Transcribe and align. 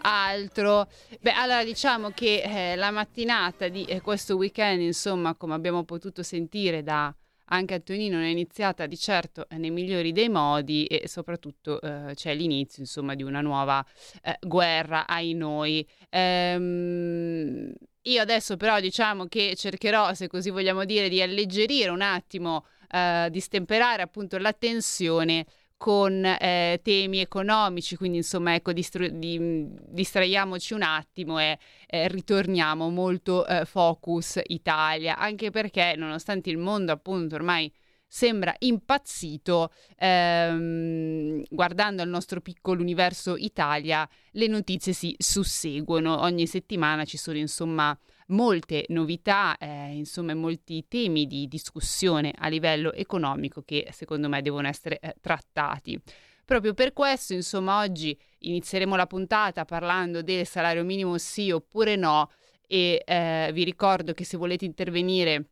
altro. 0.00 0.88
Beh, 1.20 1.32
allora 1.32 1.64
diciamo 1.64 2.10
che 2.10 2.42
eh, 2.42 2.76
la 2.76 2.90
mattinata 2.90 3.68
di 3.68 3.84
eh, 3.84 4.00
questo 4.00 4.36
weekend, 4.36 4.80
insomma, 4.82 5.34
come 5.34 5.54
abbiamo 5.54 5.84
potuto 5.84 6.22
sentire 6.22 6.82
da 6.82 7.14
anche 7.50 7.74
Antonino, 7.74 8.16
non 8.16 8.24
è 8.24 8.28
iniziata 8.28 8.86
di 8.86 8.96
certo 8.98 9.48
eh, 9.48 9.56
nei 9.56 9.70
migliori 9.70 10.12
dei 10.12 10.28
modi 10.28 10.84
e 10.84 11.08
soprattutto 11.08 11.80
eh, 11.80 12.12
c'è 12.14 12.34
l'inizio, 12.34 12.82
insomma, 12.82 13.14
di 13.14 13.22
una 13.22 13.40
nuova 13.40 13.84
eh, 14.22 14.36
guerra 14.40 15.06
ai 15.06 15.32
noi. 15.34 15.86
Ehm, 16.10 17.72
io 18.02 18.22
adesso 18.22 18.56
però 18.56 18.80
diciamo 18.80 19.26
che 19.26 19.54
cercherò, 19.56 20.14
se 20.14 20.28
così 20.28 20.50
vogliamo 20.50 20.84
dire, 20.84 21.08
di 21.08 21.20
alleggerire 21.22 21.90
un 21.90 22.02
attimo, 22.02 22.66
eh, 22.90 23.28
di 23.30 23.40
stemperare 23.40 24.02
appunto 24.02 24.38
la 24.38 24.52
tensione 24.52 25.46
con 25.78 26.24
eh, 26.24 26.80
temi 26.82 27.20
economici, 27.20 27.96
quindi 27.96 28.18
insomma 28.18 28.54
ecco 28.54 28.72
distru- 28.72 29.08
di, 29.10 29.66
distraiamoci 29.86 30.74
un 30.74 30.82
attimo 30.82 31.38
e 31.38 31.58
eh, 31.86 32.08
ritorniamo 32.08 32.90
molto 32.90 33.46
eh, 33.46 33.64
focus 33.64 34.40
Italia, 34.48 35.16
anche 35.16 35.50
perché 35.50 35.94
nonostante 35.96 36.50
il 36.50 36.58
mondo 36.58 36.90
appunto 36.92 37.36
ormai 37.36 37.72
sembra 38.10 38.54
impazzito, 38.58 39.70
ehm, 39.96 41.44
guardando 41.48 42.02
al 42.02 42.08
nostro 42.08 42.40
piccolo 42.40 42.80
universo 42.80 43.36
Italia, 43.36 44.08
le 44.32 44.46
notizie 44.48 44.92
si 44.92 45.14
susseguono, 45.16 46.22
ogni 46.22 46.46
settimana 46.46 47.04
ci 47.04 47.18
sono 47.18 47.36
insomma 47.36 47.96
molte 48.28 48.84
novità, 48.88 49.56
eh, 49.58 49.92
insomma 49.94 50.34
molti 50.34 50.86
temi 50.88 51.26
di 51.26 51.46
discussione 51.46 52.32
a 52.36 52.48
livello 52.48 52.92
economico 52.92 53.62
che 53.62 53.88
secondo 53.92 54.28
me 54.28 54.42
devono 54.42 54.68
essere 54.68 54.98
eh, 54.98 55.14
trattati. 55.20 56.00
Proprio 56.44 56.72
per 56.72 56.94
questo, 56.94 57.34
insomma, 57.34 57.80
oggi 57.80 58.18
inizieremo 58.38 58.96
la 58.96 59.06
puntata 59.06 59.64
parlando 59.64 60.22
del 60.22 60.46
salario 60.46 60.82
minimo 60.82 61.18
sì 61.18 61.50
oppure 61.50 61.94
no 61.94 62.30
e 62.66 63.02
eh, 63.04 63.50
vi 63.52 63.64
ricordo 63.64 64.12
che 64.12 64.24
se 64.24 64.36
volete 64.36 64.64
intervenire 64.64 65.50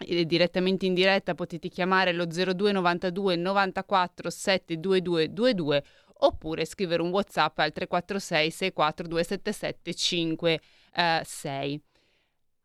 eh, 0.00 0.24
direttamente 0.24 0.86
in 0.86 0.94
diretta 0.94 1.34
potete 1.34 1.68
chiamare 1.68 2.12
lo 2.12 2.26
0292 2.26 3.36
94 3.36 4.30
722 4.30 5.26
22 5.28 5.84
oppure 6.20 6.64
scrivere 6.64 7.02
un 7.02 7.10
whatsapp 7.10 7.58
al 7.58 7.72
346 7.72 8.50
64277 8.50 9.94
56 9.94 11.82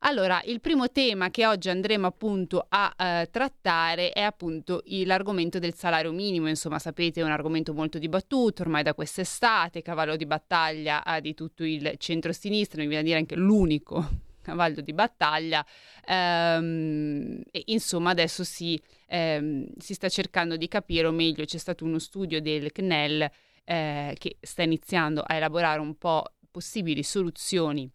allora, 0.05 0.41
il 0.45 0.59
primo 0.59 0.91
tema 0.91 1.29
che 1.29 1.45
oggi 1.45 1.69
andremo 1.69 2.07
appunto 2.07 2.65
a 2.67 2.93
eh, 2.97 3.29
trattare 3.31 4.11
è 4.11 4.21
appunto 4.21 4.83
l'argomento 4.85 5.59
del 5.59 5.73
salario 5.75 6.11
minimo, 6.11 6.49
insomma 6.49 6.77
sapete 6.77 7.21
è 7.21 7.23
un 7.23 7.31
argomento 7.31 7.73
molto 7.73 7.99
dibattuto 7.99 8.63
ormai 8.63 8.83
da 8.83 8.93
quest'estate, 8.93 9.81
cavallo 9.81 10.17
di 10.17 10.25
battaglia 10.25 11.03
eh, 11.03 11.21
di 11.21 11.33
tutto 11.33 11.63
il 11.63 11.93
centro-sinistra, 11.97 12.81
mi 12.81 12.87
viene 12.87 13.01
a 13.01 13.05
dire 13.05 13.17
anche 13.17 13.35
l'unico 13.35 14.09
cavallo 14.43 14.81
di 14.81 14.91
battaglia. 14.91 15.65
Ehm, 16.05 17.41
e 17.49 17.63
insomma 17.67 18.09
adesso 18.09 18.43
si, 18.43 18.77
ehm, 19.07 19.67
si, 19.77 19.93
sta 19.93 20.09
cercando 20.09 20.57
di 20.57 20.67
capire, 20.67 21.07
o 21.07 21.11
meglio 21.11 21.45
c'è 21.45 21.57
stato 21.57 21.85
uno 21.85 21.99
studio 21.99 22.41
del 22.41 22.73
CNEL 22.73 23.31
eh, 23.63 24.15
che 24.19 24.35
sta 24.41 24.63
iniziando 24.63 25.21
a 25.21 25.35
elaborare 25.35 25.79
un 25.79 25.95
po' 25.97 26.25
possibili 26.51 27.03
soluzioni 27.03 27.89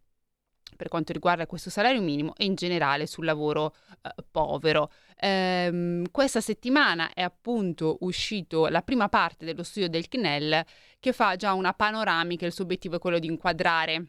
per 0.78 0.88
quanto 0.88 1.12
riguarda 1.12 1.46
questo 1.46 1.70
salario 1.70 2.00
minimo 2.00 2.34
e 2.36 2.44
in 2.44 2.54
generale 2.54 3.08
sul 3.08 3.24
lavoro 3.24 3.74
eh, 4.00 4.14
povero. 4.30 4.92
Ehm, 5.18 6.08
questa 6.12 6.40
settimana 6.40 7.12
è 7.12 7.22
appunto 7.22 7.98
uscito 8.02 8.68
la 8.68 8.82
prima 8.82 9.08
parte 9.08 9.44
dello 9.44 9.64
studio 9.64 9.88
del 9.88 10.06
CNEL 10.06 10.64
che 11.00 11.12
fa 11.12 11.34
già 11.34 11.52
una 11.52 11.74
panoramica, 11.74 12.46
il 12.46 12.52
suo 12.52 12.62
obiettivo 12.62 12.96
è 12.96 12.98
quello 13.00 13.18
di 13.18 13.26
inquadrare 13.26 14.06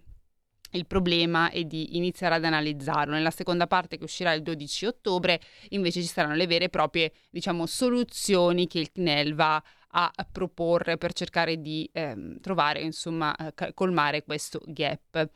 il 0.74 0.86
problema 0.86 1.50
e 1.50 1.66
di 1.66 1.98
iniziare 1.98 2.36
ad 2.36 2.44
analizzarlo. 2.44 3.16
Nella 3.16 3.32
seconda 3.32 3.66
parte 3.66 3.98
che 3.98 4.04
uscirà 4.04 4.34
il 4.34 4.44
12 4.44 4.86
ottobre 4.86 5.42
invece 5.70 6.02
ci 6.02 6.08
saranno 6.08 6.36
le 6.36 6.46
vere 6.46 6.66
e 6.66 6.70
proprie 6.70 7.12
diciamo, 7.32 7.66
soluzioni 7.66 8.68
che 8.68 8.78
il 8.78 8.92
CNEL 8.92 9.34
va 9.34 9.62
a 9.92 10.12
proporre 10.32 10.98
per 10.98 11.14
cercare 11.14 11.60
di 11.60 11.90
ehm, 11.92 12.40
trovare, 12.42 12.82
insomma, 12.82 13.36
eh, 13.36 13.74
colmare 13.74 14.24
questo 14.24 14.62
gap. 14.66 15.30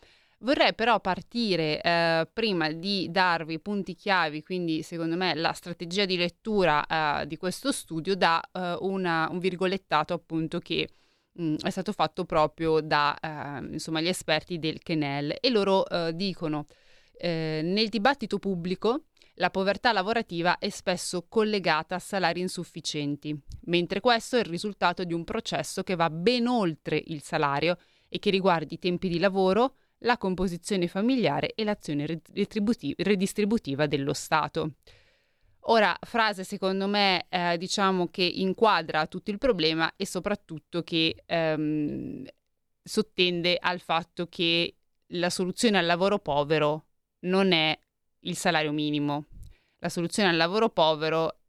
Vorrei 0.44 0.76
però 0.76 1.00
partire 1.00 1.80
eh, 1.82 2.28
prima 2.34 2.70
di 2.70 3.08
darvi 3.10 3.62
punti 3.62 3.96
chiavi, 3.96 4.44
quindi 4.44 4.84
secondo 4.84 5.16
me 5.16 5.34
la 5.36 5.54
strategia 5.54 6.04
di 6.04 6.18
lettura 6.18 7.22
eh, 7.22 7.28
di 7.28 7.38
questo 7.38 7.72
studio 7.72 8.14
da 8.14 8.42
eh, 8.52 8.76
una, 8.82 9.30
un 9.32 9.40
virgolettato 9.40 10.14
appunto 10.14 10.60
che 10.60 10.90
mh, 11.32 11.46
mm, 11.46 11.56
è 11.64 11.70
stato 11.70 11.94
fatto 11.94 12.26
proprio 12.26 12.82
da 12.82 13.18
eh, 13.18 13.66
insomma, 13.72 14.02
gli 14.02 14.10
esperti 14.10 14.60
del 14.60 14.84
Kenel. 14.84 15.38
E 15.40 15.50
loro 15.50 15.88
eh, 15.88 16.14
dicono 16.14 16.66
eh, 17.14 17.62
nel 17.64 17.88
dibattito 17.88 18.38
pubblico 18.38 19.06
la 19.36 19.50
povertà 19.50 19.94
lavorativa 19.94 20.58
è 20.58 20.68
spesso 20.68 21.26
collegata 21.30 21.96
a 21.96 22.00
salari 22.00 22.42
insufficienti, 22.42 23.34
mentre 23.68 24.02
questo 24.02 24.36
è 24.36 24.40
il 24.40 24.46
risultato 24.46 25.06
di 25.06 25.14
un 25.14 25.24
processo 25.24 25.84
che 25.84 25.96
va 25.96 26.10
ben 26.10 26.48
oltre 26.48 27.02
il 27.06 27.22
salario 27.22 27.78
e 28.10 28.20
che 28.20 28.30
riguarda 28.30 28.74
i 28.74 28.78
tempi 28.78 29.08
di 29.08 29.20
lavoro, 29.20 29.76
la 30.04 30.18
composizione 30.18 30.88
familiare 30.88 31.54
e 31.54 31.64
l'azione 31.64 32.22
redistributiva 32.98 33.88
dello 33.88 34.14
Stato. 34.14 34.76
Ora, 35.68 35.98
frase 36.02 36.44
secondo 36.44 36.88
me 36.88 37.26
eh, 37.30 37.58
diciamo 37.58 38.10
che 38.10 38.24
inquadra 38.24 39.08
tutto 39.08 39.32
il 39.32 39.38
problema 39.38 39.94
e 39.96 40.06
soprattutto 40.06 40.84
che 40.84 41.24
ehm, 41.26 42.26
sottende 42.84 43.58
al 43.60 43.80
fatto 43.80 44.28
che 44.28 44.76
la 45.08 45.30
soluzione 45.30 45.78
al 45.78 45.86
lavoro 45.86 46.20
povero 46.20 46.88
non 47.20 47.54
è 47.54 47.78
il 48.22 48.36
salario 48.36 48.74
minimo. 48.74 49.26
La 49.80 49.90
soluzione 49.90 50.30
al 50.30 50.36
lavoro 50.36 50.70
povero 50.70 51.40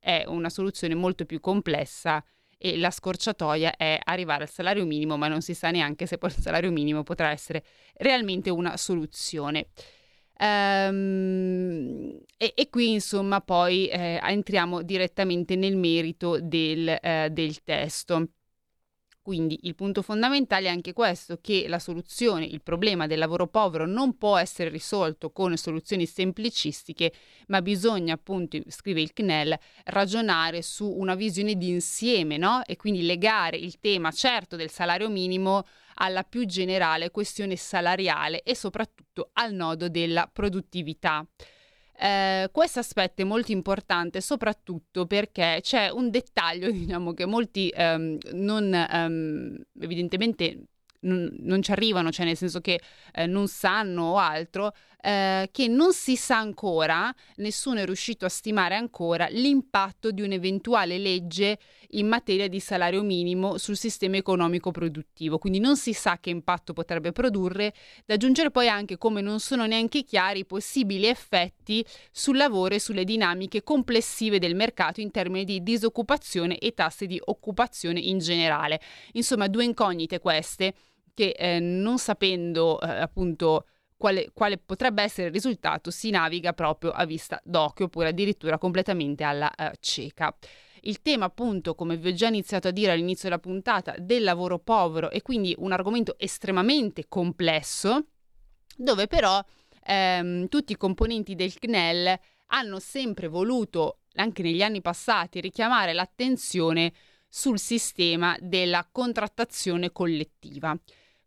è 0.00 0.24
una 0.26 0.48
soluzione 0.48 0.94
molto 0.94 1.24
più 1.24 1.38
complessa 1.38 2.24
e 2.62 2.76
la 2.76 2.90
scorciatoia 2.90 3.74
è 3.76 3.98
arrivare 4.04 4.42
al 4.42 4.50
salario 4.50 4.84
minimo, 4.84 5.16
ma 5.16 5.28
non 5.28 5.40
si 5.40 5.54
sa 5.54 5.70
neanche 5.70 6.04
se 6.04 6.18
poi 6.18 6.28
il 6.28 6.36
salario 6.42 6.70
minimo 6.70 7.02
potrà 7.02 7.30
essere 7.30 7.64
realmente 7.94 8.50
una 8.50 8.76
soluzione. 8.76 9.68
Um, 10.38 12.18
e, 12.36 12.52
e, 12.54 12.68
qui 12.70 12.92
insomma 12.92 13.40
poi 13.40 13.88
eh, 13.88 14.18
entriamo 14.22 14.82
direttamente 14.82 15.56
nel 15.56 15.76
merito 15.76 16.38
del, 16.38 16.98
eh, 17.00 17.28
del 17.30 17.62
testo. 17.62 18.28
Quindi 19.22 19.60
il 19.64 19.74
punto 19.74 20.00
fondamentale 20.00 20.66
è 20.66 20.70
anche 20.70 20.94
questo, 20.94 21.38
che 21.42 21.66
la 21.68 21.78
soluzione, 21.78 22.46
il 22.46 22.62
problema 22.62 23.06
del 23.06 23.18
lavoro 23.18 23.46
povero 23.46 23.86
non 23.86 24.16
può 24.16 24.38
essere 24.38 24.70
risolto 24.70 25.30
con 25.30 25.56
soluzioni 25.58 26.06
semplicistiche, 26.06 27.12
ma 27.48 27.60
bisogna 27.60 28.14
appunto, 28.14 28.58
scrive 28.68 29.02
il 29.02 29.12
CNEL, 29.12 29.58
ragionare 29.84 30.62
su 30.62 30.88
una 30.88 31.14
visione 31.14 31.56
di 31.56 31.68
insieme, 31.68 32.38
no? 32.38 32.62
E 32.64 32.76
quindi 32.76 33.02
legare 33.04 33.58
il 33.58 33.78
tema 33.78 34.10
certo 34.10 34.56
del 34.56 34.70
salario 34.70 35.10
minimo 35.10 35.66
alla 35.96 36.22
più 36.22 36.46
generale 36.46 37.10
questione 37.10 37.56
salariale 37.56 38.42
e 38.42 38.56
soprattutto 38.56 39.30
al 39.34 39.52
nodo 39.52 39.90
della 39.90 40.30
produttività. 40.32 41.26
Eh, 42.02 42.48
questo 42.50 42.78
aspetto 42.78 43.20
è 43.20 43.26
molto 43.26 43.52
importante 43.52 44.22
soprattutto 44.22 45.04
perché 45.04 45.58
c'è 45.60 45.90
un 45.90 46.08
dettaglio 46.08 46.70
diciamo, 46.72 47.12
che 47.12 47.26
molti 47.26 47.70
um, 47.76 48.16
non, 48.32 48.86
um, 48.90 49.54
evidentemente 49.78 50.62
non, 51.00 51.30
non, 51.40 51.60
ci 51.62 51.72
arrivano, 51.72 52.10
cioè 52.10 52.24
nel 52.24 52.38
senso 52.38 52.62
che 52.62 52.80
eh, 53.12 53.26
non 53.26 53.48
sanno 53.48 54.12
o 54.12 54.16
altro, 54.16 54.72
eh, 55.02 55.48
che 55.50 55.68
non 55.68 55.92
si 55.92 56.16
sa 56.16 56.38
ancora, 56.38 57.14
nessuno 57.36 57.80
è 57.80 57.84
riuscito 57.84 58.24
a 58.24 58.28
stimare 58.28 58.74
ancora 58.74 59.28
l'impatto 59.30 60.10
di 60.10 60.22
un'eventuale 60.22 60.98
legge 60.98 61.58
in 61.92 62.06
materia 62.06 62.48
di 62.48 62.60
salario 62.60 63.02
minimo 63.02 63.58
sul 63.58 63.76
sistema 63.76 64.16
economico 64.16 64.70
produttivo. 64.70 65.38
Quindi 65.38 65.58
non 65.58 65.76
si 65.76 65.92
sa 65.92 66.18
che 66.20 66.30
impatto 66.30 66.72
potrebbe 66.72 67.12
produrre, 67.12 67.74
da 68.04 68.14
aggiungere 68.14 68.50
poi 68.50 68.68
anche 68.68 68.98
come 68.98 69.20
non 69.20 69.40
sono 69.40 69.66
neanche 69.66 70.04
chiari 70.04 70.40
i 70.40 70.46
possibili 70.46 71.06
effetti 71.06 71.84
sul 72.12 72.36
lavoro 72.36 72.74
e 72.74 72.80
sulle 72.80 73.04
dinamiche 73.04 73.62
complessive 73.62 74.38
del 74.38 74.54
mercato 74.54 75.00
in 75.00 75.10
termini 75.10 75.44
di 75.44 75.62
disoccupazione 75.62 76.58
e 76.58 76.74
tassi 76.74 77.06
di 77.06 77.20
occupazione 77.24 78.00
in 78.00 78.18
generale. 78.18 78.80
Insomma, 79.12 79.48
due 79.48 79.64
incognite 79.64 80.18
queste 80.18 80.74
che 81.14 81.34
eh, 81.36 81.58
non 81.58 81.98
sapendo 81.98 82.80
eh, 82.80 82.88
appunto 82.88 83.66
quale, 84.00 84.30
quale, 84.32 84.56
potrebbe 84.56 85.02
essere 85.02 85.26
il 85.26 85.32
risultato 85.34 85.90
si 85.90 86.08
naviga 86.08 86.54
proprio 86.54 86.90
a 86.90 87.04
vista 87.04 87.38
d'occhio 87.44 87.84
oppure 87.84 88.08
addirittura 88.08 88.56
completamente 88.56 89.24
alla 89.24 89.52
uh, 89.54 89.72
cieca. 89.78 90.34
Il 90.84 91.02
tema, 91.02 91.26
appunto, 91.26 91.74
come 91.74 91.98
vi 91.98 92.08
ho 92.08 92.14
già 92.14 92.28
iniziato 92.28 92.68
a 92.68 92.70
dire 92.70 92.92
all'inizio 92.92 93.28
della 93.28 93.40
puntata, 93.40 93.94
del 93.98 94.22
lavoro 94.22 94.58
povero 94.58 95.10
è 95.10 95.20
quindi 95.20 95.54
un 95.58 95.72
argomento 95.72 96.14
estremamente 96.18 97.04
complesso, 97.08 98.06
dove 98.74 99.06
però 99.06 99.44
ehm, 99.84 100.48
tutti 100.48 100.72
i 100.72 100.78
componenti 100.78 101.34
del 101.34 101.52
CNEL 101.52 102.18
hanno 102.46 102.78
sempre 102.78 103.28
voluto, 103.28 103.98
anche 104.14 104.42
negli 104.42 104.62
anni 104.62 104.80
passati, 104.80 105.42
richiamare 105.42 105.92
l'attenzione 105.92 106.94
sul 107.28 107.58
sistema 107.58 108.34
della 108.40 108.88
contrattazione 108.90 109.92
collettiva. 109.92 110.74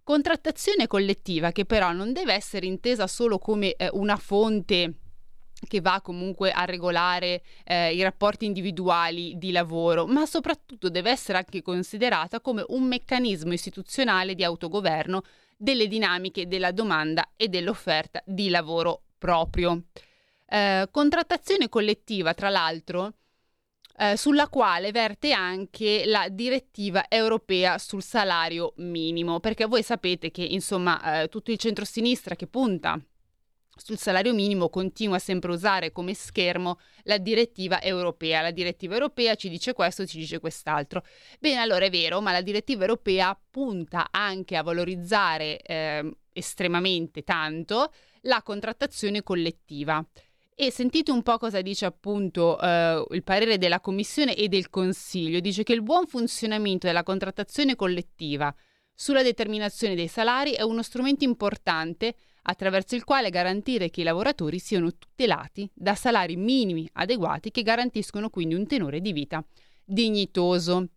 Contrattazione 0.04 0.86
collettiva 0.86 1.54
che 1.54 1.64
però 1.64 1.94
non 1.94 2.12
deve 2.12 2.34
essere 2.34 2.66
intesa 2.66 3.08
solo 3.08 3.40
come 3.40 3.72
eh, 3.76 3.90
una 3.94 4.18
fonte 4.18 4.96
che 5.66 5.80
va 5.80 6.02
comunque 6.02 6.52
a 6.52 6.66
regolare 6.66 7.42
eh, 7.64 7.94
i 7.96 8.02
rapporti 8.02 8.44
individuali 8.44 9.38
di 9.38 9.52
lavoro, 9.52 10.06
ma 10.06 10.26
soprattutto 10.26 10.90
deve 10.90 11.10
essere 11.10 11.38
anche 11.38 11.62
considerata 11.62 12.42
come 12.42 12.66
un 12.68 12.84
meccanismo 12.84 13.54
istituzionale 13.54 14.36
di 14.36 14.44
autogoverno 14.44 15.22
delle 15.56 15.88
dinamiche 15.88 16.48
della 16.48 16.72
domanda 16.72 17.32
e 17.38 17.48
dell'offerta 17.48 18.22
di 18.26 18.50
lavoro 18.50 19.04
proprio. 19.18 19.84
Eh, 20.46 20.86
contrattazione 20.92 21.70
collettiva, 21.70 22.34
tra 22.34 22.50
l'altro, 22.50 23.14
eh, 23.98 24.18
sulla 24.18 24.48
quale 24.48 24.92
verte 24.92 25.32
anche 25.32 26.04
la 26.06 26.28
direttiva 26.30 27.06
europea 27.08 27.78
sul 27.78 28.04
salario 28.04 28.74
minimo, 28.78 29.40
perché 29.40 29.66
voi 29.66 29.84
sapete 29.84 30.32
che 30.32 30.44
insomma 30.44 31.22
eh, 31.22 31.28
tutto 31.30 31.52
il 31.52 31.58
centro-sinistra 31.58 32.36
che 32.36 32.48
punta 32.48 33.00
sul 33.76 33.98
salario 33.98 34.34
minimo 34.34 34.70
continua 34.70 35.18
sempre 35.20 35.52
a 35.52 35.56
usare 35.56 35.92
come 35.92 36.14
schermo 36.14 36.80
la 37.04 37.18
direttiva 37.18 37.82
europea. 37.82 38.42
La 38.42 38.52
direttiva 38.52 38.94
europea 38.94 39.36
ci 39.36 39.50
dice 39.50 39.74
questo, 39.74 40.06
ci 40.06 40.18
dice 40.18 40.40
quest'altro. 40.40 41.04
Bene, 41.40 41.60
allora 41.60 41.86
è 41.86 41.90
vero, 41.90 42.22
ma 42.22 42.32
la 42.32 42.42
direttiva 42.42 42.82
europea 42.82 43.38
punta 43.50 44.10
anche 44.12 44.56
a 44.56 44.64
valorizzare 44.64 45.60
eh, 45.62 46.16
estremamente 46.34 47.24
tanto 47.24 47.92
la 48.22 48.42
contrattazione 48.44 49.24
collettiva. 49.24 50.06
E 50.56 50.72
sentite 50.72 51.12
un 51.12 51.24
po' 51.24 51.38
cosa 51.40 51.62
dice 51.62 51.86
appunto 51.86 52.60
eh, 52.60 53.04
il 53.10 53.24
parere 53.24 53.58
della 53.58 53.80
Commissione 53.80 54.36
e 54.36 54.48
del 54.48 54.70
Consiglio. 54.70 55.40
Dice 55.40 55.64
che 55.64 55.74
il 55.74 55.82
buon 55.82 56.06
funzionamento 56.06 56.86
della 56.86 57.04
contrattazione 57.04 57.76
collettiva 57.76 58.54
sulla 58.94 59.24
determinazione 59.24 59.96
dei 59.96 60.08
salari 60.08 60.52
è 60.52 60.62
uno 60.62 60.84
strumento 60.84 61.24
importante 61.24 62.16
attraverso 62.44 62.96
il 62.96 63.04
quale 63.04 63.32
garantire 63.32 63.90
che 63.90 64.02
i 64.02 64.04
lavoratori 64.04 64.60
siano 64.60 64.96
tutelati 64.96 65.70
da 65.74 65.96
salari 65.96 66.36
minimi 66.36 66.88
adeguati 66.94 67.50
che 67.50 67.64
garantiscono 67.64 68.30
quindi 68.30 68.54
un 68.54 68.68
tenore 68.68 69.02
di 69.02 69.12
vita 69.12 69.44
dignitoso. 69.84 70.88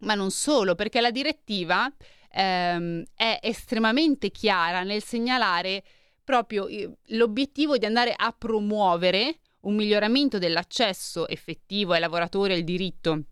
Ma 0.00 0.14
non 0.14 0.30
solo, 0.30 0.74
perché 0.74 1.00
la 1.00 1.10
direttiva 1.10 1.90
ehm, 2.32 3.02
è 3.14 3.38
estremamente 3.42 4.30
chiara 4.30 4.82
nel 4.82 5.02
segnalare 5.02 5.82
proprio 6.30 6.68
l'obiettivo 7.06 7.76
di 7.76 7.86
andare 7.86 8.14
a 8.16 8.30
promuovere 8.30 9.40
un 9.62 9.74
miglioramento 9.74 10.38
dell'accesso 10.38 11.26
effettivo 11.26 11.92
ai 11.92 11.98
lavoratori 11.98 12.52
al 12.52 12.62
diritto 12.62 13.24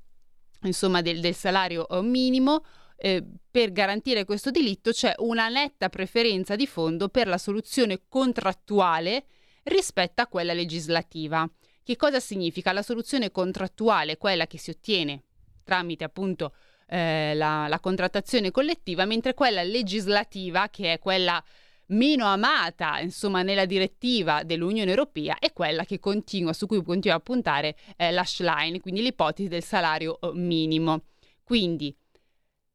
insomma 0.63 1.01
del, 1.01 1.21
del 1.21 1.37
salario 1.37 1.89
eh, 1.89 2.03
minimo 2.03 2.65
eh, 2.97 3.25
per 3.49 3.71
garantire 3.71 4.25
questo 4.25 4.51
diritto 4.51 4.91
c'è 4.91 5.15
una 5.19 5.49
netta 5.49 5.89
preferenza 5.89 6.57
di 6.57 6.67
fondo 6.67 7.09
per 7.09 7.29
la 7.29 7.39
soluzione 7.39 8.01
contrattuale 8.09 9.27
rispetto 9.65 10.21
a 10.21 10.27
quella 10.27 10.53
legislativa. 10.53 11.49
Che 11.85 11.95
cosa 11.95 12.19
significa? 12.19 12.73
La 12.73 12.83
soluzione 12.83 13.31
contrattuale, 13.31 14.17
quella 14.17 14.49
che 14.49 14.59
si 14.59 14.71
ottiene 14.71 15.23
tramite 15.63 16.03
appunto 16.03 16.53
eh, 16.89 17.35
la, 17.35 17.69
la 17.69 17.79
contrattazione 17.79 18.51
collettiva, 18.51 19.05
mentre 19.05 19.35
quella 19.35 19.63
legislativa, 19.63 20.69
che 20.69 20.95
è 20.95 20.99
quella 20.99 21.43
meno 21.89 22.27
amata, 22.27 23.01
insomma, 23.01 23.43
nella 23.43 23.65
direttiva 23.65 24.43
dell'Unione 24.43 24.91
Europea 24.91 25.39
è 25.39 25.53
quella 25.53 25.85
continua, 26.01 26.53
su 26.53 26.67
cui 26.67 26.83
continua 26.83 27.17
a 27.17 27.21
puntare 27.21 27.77
eh, 27.97 28.11
l'ashline, 28.11 28.81
quindi 28.81 29.03
l'ipotesi 29.03 29.49
del 29.49 29.63
salario 29.63 30.21
eh, 30.21 30.33
minimo. 30.35 31.05
Quindi 31.43 31.95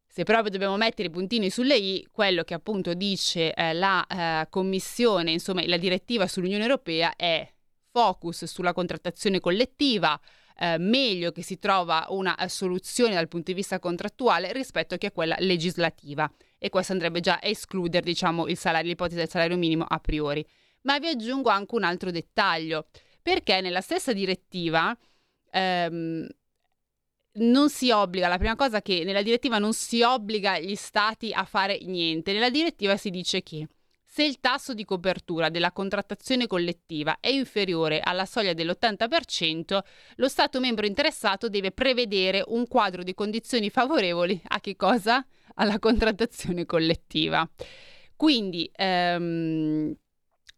se 0.08 0.24
proprio 0.24 0.52
dobbiamo 0.52 0.78
mettere 0.78 1.08
i 1.08 1.12
puntini 1.12 1.50
sulle 1.50 1.76
i, 1.76 2.08
quello 2.12 2.44
che 2.44 2.54
appunto 2.54 2.94
dice 2.94 3.52
eh, 3.54 3.74
la 3.74 4.06
eh, 4.06 4.48
Commissione, 4.50 5.32
insomma 5.32 5.66
la 5.66 5.78
direttiva 5.78 6.28
sull'Unione 6.28 6.64
Europea 6.64 7.16
è 7.16 7.52
focus 7.90 8.46
sulla 8.46 8.74
contrattazione 8.74 9.40
collettiva, 9.40 10.20
eh, 10.58 10.78
meglio 10.78 11.32
che 11.32 11.42
si 11.42 11.58
trova 11.58 12.06
una 12.10 12.36
eh, 12.38 12.48
soluzione 12.48 13.16
dal 13.16 13.28
punto 13.28 13.50
di 13.52 13.58
vista 13.58 13.80
contrattuale 13.80 14.54
rispetto 14.54 14.98
che 14.98 15.08
a 15.08 15.12
quella 15.12 15.36
legislativa. 15.40 16.32
E 16.64 16.70
questo 16.70 16.94
andrebbe 16.94 17.20
già 17.20 17.40
a 17.42 17.46
escludere, 17.46 18.06
diciamo, 18.06 18.48
il 18.48 18.56
salario, 18.56 18.88
l'ipotesi 18.88 19.18
del 19.18 19.28
salario 19.28 19.58
minimo 19.58 19.84
a 19.86 20.00
priori. 20.00 20.46
Ma 20.84 20.98
vi 20.98 21.10
aggiungo 21.10 21.50
anche 21.50 21.76
un 21.76 21.84
altro 21.84 22.10
dettaglio, 22.10 22.88
perché 23.22 23.60
nella 23.60 23.82
stessa 23.82 24.14
direttiva 24.14 24.98
ehm, 25.52 26.26
non 27.34 27.70
si 27.70 27.92
obbliga, 27.92 28.30
la 28.30 28.38
prima 28.38 28.56
cosa 28.56 28.82
che 28.82 29.04
nella 29.04 29.22
direttiva 29.22 29.58
non 29.58 29.74
si 29.74 30.04
obbliga 30.04 30.58
gli 30.58 30.76
stati 30.76 31.34
a 31.34 31.44
fare 31.44 31.80
niente, 31.84 32.32
nella 32.32 32.50
direttiva 32.50 32.96
si 32.96 33.10
dice 33.10 33.44
che 33.44 33.68
se 34.06 34.24
il 34.24 34.40
tasso 34.40 34.74
di 34.74 34.86
copertura 34.86 35.50
della 35.50 35.74
contrattazione 35.74 36.48
collettiva 36.48 37.18
è 37.20 37.30
inferiore 37.30 38.00
alla 38.00 38.26
soglia 38.26 38.54
dell'80%, 38.54 39.80
lo 40.16 40.28
Stato 40.30 40.62
membro 40.62 40.86
interessato 40.86 41.50
deve 41.50 41.72
prevedere 41.72 42.42
un 42.46 42.68
quadro 42.68 43.04
di 43.04 43.14
condizioni 43.16 43.70
favorevoli 43.70 44.40
a 44.50 44.62
che 44.62 44.78
cosa? 44.78 45.26
Alla 45.56 45.80
contrattazione 45.80 46.66
collettiva. 46.66 47.48
Quindi 48.16 48.70
ehm, 48.74 49.96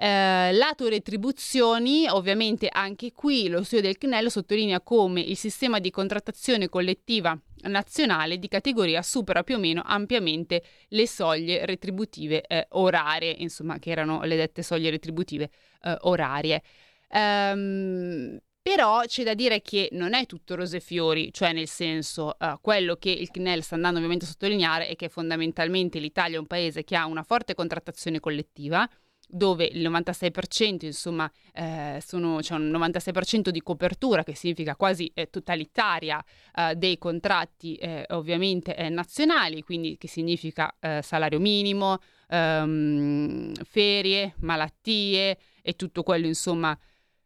Eh, 0.02 0.50
lato 0.54 0.88
retribuzioni, 0.88 2.08
ovviamente 2.08 2.66
anche 2.68 3.12
qui 3.12 3.46
lo 3.46 3.62
studio 3.62 3.84
del 3.84 3.98
CNEL 3.98 4.32
sottolinea 4.32 4.80
come 4.80 5.20
il 5.20 5.36
sistema 5.36 5.78
di 5.78 5.92
contrattazione 5.92 6.68
collettiva 6.68 7.40
nazionale 7.68 8.40
di 8.40 8.48
categoria 8.48 9.00
supera 9.00 9.44
più 9.44 9.54
o 9.54 9.58
meno 9.60 9.80
ampiamente 9.84 10.64
le 10.88 11.06
soglie 11.06 11.64
retributive 11.66 12.42
eh, 12.42 12.66
orarie, 12.70 13.30
insomma, 13.38 13.78
che 13.78 13.90
erano 13.90 14.24
le 14.24 14.34
dette 14.34 14.64
soglie 14.64 14.90
retributive 14.90 15.50
eh, 15.82 15.96
orarie. 16.00 16.64
Um, 17.10 18.40
però 18.60 19.02
c'è 19.06 19.22
da 19.22 19.34
dire 19.34 19.62
che 19.62 19.88
non 19.92 20.14
è 20.14 20.26
tutto 20.26 20.56
rose 20.56 20.78
e 20.78 20.80
fiori, 20.80 21.32
cioè 21.32 21.52
nel 21.52 21.68
senso 21.68 22.36
uh, 22.40 22.58
quello 22.60 22.96
che 22.96 23.10
il 23.10 23.30
CNEL 23.30 23.62
sta 23.62 23.76
andando 23.76 23.98
ovviamente 23.98 24.24
a 24.24 24.28
sottolineare 24.28 24.88
è 24.88 24.96
che 24.96 25.08
fondamentalmente 25.08 26.00
l'Italia 26.00 26.38
è 26.38 26.40
un 26.40 26.46
paese 26.48 26.82
che 26.82 26.96
ha 26.96 27.06
una 27.06 27.22
forte 27.22 27.54
contrattazione 27.54 28.18
collettiva, 28.18 28.88
dove 29.34 29.64
il 29.64 29.88
96% 29.88 30.84
insomma 30.84 31.30
eh, 31.54 32.02
sono, 32.04 32.38
c'è 32.40 32.54
un 32.54 32.70
96% 32.70 33.48
di 33.48 33.62
copertura 33.62 34.22
che 34.22 34.34
significa 34.34 34.76
quasi 34.76 35.10
eh, 35.14 35.30
totalitaria 35.30 36.22
eh, 36.54 36.74
dei 36.76 36.98
contratti 36.98 37.76
eh, 37.76 38.04
ovviamente 38.10 38.76
eh, 38.76 38.90
nazionali, 38.90 39.62
quindi 39.62 39.96
che 39.96 40.06
significa 40.06 40.74
eh, 40.78 41.00
salario 41.02 41.40
minimo, 41.40 41.98
ehm, 42.28 43.54
ferie, 43.64 44.34
malattie 44.40 45.38
e 45.62 45.76
tutto 45.76 46.02
quello 46.02 46.26
insomma 46.26 46.78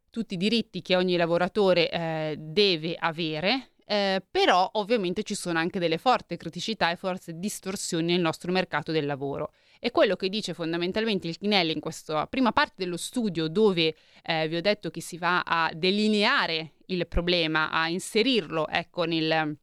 tutti 0.09 0.35
i 0.35 0.39
diritti 0.39 0.81
che 0.81 0.97
ogni 0.97 1.17
lavoratore 1.17 2.37
deve 2.39 2.95
avere 2.99 3.73
eh, 3.87 4.23
però 4.29 4.69
ovviamente 4.75 5.23
ci 5.23 5.37
sono 5.37 5.59
anche 5.59 5.79
delle 5.79 5.99
forti 5.99 6.37
criticità 6.37 6.91
e 6.91 6.97
forze 6.97 7.39
distorsioni 7.39 8.13
nel 8.13 8.21
nostro 8.21 8.51
mercato 8.51 8.91
del 8.91 9.07
lavoro. 9.07 9.53
E 9.79 9.91
quello 9.93 10.17
che 10.17 10.29
dice 10.29 10.55
fondamentalmente 10.55 11.29
il 11.29 11.39
Tinelli 11.39 11.73
in 11.73 11.81
questa 11.81 12.27
prima 12.27 12.51
parte 12.51 12.75
dello 12.79 12.97
studio, 12.97 13.49
dove 13.49 13.95
eh, 14.23 14.49
vi 14.49 14.57
ho 14.57 14.61
detto 14.61 14.91
che 14.91 15.01
si 15.01 15.19
va 15.19 15.43
a 15.43 15.71
delineare 15.73 16.73
il 16.87 17.07
problema, 17.07 17.71
a 17.71 17.89
inserirlo 17.89 18.67
ecco, 18.69 19.05
nel, 19.05 19.57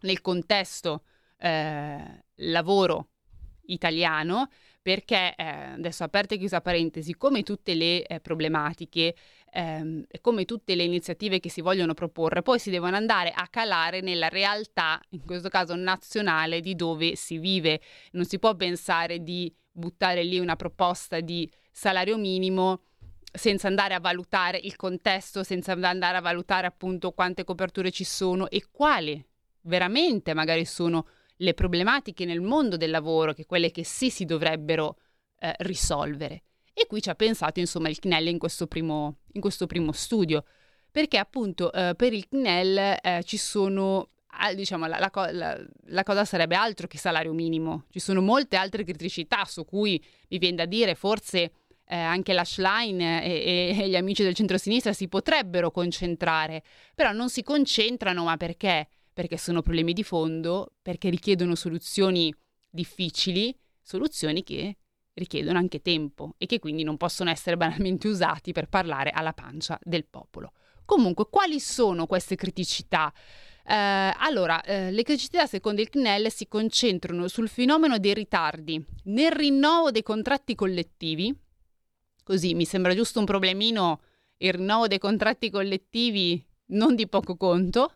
nel 0.00 0.20
contesto 0.20 1.04
eh, 1.38 2.24
lavoro 2.36 3.08
italiano, 3.66 4.48
perché 4.82 5.34
eh, 5.36 5.44
adesso 5.44 6.04
aperte 6.04 6.34
e 6.34 6.38
chiusa 6.38 6.60
parentesi, 6.60 7.14
come 7.14 7.42
tutte 7.42 7.74
le 7.74 8.04
eh, 8.04 8.20
problematiche, 8.20 9.14
ehm, 9.50 10.04
come 10.20 10.44
tutte 10.44 10.74
le 10.74 10.82
iniziative 10.82 11.40
che 11.40 11.48
si 11.48 11.60
vogliono 11.60 11.94
proporre, 11.94 12.42
poi 12.42 12.58
si 12.58 12.70
devono 12.70 12.96
andare 12.96 13.30
a 13.30 13.48
calare 13.48 14.00
nella 14.00 14.28
realtà, 14.28 15.00
in 15.10 15.24
questo 15.24 15.48
caso 15.48 15.74
nazionale, 15.74 16.60
di 16.60 16.74
dove 16.74 17.16
si 17.16 17.38
vive. 17.38 17.80
Non 18.12 18.24
si 18.24 18.38
può 18.38 18.54
pensare 18.54 19.22
di 19.22 19.52
buttare 19.70 20.22
lì 20.22 20.38
una 20.38 20.56
proposta 20.56 21.20
di 21.20 21.50
salario 21.70 22.16
minimo 22.16 22.82
senza 23.32 23.66
andare 23.66 23.94
a 23.94 24.00
valutare 24.00 24.58
il 24.62 24.76
contesto, 24.76 25.42
senza 25.42 25.72
andare 25.72 26.16
a 26.16 26.20
valutare 26.20 26.66
appunto 26.66 27.10
quante 27.10 27.42
coperture 27.42 27.90
ci 27.90 28.04
sono 28.04 28.48
e 28.48 28.64
quali 28.70 29.22
veramente 29.62 30.34
magari 30.34 30.64
sono 30.64 31.06
le 31.36 31.54
problematiche 31.54 32.24
nel 32.24 32.40
mondo 32.40 32.76
del 32.76 32.90
lavoro, 32.90 33.32
che 33.32 33.46
quelle 33.46 33.70
che 33.70 33.84
sì 33.84 34.10
si 34.10 34.24
dovrebbero 34.24 34.96
eh, 35.38 35.54
risolvere. 35.58 36.42
E 36.72 36.86
qui 36.86 37.00
ci 37.00 37.10
ha 37.10 37.14
pensato 37.14 37.60
insomma 37.60 37.88
il 37.88 37.98
CNEL 37.98 38.28
in 38.28 38.38
questo 38.38 38.66
primo, 38.66 39.18
in 39.32 39.40
questo 39.40 39.66
primo 39.66 39.92
studio, 39.92 40.44
perché 40.90 41.18
appunto 41.18 41.72
eh, 41.72 41.94
per 41.96 42.12
il 42.12 42.28
CNEL 42.28 42.98
eh, 43.00 43.22
ci 43.24 43.36
sono 43.36 44.10
diciamo, 44.54 44.86
la, 44.86 44.98
la, 44.98 45.30
la, 45.30 45.64
la, 45.86 46.02
cosa 46.02 46.24
sarebbe 46.24 46.56
altro 46.56 46.86
che 46.86 46.98
salario 46.98 47.32
minimo. 47.32 47.84
Ci 47.90 48.00
sono 48.00 48.20
molte 48.20 48.56
altre 48.56 48.84
criticità 48.84 49.44
su 49.44 49.64
cui 49.64 50.02
mi 50.28 50.38
viene 50.38 50.56
da 50.56 50.66
dire 50.66 50.94
forse 50.94 51.52
eh, 51.86 51.96
anche 51.96 52.32
l'Ashline 52.32 53.22
e, 53.24 53.76
e, 53.78 53.88
gli 53.88 53.96
amici 53.96 54.22
del 54.22 54.34
centro-sinistra 54.34 54.92
si 54.92 55.08
potrebbero 55.08 55.70
concentrare, 55.70 56.62
però 56.94 57.12
non 57.12 57.28
si 57.28 57.42
concentrano, 57.42 58.24
ma 58.24 58.36
perché? 58.36 58.88
Perché 59.14 59.38
sono 59.38 59.62
problemi 59.62 59.94
di 59.94 60.02
fondo, 60.02 60.72
perché 60.82 61.08
richiedono 61.08 61.54
soluzioni 61.54 62.34
difficili, 62.68 63.56
soluzioni 63.80 64.42
che 64.42 64.76
richiedono 65.14 65.58
anche 65.58 65.80
tempo 65.80 66.34
e 66.36 66.46
che 66.46 66.58
quindi 66.58 66.82
non 66.82 66.96
possono 66.96 67.30
essere 67.30 67.56
banalmente 67.56 68.08
usati 68.08 68.52
per 68.52 68.68
parlare 68.68 69.10
alla 69.10 69.32
pancia 69.32 69.78
del 69.82 70.04
popolo. 70.04 70.52
Comunque, 70.84 71.28
quali 71.30 71.60
sono 71.60 72.06
queste 72.06 72.34
criticità? 72.34 73.12
Eh, 73.66 73.74
allora, 74.18 74.60
eh, 74.62 74.90
le 74.90 75.02
criticità 75.02 75.46
secondo 75.46 75.80
il 75.80 75.88
CNEL 75.88 76.30
si 76.30 76.46
concentrano 76.46 77.28
sul 77.28 77.48
fenomeno 77.48 77.98
dei 77.98 78.12
ritardi 78.12 78.84
nel 79.04 79.32
rinnovo 79.32 79.90
dei 79.90 80.02
contratti 80.02 80.54
collettivi. 80.54 81.34
Così 82.22 82.54
mi 82.54 82.66
sembra 82.66 82.94
giusto 82.94 83.20
un 83.20 83.24
problemino 83.24 84.00
il 84.38 84.52
rinnovo 84.52 84.86
dei 84.86 84.98
contratti 84.98 85.48
collettivi 85.48 86.44
non 86.66 86.94
di 86.94 87.06
poco 87.08 87.36
conto, 87.36 87.94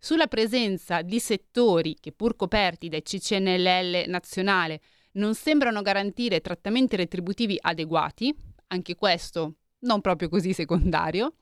sulla 0.00 0.26
presenza 0.28 1.02
di 1.02 1.20
settori 1.20 1.96
che 2.00 2.10
pur 2.10 2.34
coperti 2.34 2.88
dai 2.88 3.02
CCNLL 3.02 4.04
nazionale 4.08 4.80
non 5.12 5.34
sembrano 5.34 5.82
garantire 5.82 6.40
trattamenti 6.40 6.96
retributivi 6.96 7.58
adeguati, 7.60 8.34
anche 8.68 8.94
questo 8.94 9.56
non 9.80 10.00
proprio 10.00 10.30
così 10.30 10.54
secondario, 10.54 11.34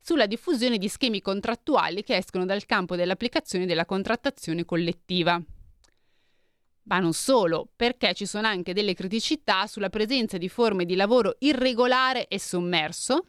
sulla 0.00 0.26
diffusione 0.26 0.78
di 0.78 0.88
schemi 0.88 1.20
contrattuali 1.20 2.04
che 2.04 2.16
escono 2.16 2.44
dal 2.44 2.66
campo 2.66 2.94
dell'applicazione 2.94 3.66
della 3.66 3.84
contrattazione 3.84 4.64
collettiva. 4.64 5.42
Ma 6.86 6.98
non 6.98 7.14
solo, 7.14 7.68
perché 7.74 8.14
ci 8.14 8.26
sono 8.26 8.46
anche 8.46 8.74
delle 8.74 8.94
criticità 8.94 9.66
sulla 9.66 9.88
presenza 9.88 10.38
di 10.38 10.48
forme 10.48 10.84
di 10.84 10.94
lavoro 10.94 11.34
irregolare 11.38 12.28
e 12.28 12.38
sommerso, 12.38 13.26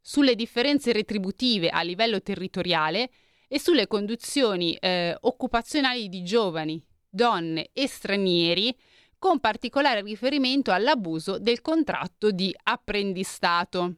sulle 0.00 0.34
differenze 0.34 0.92
retributive 0.92 1.68
a 1.68 1.82
livello 1.82 2.20
territoriale 2.20 3.08
e 3.48 3.58
sulle 3.58 3.86
condizioni 3.86 4.74
eh, 4.74 5.16
occupazionali 5.20 6.08
di 6.08 6.22
giovani, 6.22 6.84
donne 7.08 7.70
e 7.72 7.88
stranieri 7.88 8.76
con 9.18 9.40
particolare 9.40 10.02
riferimento 10.02 10.70
all'abuso 10.70 11.38
del 11.38 11.60
contratto 11.60 12.30
di 12.30 12.54
apprendistato. 12.64 13.94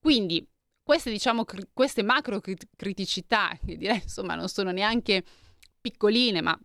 Quindi 0.00 0.44
queste, 0.82 1.10
diciamo, 1.10 1.44
cr- 1.44 1.68
queste 1.72 2.02
macro 2.02 2.40
criticità, 2.40 3.56
che 3.64 3.76
direi 3.76 4.00
insomma 4.02 4.34
non 4.34 4.48
sono 4.48 4.72
neanche 4.72 5.22
piccoline, 5.80 6.40
ma 6.40 6.58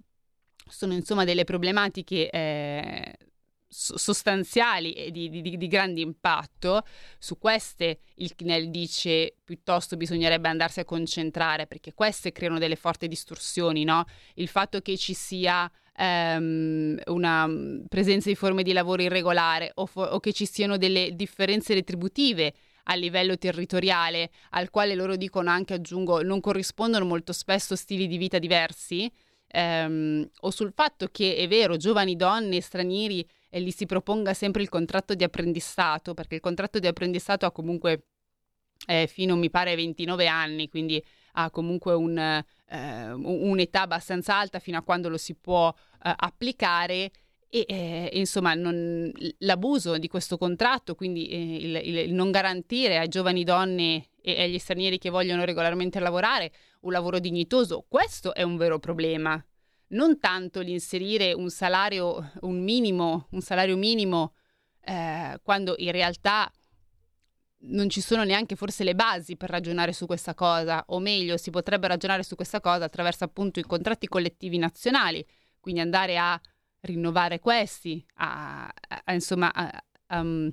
sono 0.68 0.94
insomma 0.94 1.24
delle 1.24 1.44
problematiche 1.44 2.30
eh, 2.30 3.18
sostanziali 3.70 4.94
e 4.94 5.12
di, 5.12 5.30
di, 5.30 5.58
di, 5.58 5.68
grande 5.68 6.02
impatto, 6.02 6.84
su 7.20 7.38
queste 7.38 8.00
il 8.16 8.34
CNEL 8.36 8.70
dice 8.70 9.36
piuttosto 9.44 9.98
bisognerebbe 9.98 10.48
andarsi 10.48 10.80
a 10.80 10.86
concentrare 10.86 11.68
perché 11.68 11.94
queste 11.94 12.32
creano 12.32 12.60
delle 12.60 12.76
forti 12.76 13.08
distorsioni, 13.08 13.84
no? 13.84 14.06
Il 14.36 14.48
fatto 14.48 14.80
che 14.82 14.98
ci 14.98 15.14
sia 15.14 15.70
ehm, 15.98 17.00
una 17.08 17.50
presenza 17.90 18.30
di 18.30 18.36
forme 18.36 18.64
di 18.64 18.72
lavoro 18.72 19.02
irregolare 19.02 19.72
o, 19.76 19.86
fo- 19.86 20.02
o 20.02 20.20
che 20.20 20.32
ci 20.32 20.46
siano 20.46 20.78
delle 20.78 21.12
differenze 21.14 21.74
retributive 21.74 22.54
a 22.90 22.96
livello 22.96 23.38
territoriale, 23.38 24.30
al 24.52 24.70
quale 24.70 24.96
loro 24.96 25.18
dicono 25.18 25.50
anche, 25.50 25.74
aggiungo, 25.74 26.22
non 26.22 26.40
corrispondono 26.40 27.04
molto 27.04 27.34
spesso 27.34 27.76
stili 27.76 28.08
di 28.08 28.18
vita 28.18 28.40
diversi, 28.40 29.12
ehm, 29.48 30.30
o 30.42 30.52
sul 30.52 30.72
fatto 30.74 31.10
che 31.12 31.36
è 31.36 31.48
vero, 31.48 31.76
giovani 31.76 32.16
donne, 32.16 32.62
stranieri 32.62 33.28
e 33.50 33.62
gli 33.62 33.72
si 33.72 33.86
proponga 33.86 34.34
sempre 34.34 34.62
il 34.62 34.70
contratto 34.70 35.14
di 35.14 35.24
apprendistato, 35.24 36.14
perché 36.14 36.36
il 36.36 36.42
contratto 36.42 36.80
di 36.80 36.88
apprendistato 36.88 37.46
ha 37.46 37.52
comunque 37.52 38.08
eh, 38.86 39.08
fino, 39.08 39.36
mi 39.36 39.50
pare, 39.50 39.76
29 39.76 40.28
anni, 40.28 40.70
quindi 40.70 41.04
ha 41.34 41.50
comunque 41.50 41.94
un, 41.94 42.18
eh, 42.18 43.12
un'età 43.12 43.82
abbastanza 43.82 44.36
alta 44.36 44.60
fino 44.60 44.78
a 44.78 44.84
quando 44.84 45.10
lo 45.10 45.18
si 45.18 45.36
può 45.36 45.74
eh, 46.04 46.14
applicare. 46.16 47.12
E 47.50 47.66
eh, 47.66 48.10
insomma, 48.14 48.54
non, 48.56 49.10
l'abuso 49.40 49.98
di 49.98 50.10
questo 50.10 50.38
contratto, 50.38 50.96
quindi 50.96 51.30
eh, 51.30 51.56
il, 51.56 51.76
il, 52.08 52.14
non 52.14 52.30
garantire 52.30 52.98
ai 52.98 53.08
giovani 53.08 53.46
donne 53.46 54.10
e 54.22 54.44
agli 54.44 54.60
stranieri 54.60 54.98
che 54.98 55.10
vogliono 55.10 55.46
regolarmente 55.46 56.02
lavorare 56.02 56.52
un 56.82 56.92
lavoro 56.92 57.20
dignitoso, 57.20 57.86
questo 57.88 58.34
è 58.34 58.44
un 58.44 58.58
vero 58.58 58.80
problema 58.80 59.42
non 59.90 60.20
tanto 60.20 60.62
l'inserire 60.62 61.34
un 61.34 61.50
salario, 61.50 62.32
un 62.42 62.62
minimo, 62.64 63.28
un 63.32 63.42
salario 63.42 63.78
minimo, 63.78 64.34
eh, 64.82 65.40
quando 65.44 65.76
in 65.78 65.92
realtà 65.92 66.52
non 67.60 67.90
ci 67.90 68.02
sono 68.02 68.24
neanche 68.24 68.56
forse 68.56 68.84
le 68.84 68.96
basi 68.96 69.36
per 69.36 69.50
ragionare 69.50 69.94
su 69.94 70.06
questa 70.06 70.34
cosa, 70.34 70.84
o 70.88 71.00
meglio, 71.00 71.38
si 71.38 71.50
potrebbe 71.50 71.88
ragionare 71.88 72.24
su 72.24 72.36
questa 72.36 72.60
cosa 72.60 72.86
attraverso 72.86 73.24
appunto 73.24 73.60
i 73.60 73.64
contratti 73.64 74.08
collettivi 74.08 74.58
nazionali, 74.58 75.26
quindi 75.60 75.82
andare 75.82 76.18
a 76.18 76.40
rinnovare 76.82 77.40
questi, 77.40 78.06
a, 78.16 78.66
a, 78.66 79.02
a 79.06 79.14
insomma 79.14 79.52
a, 79.54 79.84
um, 80.20 80.52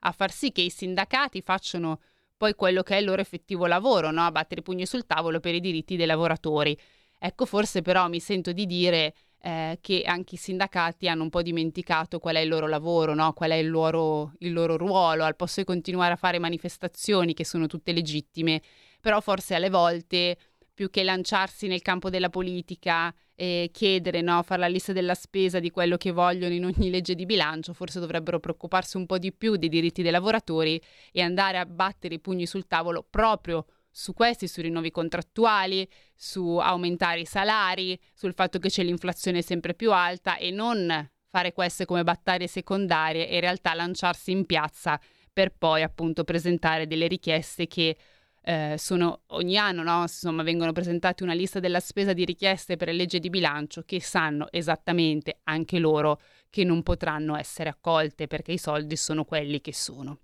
a, 0.00 0.12
far 0.12 0.32
sì 0.32 0.50
che 0.50 0.62
i 0.62 0.70
sindacati 0.70 1.40
facciano 1.40 2.00
poi 2.36 2.54
quello 2.54 2.82
che 2.82 2.96
è 2.96 2.98
il 2.98 3.06
loro 3.06 3.20
effettivo 3.20 3.66
lavoro, 3.66 4.10
no? 4.10 4.24
a 4.26 4.30
battere 4.30 4.60
i 4.60 4.64
pugni 4.64 4.84
sul 4.84 5.06
tavolo 5.06 5.40
per 5.40 5.54
i 5.54 5.60
diritti 5.60 5.96
dei 5.96 6.06
lavoratori. 6.06 6.78
Ecco, 7.18 7.46
forse 7.46 7.82
però 7.82 8.08
mi 8.08 8.20
sento 8.20 8.52
di 8.52 8.66
dire 8.66 9.14
eh, 9.40 9.78
che 9.80 10.02
anche 10.04 10.34
i 10.34 10.38
sindacati 10.38 11.08
hanno 11.08 11.22
un 11.22 11.30
po' 11.30 11.42
dimenticato 11.42 12.18
qual 12.18 12.36
è 12.36 12.40
il 12.40 12.48
loro 12.48 12.66
lavoro, 12.66 13.14
no? 13.14 13.32
qual 13.32 13.50
è 13.50 13.54
il 13.54 13.70
loro, 13.70 14.32
il 14.38 14.52
loro 14.52 14.76
ruolo, 14.76 15.24
al 15.24 15.36
posto 15.36 15.60
di 15.60 15.66
continuare 15.66 16.14
a 16.14 16.16
fare 16.16 16.38
manifestazioni 16.38 17.32
che 17.32 17.44
sono 17.44 17.66
tutte 17.66 17.92
legittime, 17.92 18.60
però 19.00 19.20
forse 19.20 19.54
alle 19.54 19.70
volte 19.70 20.36
più 20.74 20.90
che 20.90 21.04
lanciarsi 21.04 21.68
nel 21.68 21.80
campo 21.80 22.10
della 22.10 22.28
politica 22.28 23.14
e 23.34 23.70
chiedere, 23.72 24.20
no, 24.20 24.42
fare 24.42 24.60
la 24.60 24.66
lista 24.66 24.92
della 24.92 25.14
spesa 25.14 25.58
di 25.58 25.70
quello 25.70 25.96
che 25.96 26.10
vogliono 26.10 26.52
in 26.52 26.64
ogni 26.64 26.90
legge 26.90 27.14
di 27.14 27.24
bilancio, 27.24 27.72
forse 27.72 27.98
dovrebbero 27.98 28.40
preoccuparsi 28.40 28.98
un 28.98 29.06
po' 29.06 29.16
di 29.16 29.32
più 29.32 29.56
dei 29.56 29.70
diritti 29.70 30.02
dei 30.02 30.10
lavoratori 30.10 30.80
e 31.12 31.22
andare 31.22 31.56
a 31.58 31.64
battere 31.64 32.16
i 32.16 32.20
pugni 32.20 32.46
sul 32.46 32.66
tavolo 32.66 33.06
proprio 33.08 33.64
su 33.96 34.12
questi, 34.12 34.46
sui 34.46 34.64
rinnovi 34.64 34.90
contrattuali, 34.90 35.88
su 36.14 36.58
aumentare 36.58 37.20
i 37.20 37.24
salari, 37.24 37.98
sul 38.12 38.34
fatto 38.34 38.58
che 38.58 38.68
c'è 38.68 38.82
l'inflazione 38.82 39.40
sempre 39.40 39.72
più 39.72 39.90
alta 39.90 40.36
e 40.36 40.50
non 40.50 41.10
fare 41.30 41.54
queste 41.54 41.86
come 41.86 42.04
battaglie 42.04 42.46
secondarie 42.46 43.26
e 43.26 43.36
in 43.36 43.40
realtà 43.40 43.72
lanciarsi 43.72 44.32
in 44.32 44.44
piazza 44.44 45.00
per 45.32 45.54
poi 45.56 45.82
appunto 45.82 46.24
presentare 46.24 46.86
delle 46.86 47.06
richieste 47.06 47.66
che 47.66 47.96
eh, 48.42 48.74
sono 48.76 49.22
ogni 49.28 49.56
anno, 49.56 49.82
no? 49.82 50.02
insomma, 50.02 50.42
vengono 50.42 50.72
presentate 50.72 51.22
una 51.22 51.32
lista 51.32 51.58
della 51.58 51.80
spesa 51.80 52.12
di 52.12 52.26
richieste 52.26 52.76
per 52.76 52.88
le 52.88 52.94
leggi 52.94 53.18
di 53.18 53.30
bilancio 53.30 53.82
che 53.86 54.02
sanno 54.02 54.48
esattamente 54.50 55.38
anche 55.44 55.78
loro 55.78 56.20
che 56.50 56.64
non 56.64 56.82
potranno 56.82 57.34
essere 57.34 57.70
accolte 57.70 58.26
perché 58.26 58.52
i 58.52 58.58
soldi 58.58 58.94
sono 58.94 59.24
quelli 59.24 59.62
che 59.62 59.72
sono. 59.72 60.18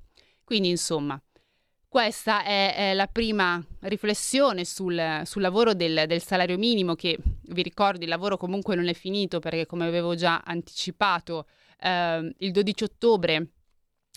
Quindi, 0.44 0.68
insomma, 0.68 1.18
questa 1.92 2.42
è, 2.42 2.74
è 2.74 2.94
la 2.94 3.06
prima 3.06 3.62
riflessione 3.80 4.64
sul, 4.64 5.20
sul 5.24 5.42
lavoro 5.42 5.74
del, 5.74 6.04
del, 6.06 6.22
salario 6.22 6.56
minimo, 6.56 6.94
che 6.94 7.18
vi 7.48 7.60
ricordo 7.60 8.02
il 8.02 8.08
lavoro 8.08 8.38
comunque 8.38 8.74
non 8.74 8.88
è 8.88 8.94
finito 8.94 9.40
perché 9.40 9.66
come 9.66 9.84
avevo 9.84 10.14
già 10.14 10.40
anticipato 10.42 11.46
eh, 11.78 12.34
il 12.38 12.50
12 12.50 12.84
ottobre 12.84 13.50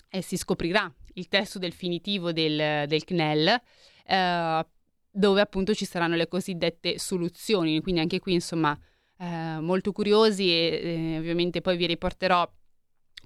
eh, 0.08 0.22
si 0.22 0.38
scoprirà 0.38 0.90
il 1.16 1.28
testo 1.28 1.58
definitivo 1.58 2.32
del, 2.32 2.86
del 2.88 3.04
CNEL. 3.04 3.60
Eh, 4.06 4.66
dove 5.10 5.40
appunto 5.42 5.74
ci 5.74 5.84
saranno 5.84 6.16
le 6.16 6.28
cosiddette 6.28 6.98
soluzioni, 6.98 7.82
quindi 7.82 8.00
anche 8.00 8.20
qui 8.20 8.32
insomma 8.32 8.74
eh, 9.18 9.58
molto 9.60 9.92
curiosi 9.92 10.48
e 10.48 10.80
eh, 10.82 11.18
ovviamente 11.18 11.60
poi 11.60 11.76
vi 11.76 11.86
riporterò 11.86 12.50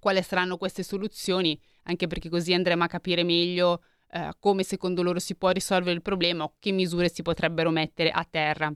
quali 0.00 0.20
saranno 0.24 0.56
queste 0.56 0.82
soluzioni, 0.82 1.56
anche 1.84 2.08
perché 2.08 2.28
così 2.28 2.52
andremo 2.52 2.82
a 2.82 2.88
capire 2.88 3.22
meglio 3.22 3.80
eh, 4.12 4.30
come 4.38 4.62
secondo 4.62 5.02
loro 5.02 5.18
si 5.18 5.36
può 5.36 5.50
risolvere 5.50 5.94
il 5.94 6.02
problema 6.02 6.44
o 6.44 6.54
che 6.58 6.72
misure 6.72 7.08
si 7.08 7.22
potrebbero 7.22 7.70
mettere 7.70 8.10
a 8.10 8.26
terra. 8.28 8.72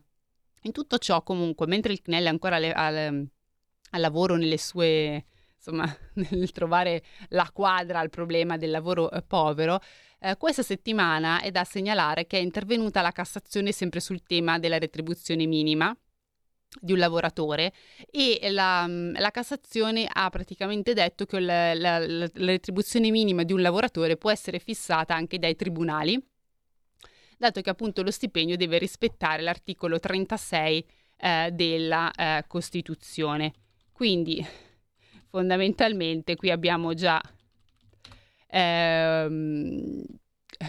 In 0.63 0.73
tutto 0.73 0.99
ciò, 0.99 1.23
comunque, 1.23 1.67
mentre 1.67 1.93
il 1.93 2.01
CNEL 2.01 2.25
è 2.25 2.29
ancora 2.29 2.57
al, 2.57 2.73
al, 2.75 3.29
al 3.91 4.01
lavoro 4.01 4.37
nelle 4.37 4.59
sue 4.59 5.25
insomma, 5.57 5.85
nel 6.31 6.53
trovare 6.53 7.03
la 7.31 7.49
quadra 7.53 8.01
al 8.01 8.11
problema 8.11 8.57
del 8.57 8.71
lavoro 8.71 9.11
eh, 9.11 9.23
povero, 9.23 9.81
eh, 10.21 10.37
questa 10.37 10.63
settimana 10.63 11.41
è 11.41 11.51
da 11.51 11.65
segnalare 11.65 12.27
che 12.27 12.39
è 12.39 12.41
intervenuta 12.41 13.03
la 13.03 13.13
Cassazione 13.13 13.73
sempre 13.73 14.01
sul 14.01 14.23
tema 14.23 14.59
della 14.59 14.79
retribuzione 14.79 15.47
minima 15.47 15.95
di 16.81 16.93
un 16.93 16.99
lavoratore 16.99 17.73
e 18.11 18.51
la, 18.51 18.87
la, 18.87 19.31
Cassazione 19.31 20.09
ha 20.11 20.29
praticamente 20.31 20.93
detto 20.93 21.25
che 21.25 21.41
la, 21.41 21.75
la, 21.75 21.99
la, 21.99 22.31
retribuzione 22.35 23.11
minima 23.11 23.43
di 23.43 23.53
un 23.53 23.63
lavoratore 23.63 24.17
può 24.17 24.31
essere 24.31 24.59
fissata 24.59 25.15
anche 25.15 25.39
dai 25.39 25.57
tribunali, 25.57 26.21
dato 27.39 27.61
che 27.61 27.71
appunto 27.71 28.03
lo 28.03 28.11
stipendio 28.11 28.57
deve 28.57 28.79
rispettare 28.79 29.43
l'articolo 29.43 29.99
36 29.99 30.87
eh, 31.17 31.51
della 31.53 32.11
eh, 32.11 32.45
Costituzione. 32.47 33.53
Quindi 33.93 34.45
fondamentalmente 35.29 36.37
qui 36.37 36.51
abbiamo 36.51 36.95
già 36.95 37.21
ehm, 38.49 40.03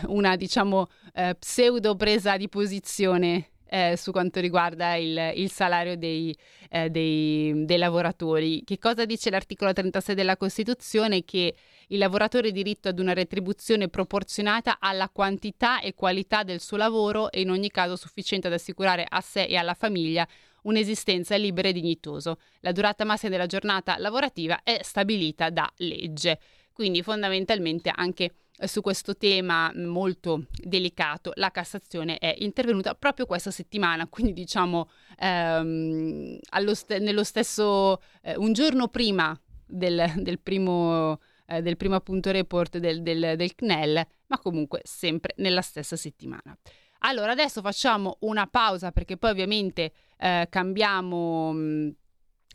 una 0.08 0.36
diciamo 0.36 0.88
eh, 1.14 1.36
pseudo 1.36 1.96
presa 1.96 2.38
di 2.38 2.50
posizione 2.50 3.50
eh, 3.68 3.96
su 3.98 4.12
quanto 4.12 4.40
riguarda 4.40 4.96
il, 4.96 5.34
il 5.36 5.52
salario 5.52 5.98
dei, 5.98 6.36
eh, 6.70 6.90
dei, 6.90 7.66
dei, 7.66 7.78
lavoratori. 7.78 8.64
Che 8.64 8.78
cosa 8.78 9.06
dice 9.06 9.30
l'articolo 9.30 9.74
36 9.74 10.16
della 10.16 10.38
Costituzione? 10.38 11.24
Che 11.24 11.56
il 11.88 11.98
lavoratore 11.98 12.50
ha 12.50 12.52
diritto 12.52 12.90
ad 12.90 13.00
una 13.00 13.14
retribuzione 13.14 13.90
proporzionata 13.90 14.78
alla 14.80 15.10
quantità 15.10 15.82
e 15.82 15.94
qualità 15.94 16.44
del 16.44 16.60
suo 16.60 16.78
lavoro 16.78 17.32
e 17.32 17.42
in 17.42 17.50
ogni 17.50 17.70
caso 17.70 17.96
sufficiente 17.96 18.48
ad 18.48 18.54
assicurare 18.54 19.06
a 19.08 19.22
sé 19.22 19.44
e 19.44 19.56
alla 19.56 19.74
famiglia 19.74 20.28
un'esistenza 20.64 21.36
libera 21.36 21.70
e 21.70 21.74
dignitosa. 21.74 22.36
La 22.62 22.72
durata 22.72 23.06
massima 23.06 23.32
della 23.32 23.46
giornata 23.46 23.98
lavorativa 23.98 24.62
è 24.64 24.80
stabilita 24.82 25.50
da 25.50 25.72
legge. 25.78 26.40
Quindi 26.74 27.04
fondamentalmente 27.04 27.92
anche 27.94 28.34
su 28.66 28.82
questo 28.82 29.18
tema 29.18 29.72
molto 29.76 30.46
delicato 30.54 31.32
la 31.36 31.52
Cassazione 31.52 32.18
è 32.18 32.34
intervenuta 32.40 32.96
proprio 32.96 33.26
questa 33.26 33.52
settimana, 33.52 34.08
quindi 34.10 34.34
diciamo 34.34 34.90
ehm, 35.20 36.40
st- 36.72 36.98
nello 37.00 37.24
stesso, 37.24 38.02
eh, 38.22 38.36
un 38.38 38.54
giorno 38.54 38.88
prima 38.88 39.38
del, 39.66 40.14
del 40.18 40.40
primo 40.40 41.20
eh, 41.48 41.62
del 41.62 41.78
primo 41.78 41.96
appunto 41.96 42.32
report 42.32 42.78
del, 42.78 43.02
del, 43.02 43.36
del 43.36 43.56
CNEL, 43.56 44.06
ma 44.28 44.40
comunque 44.40 44.82
sempre 44.84 45.34
nella 45.38 45.62
stessa 45.62 45.96
settimana. 45.96 46.58
Allora, 47.00 47.34
adesso 47.34 47.62
facciamo 47.62 48.18
una 48.22 48.48
pausa 48.48 48.92
perché 48.92 49.18
poi 49.18 49.30
ovviamente 49.30 49.92
eh, 50.18 50.48
cambiamo, 50.50 51.52
mm, 51.54 51.90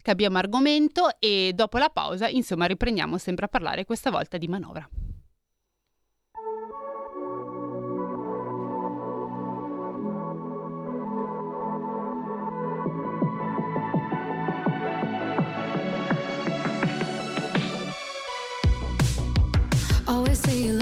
cambiamo 0.02 0.38
argomento 0.38 1.21
e 1.21 1.52
dopo 1.54 1.78
la 1.78 1.88
pausa, 1.88 2.28
insomma, 2.28 2.66
riprendiamo 2.66 3.16
sempre 3.16 3.45
a 3.45 3.49
parlare 3.49 3.85
questa 3.85 4.11
volta 4.11 4.38
di 4.38 4.49
manovra. 4.49 4.88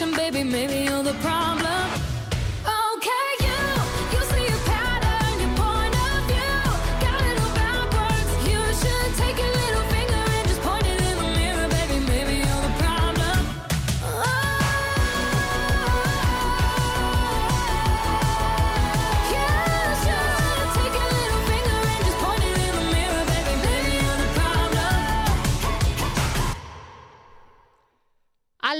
solution, 0.00 0.16
baby. 0.16 0.44
Maybe 0.44 0.84
you're 0.84 1.02
the 1.02 1.14
problem. 1.14 1.99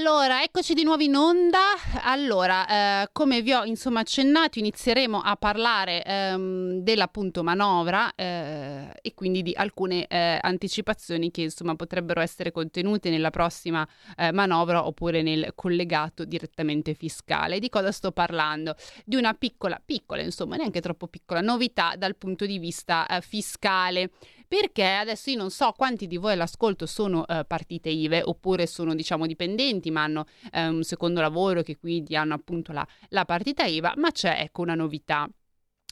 Allora, 0.01 0.41
eccoci 0.41 0.73
di 0.73 0.83
nuovo 0.83 1.03
in 1.03 1.15
onda. 1.15 1.59
Allora, 2.01 3.03
eh, 3.03 3.09
come 3.11 3.43
vi 3.43 3.53
ho 3.53 3.63
insomma 3.65 3.99
accennato, 3.99 4.57
inizieremo 4.57 5.21
a 5.21 5.35
parlare 5.35 6.03
ehm, 6.03 6.79
dell'appunto 6.79 7.43
manovra 7.43 8.11
eh, 8.15 8.89
e 8.99 9.13
quindi 9.13 9.43
di 9.43 9.53
alcune 9.55 10.07
eh, 10.07 10.39
anticipazioni 10.41 11.29
che 11.29 11.43
insomma 11.43 11.75
potrebbero 11.75 12.19
essere 12.19 12.49
contenute 12.49 13.11
nella 13.11 13.29
prossima 13.29 13.87
eh, 14.17 14.31
manovra 14.31 14.87
oppure 14.87 15.21
nel 15.21 15.51
collegato 15.53 16.25
direttamente 16.25 16.95
fiscale. 16.95 17.59
Di 17.59 17.69
cosa 17.69 17.91
sto 17.91 18.11
parlando? 18.11 18.75
Di 19.05 19.17
una 19.17 19.35
piccola, 19.35 19.79
piccola 19.85 20.23
insomma, 20.23 20.55
neanche 20.55 20.81
troppo 20.81 21.05
piccola 21.09 21.41
novità 21.41 21.93
dal 21.95 22.15
punto 22.15 22.47
di 22.47 22.57
vista 22.57 23.05
eh, 23.05 23.21
fiscale 23.21 24.09
perché 24.51 24.83
adesso 24.83 25.29
io 25.29 25.37
non 25.37 25.49
so 25.49 25.71
quanti 25.77 26.07
di 26.07 26.17
voi 26.17 26.33
all'ascolto 26.33 26.85
sono 26.85 27.25
eh, 27.25 27.45
partite 27.45 27.87
IVE 27.87 28.21
oppure 28.21 28.67
sono 28.67 28.93
diciamo 28.93 29.25
dipendenti 29.25 29.91
ma 29.91 30.03
hanno 30.03 30.25
eh, 30.51 30.67
un 30.67 30.83
secondo 30.83 31.21
lavoro 31.21 31.61
che 31.61 31.77
quindi 31.77 32.17
hanno 32.17 32.33
appunto 32.33 32.73
la, 32.73 32.85
la 33.11 33.23
partita 33.23 33.63
IVA, 33.63 33.93
ma 33.95 34.11
c'è 34.11 34.41
ecco 34.41 34.61
una 34.61 34.75
novità. 34.75 35.25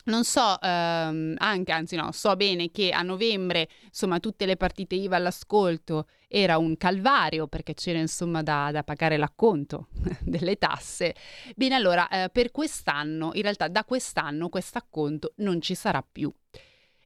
Non 0.05 0.25
so, 0.25 0.59
ehm, 0.59 1.35
anche, 1.37 1.71
anzi 1.71 1.95
no, 1.95 2.11
so 2.11 2.35
bene 2.35 2.69
che 2.69 2.91
a 2.91 3.01
novembre, 3.01 3.69
insomma, 3.85 4.19
tutte 4.19 4.45
le 4.45 4.57
partite 4.57 4.95
IVA 4.95 5.15
all'ascolto 5.15 6.07
era 6.27 6.57
un 6.57 6.75
calvario 6.75 7.47
perché 7.47 7.73
c'era 7.73 7.99
insomma 7.99 8.43
da, 8.43 8.71
da 8.73 8.83
pagare 8.83 9.15
l'acconto 9.15 9.87
delle 10.19 10.57
tasse. 10.57 11.15
Bene, 11.55 11.75
allora, 11.75 12.09
eh, 12.09 12.29
per 12.29 12.51
quest'anno, 12.51 13.31
in 13.35 13.41
realtà 13.41 13.69
da 13.69 13.85
quest'anno 13.85 14.49
questo 14.49 14.79
acconto 14.79 15.31
non 15.37 15.61
ci 15.61 15.75
sarà 15.75 16.05
più. 16.09 16.29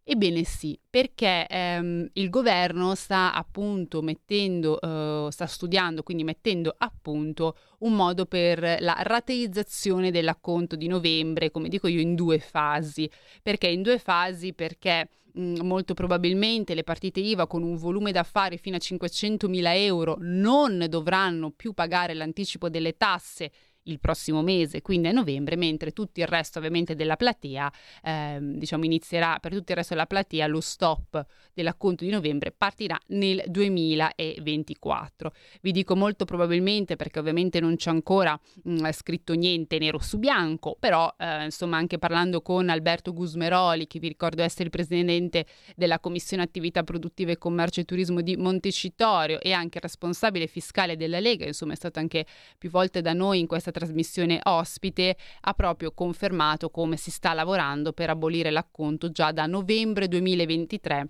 Ebbene 0.06 0.44
sì, 0.44 0.78
perché 0.90 1.48
ehm, 1.48 2.10
il 2.14 2.30
governo 2.30 2.94
sta 2.94 3.34
appunto 3.34 4.02
mettendo, 4.02 4.78
eh, 4.82 5.32
sta 5.32 5.46
studiando, 5.46 6.04
quindi 6.04 6.26
mettendo 6.26 6.76
a 6.78 6.92
punto 7.02 7.56
un 7.80 7.94
modo 7.96 8.26
per 8.26 8.60
la 8.82 8.98
rateizzazione 9.00 10.12
dell'acconto 10.12 10.76
di 10.76 10.88
novembre, 10.88 11.52
come 11.52 11.70
dico 11.70 11.88
io, 11.88 12.02
in 12.02 12.16
due 12.16 12.40
fasi. 12.40 13.10
Perché 13.42 13.68
in 13.68 13.82
due 13.82 13.98
fasi? 13.98 14.52
Perché 14.54 15.08
mh, 15.36 15.62
molto 15.62 15.94
probabilmente 15.94 16.74
le 16.76 16.84
partite 16.84 17.22
IVA 17.22 17.48
con 17.48 17.64
un 17.64 17.78
volume 17.78 18.12
d'affari 18.12 18.58
fino 18.58 18.76
a 18.76 18.80
500 18.80 19.48
mila 19.48 19.74
euro 19.74 20.18
non 20.20 20.86
dovranno 20.90 21.52
più 21.52 21.72
pagare 21.72 22.14
l'anticipo 22.14 22.68
delle 22.68 22.98
tasse 22.98 23.52
il 23.84 24.00
prossimo 24.00 24.42
mese, 24.42 24.82
quindi 24.82 25.08
a 25.08 25.12
novembre, 25.12 25.56
mentre 25.56 25.92
tutto 25.92 26.20
il 26.20 26.28
resto 26.28 26.60
ovviamente 26.60 26.96
della 26.96 27.16
platea, 27.16 27.72
ehm, 28.04 28.58
diciamo 28.58 28.86
inizierà 28.86 29.38
per 29.40 29.52
tutto 29.52 29.72
il 29.72 29.78
resto 29.78 29.94
della 29.94 30.06
platea 30.06 30.48
lo 30.48 30.62
stop 30.62 31.26
dell'acconto 31.54 32.04
di 32.04 32.10
novembre 32.10 32.52
partirà 32.52 32.98
nel 33.08 33.44
2024. 33.48 35.34
Vi 35.62 35.72
dico 35.72 35.96
molto 35.96 36.26
probabilmente 36.26 36.96
perché 36.96 37.20
ovviamente 37.20 37.60
non 37.60 37.76
c'è 37.76 37.90
ancora 37.90 38.40
mh, 38.64 38.92
scritto 38.92 39.34
niente 39.34 39.78
nero 39.80 40.00
su 40.00 40.18
bianco, 40.18 40.76
però 40.80 41.14
eh, 41.18 41.46
insomma 41.46 41.78
anche 41.78 41.98
parlando 41.98 42.42
con 42.42 42.70
Alberto 42.70 43.14
Gusmeroli, 43.14 43.88
che 43.88 44.00
vi 44.00 44.08
ricordo 44.08 44.42
essere 44.42 44.66
il 44.66 44.70
presidente 44.70 45.46
della 45.76 46.00
Commissione 46.00 46.44
Attività 46.44 46.84
Produttive, 46.84 47.38
Commercio 47.38 47.82
e 47.82 47.86
Turismo 47.86 48.22
di 48.22 48.36
Montecitorio 48.38 49.40
e 49.40 49.52
anche 49.52 49.80
responsabile 49.80 50.48
fiscale 50.48 50.96
della 50.96 51.20
Lega, 51.20 51.46
insomma 51.46 51.74
è 51.74 51.76
stato 51.76 52.00
anche 52.00 52.26
più 52.58 52.70
volte 52.70 53.02
da 53.02 53.14
noi 53.14 53.40
in 53.40 53.48
questa 53.48 53.72
trasmissione 53.74 54.40
ospite, 54.44 55.18
ha 55.42 55.54
proprio 55.54 55.92
confermato 55.92 56.70
come 56.70 56.96
si 56.96 57.12
sta 57.12 57.34
lavorando 57.34 57.92
per 57.92 58.10
abolire 58.10 58.52
l'acconto 58.52 59.12
già 59.12 59.34
da 59.34 59.46
novembre 59.46 60.08
2023 60.08 61.10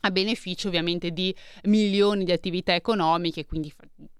a 0.00 0.10
beneficio 0.10 0.68
ovviamente 0.68 1.10
di 1.10 1.34
milioni 1.64 2.24
di 2.24 2.32
attività 2.32 2.74
economiche, 2.74 3.44
quindi 3.44 3.72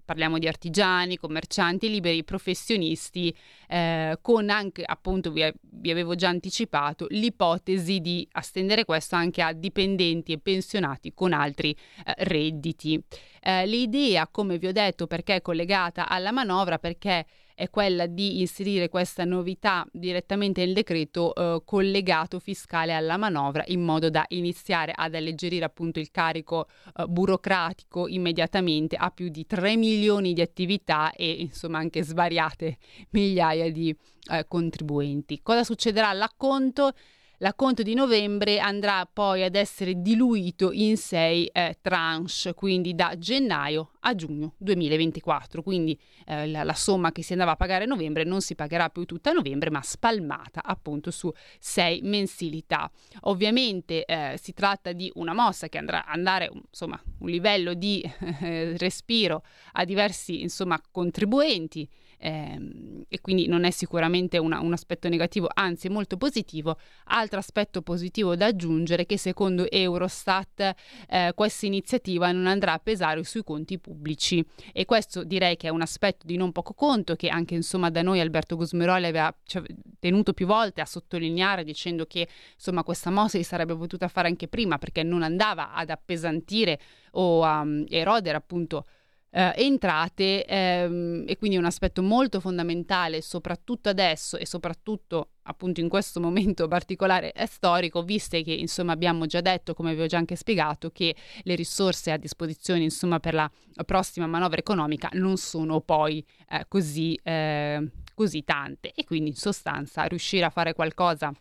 parliamo 0.03 0.39
di 0.39 0.47
artigiani, 0.47 1.17
commercianti, 1.17 1.87
liberi 1.87 2.23
professionisti, 2.23 3.33
eh, 3.67 4.17
con 4.21 4.49
anche, 4.49 4.83
appunto, 4.83 5.31
vi, 5.31 5.49
vi, 5.61 5.91
avevo 5.91 6.15
già 6.15 6.29
anticipato, 6.29 7.05
l'ipotesi 7.09 7.99
di 7.99 8.27
estendere 8.33 8.85
questo 8.85 9.15
anche 9.15 9.43
a 9.43 9.53
dipendenti 9.53 10.33
e 10.33 10.39
pensionati 10.39 11.13
con 11.13 11.31
altri 11.31 11.71
eh, 11.71 12.13
redditi. 12.25 13.01
Eh, 13.39 13.67
l'idea, 13.67 14.27
come 14.27 14.57
vi 14.57 14.67
ho 14.67 14.71
detto, 14.71 15.05
perché 15.05 15.35
è 15.35 15.41
collegata 15.41 16.09
alla 16.09 16.31
manovra, 16.31 16.79
perché 16.79 17.25
è 17.59 17.69
quella 17.69 18.05
di 18.05 18.39
inserire 18.39 18.87
questa 18.87 19.25
novità 19.25 19.85
direttamente 19.91 20.63
nel 20.63 20.73
decreto 20.73 21.35
eh, 21.35 21.61
collegato 21.65 22.39
fiscale 22.39 22.93
alla 22.93 23.17
manovra 23.17 23.65
in 23.67 23.81
modo 23.81 24.09
da 24.09 24.23
iniziare 24.29 24.93
ad 24.95 25.13
alleggerire 25.13 25.65
appunto 25.65 25.99
il 25.99 26.09
carico 26.09 26.67
eh, 26.95 27.05
burocratico 27.05 28.07
immediatamente 28.07 28.95
a 28.95 29.11
più 29.11 29.27
di 29.27 29.45
3 29.45 29.75
milioni 29.75 30.31
di 30.31 30.39
attività 30.39 31.11
e 31.11 31.29
insomma 31.31 31.79
anche 31.79 32.01
svariate 32.01 32.77
migliaia 33.09 33.69
di 33.69 33.93
eh, 34.31 34.45
contribuenti. 34.47 35.41
Cosa 35.43 35.65
succederà 35.65 36.07
all'acconto? 36.07 36.93
L'acconto 37.41 37.83
di 37.83 37.93
novembre 37.93 38.59
andrà 38.59 39.05
poi 39.05 39.43
ad 39.43 39.55
essere 39.55 40.01
diluito 40.01 40.73
in 40.73 40.97
sei 40.97 41.45
eh, 41.45 41.77
tranche, 41.81 42.53
quindi 42.53 42.93
da 42.93 43.17
gennaio 43.17 43.91
a 44.01 44.13
giugno 44.13 44.55
2024. 44.57 45.63
Quindi 45.63 45.97
eh, 46.25 46.47
la, 46.47 46.63
la, 46.63 46.73
somma 46.73 47.13
che 47.13 47.23
si 47.23 47.31
andava 47.31 47.51
a 47.51 47.55
pagare 47.55 47.85
a 47.85 47.87
novembre 47.87 48.25
non 48.25 48.41
si 48.41 48.55
pagherà 48.55 48.89
più 48.89 49.05
tutta 49.05 49.29
a 49.29 49.33
novembre, 49.33 49.69
ma 49.69 49.81
spalmata 49.81 50.61
appunto 50.61 51.11
su 51.11 51.31
sei 51.59 52.01
mensilità. 52.01 52.91
Ovviamente 53.21 54.03
eh, 54.03 54.37
si 54.37 54.53
tratta 54.53 54.91
di 54.91 55.09
una 55.15 55.33
mossa 55.33 55.69
che 55.69 55.77
andrà 55.77 56.05
a 56.05 56.17
dare 56.17 56.51
insomma 56.53 57.01
un 57.19 57.29
livello 57.29 57.73
di 57.73 58.03
eh, 58.41 58.75
respiro 58.75 59.45
a 59.73 59.85
diversi 59.85 60.41
insomma 60.41 60.77
contribuenti 60.91 61.87
ehm, 62.19 63.03
e 63.07 63.21
quindi 63.21 63.47
non 63.47 63.63
è 63.63 63.71
sicuramente 63.71 64.37
una, 64.37 64.59
un 64.59 64.73
aspetto 64.73 65.09
negativo, 65.09 65.49
anzi 65.51 65.89
molto 65.89 66.17
positivo. 66.17 66.77
Altro 67.05 67.39
aspetto 67.39 67.81
positivo 67.81 68.35
da 68.35 68.47
aggiungere 68.47 69.03
è 69.03 69.05
che 69.05 69.17
secondo 69.17 69.69
Eurostat 69.69 70.73
eh, 71.07 71.31
questa 71.33 71.65
iniziativa 71.65 72.31
non 72.31 72.45
andrà 72.45 72.73
a 72.73 72.79
pesare 72.79 73.23
sui 73.23 73.43
conti 73.43 73.79
pubblici 73.79 74.45
e 74.73 74.85
questo 74.85 75.23
direi 75.23 75.57
che 75.57 75.67
è 75.67 75.71
un 75.71 75.81
aspetto 75.81 76.25
di 76.25 76.37
non 76.37 76.51
poco 76.51 76.73
conto 76.73 77.15
che 77.15 77.29
anche 77.29 77.55
insomma 77.55 77.89
da 77.89 78.01
noi 78.01 78.19
Alberto 78.19 78.55
Gusmeroli 78.55 79.05
aveva 79.05 79.33
cioè, 79.43 79.63
tenuto 79.99 80.33
più 80.33 80.45
volte 80.45 80.81
a 80.81 80.85
sottolineare 80.85 81.63
dicendo 81.63 82.05
che 82.05 82.27
insomma 82.53 82.83
questa 82.83 83.09
mossa 83.09 83.37
si 83.37 83.43
sarebbe 83.43 83.75
potuta 83.75 84.07
fare 84.07 84.27
anche 84.27 84.47
prima 84.47 84.77
perché 84.77 85.03
non 85.03 85.23
andava 85.23 85.73
ad 85.73 85.89
appesantire 85.89 86.79
o 87.11 87.43
a 87.43 87.61
um, 87.61 87.85
erodere 87.87 88.37
appunto 88.37 88.85
eh, 89.31 89.53
entrate 89.57 90.45
ehm, 90.45 91.25
e 91.27 91.37
quindi 91.37 91.57
un 91.57 91.65
aspetto 91.65 92.01
molto 92.01 92.39
fondamentale 92.39 93.21
soprattutto 93.21 93.89
adesso 93.89 94.37
e 94.37 94.45
soprattutto 94.45 95.31
appunto 95.43 95.79
in 95.79 95.89
questo 95.89 96.19
momento 96.19 96.67
particolare 96.67 97.33
storico 97.45 98.03
viste 98.03 98.43
che 98.43 98.53
insomma 98.53 98.91
abbiamo 98.91 99.25
già 99.25 99.41
detto 99.41 99.73
come 99.73 99.95
vi 99.95 100.01
ho 100.01 100.07
già 100.07 100.17
anche 100.17 100.35
spiegato 100.35 100.89
che 100.91 101.15
le 101.43 101.55
risorse 101.55 102.11
a 102.11 102.17
disposizione 102.17 102.83
insomma 102.83 103.19
per 103.19 103.33
la 103.33 103.51
prossima 103.85 104.27
manovra 104.27 104.57
economica 104.57 105.09
non 105.13 105.37
sono 105.37 105.81
poi 105.81 106.25
eh, 106.49 106.65
così, 106.67 107.19
eh, 107.23 107.89
così 108.13 108.43
tante. 108.43 108.91
E 108.93 109.03
quindi 109.03 109.29
in 109.29 109.35
sostanza 109.35 110.03
riuscire 110.03 110.45
a 110.45 110.49
fare 110.49 110.73
qualcosa 110.73 111.31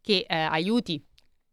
che 0.00 0.24
eh, 0.28 0.34
aiuti 0.34 1.02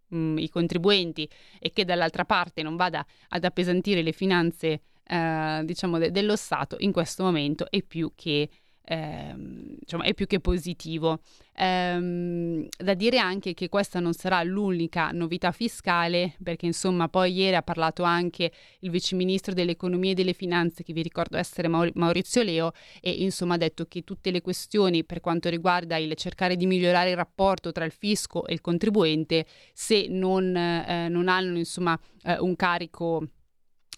mh, 0.08 0.38
i 0.38 0.49
contribuenti 0.49 1.30
e 1.60 1.71
che 1.71 1.86
dall'altra 1.86 2.25
parte 2.25 2.62
non 2.63 2.75
vada 2.75 3.06
ad 3.30 3.43
appesantire 3.43 4.01
le 4.01 4.12
finanze 4.12 4.82
eh, 5.08 5.62
diciamo 5.63 5.98
de- 5.98 6.12
dello 6.12 6.36
Stato 6.36 6.76
in 6.80 6.91
questo 6.91 7.24
momento 7.24 7.70
è 7.70 7.82
più 7.82 8.12
che 8.15 8.50
Ehm, 8.89 9.76
diciamo, 9.80 10.04
è 10.04 10.13
più 10.13 10.28
che 10.28 10.39
positivo. 10.39 11.20
Ehm, 11.56 12.67
da 12.78 12.93
dire 12.93 13.17
anche 13.17 13.54
che 13.54 13.67
questa 13.67 14.00
non 14.00 14.13
sarà 14.13 14.41
l'unica 14.43 15.10
novità 15.12 15.52
fiscale, 15.52 16.36
perché 16.41 16.67
insomma 16.67 17.10
poi 17.10 17.34
ieri 17.34 17.56
ha 17.58 17.62
parlato 17.62 18.04
anche 18.04 18.50
il 18.80 18.89
viceministro 18.89 19.54
dell'economia 19.54 20.12
e 20.12 20.13
delle 20.13 20.34
finanze, 20.34 20.84
che 20.84 20.93
vi 20.93 21.02
ricordo 21.02 21.36
essere 21.38 21.67
Maurizio 21.67 22.43
Leo, 22.43 22.72
e 23.02 23.12
insomma 23.12 23.56
ha 23.56 23.58
detto 23.58 23.86
che 23.86 24.04
tutte 24.04 24.32
le 24.32 24.41
questioni 24.41 25.04
per 25.04 25.20
quanto 25.20 25.50
riguarda 25.50 25.98
il 25.98 26.13
cercare 26.15 26.56
di 26.56 26.65
migliorare 26.65 27.10
il 27.10 27.17
rapporto 27.17 27.74
tra 27.74 27.84
il 27.84 27.91
fisco 27.91 28.46
e 28.46 28.54
il 28.54 28.62
contribuente, 28.62 29.46
se 29.74 30.08
non, 30.08 30.56
eh, 30.56 31.10
non 31.10 31.28
hanno 31.28 31.58
insomma 31.58 32.00
eh, 32.24 32.38
un 32.39 32.56
carico 32.56 33.28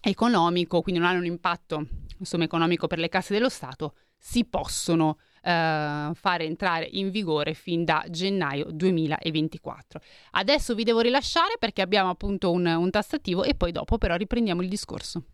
economico, 0.00 0.82
quindi 0.82 1.00
non 1.00 1.10
hanno 1.10 1.20
un 1.20 1.26
impatto 1.26 1.86
insomma, 2.18 2.44
economico 2.44 2.86
per 2.86 2.98
le 2.98 3.08
casse 3.08 3.32
dello 3.32 3.48
Stato, 3.48 3.94
si 4.16 4.44
possono 4.44 5.18
eh, 5.42 6.10
fare 6.14 6.44
entrare 6.44 6.88
in 6.90 7.10
vigore 7.10 7.54
fin 7.54 7.84
da 7.84 8.04
gennaio 8.08 8.66
2024. 8.70 10.00
Adesso 10.32 10.74
vi 10.74 10.84
devo 10.84 11.00
rilasciare 11.00 11.56
perché 11.58 11.82
abbiamo 11.82 12.10
appunto 12.10 12.50
un, 12.50 12.66
un 12.66 12.90
tassativo 12.90 13.44
e 13.44 13.54
poi 13.54 13.72
dopo 13.72 13.98
però 13.98 14.16
riprendiamo 14.16 14.62
il 14.62 14.68
discorso. 14.68 15.24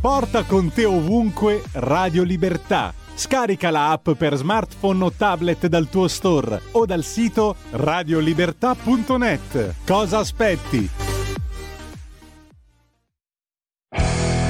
Porta 0.00 0.44
con 0.44 0.72
te 0.72 0.84
ovunque 0.84 1.62
Radio 1.72 2.22
Libertà. 2.22 2.94
Scarica 3.14 3.70
la 3.70 3.90
app 3.90 4.10
per 4.10 4.36
smartphone 4.36 5.04
o 5.04 5.10
tablet 5.10 5.66
dal 5.66 5.88
tuo 5.88 6.06
store 6.06 6.62
o 6.72 6.86
dal 6.86 7.02
sito 7.02 7.56
radiolibertà.net. 7.72 9.74
Cosa 9.84 10.18
aspetti? 10.18 11.07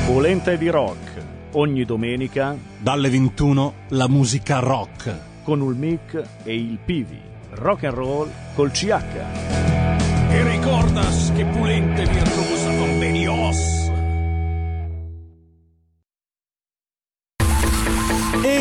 Polenta 0.09 0.57
di 0.57 0.71
rock. 0.71 1.23
Ogni 1.53 1.85
domenica 1.85 2.57
dalle 2.79 3.11
21 3.11 3.75
la 3.89 4.09
musica 4.09 4.59
rock 4.59 5.15
con 5.43 5.61
il 5.61 5.77
mic 5.77 6.23
e 6.45 6.55
il 6.55 6.79
Pivi. 6.83 7.21
Rock 7.51 7.85
and 7.85 7.95
roll 7.95 8.31
col 8.55 8.71
CH. 8.71 9.05
E 10.31 10.49
ricordas 10.49 11.31
che 11.37 11.45
Pulente 11.45 12.07
virtuosa 12.07 12.75
con 12.79 12.99
Benios. 12.99 13.78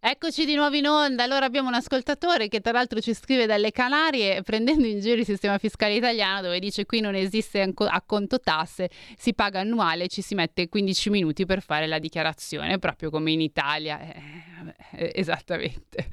Eccoci 0.00 0.44
di 0.44 0.54
nuovo 0.54 0.76
in 0.76 0.86
onda. 0.86 1.24
Allora 1.24 1.44
abbiamo 1.44 1.66
un 1.66 1.74
ascoltatore 1.74 2.46
che 2.46 2.60
tra 2.60 2.70
l'altro 2.70 3.00
ci 3.00 3.12
scrive 3.14 3.46
dalle 3.46 3.72
Canarie 3.72 4.42
prendendo 4.42 4.86
in 4.86 5.00
giro 5.00 5.18
il 5.18 5.24
sistema 5.24 5.58
fiscale 5.58 5.96
italiano 5.96 6.42
dove 6.42 6.60
dice 6.60 6.86
qui 6.86 7.00
non 7.00 7.16
esiste 7.16 7.74
a 7.76 8.02
conto 8.02 8.38
tasse, 8.38 8.90
si 9.16 9.34
paga 9.34 9.58
annuale, 9.58 10.06
ci 10.06 10.22
si 10.22 10.36
mette 10.36 10.68
15 10.68 11.10
minuti 11.10 11.46
per 11.46 11.62
fare 11.62 11.88
la 11.88 11.98
dichiarazione, 11.98 12.78
proprio 12.78 13.10
come 13.10 13.32
in 13.32 13.40
Italia. 13.40 14.00
Eh, 14.00 14.22
eh, 14.92 15.12
esattamente. 15.16 16.08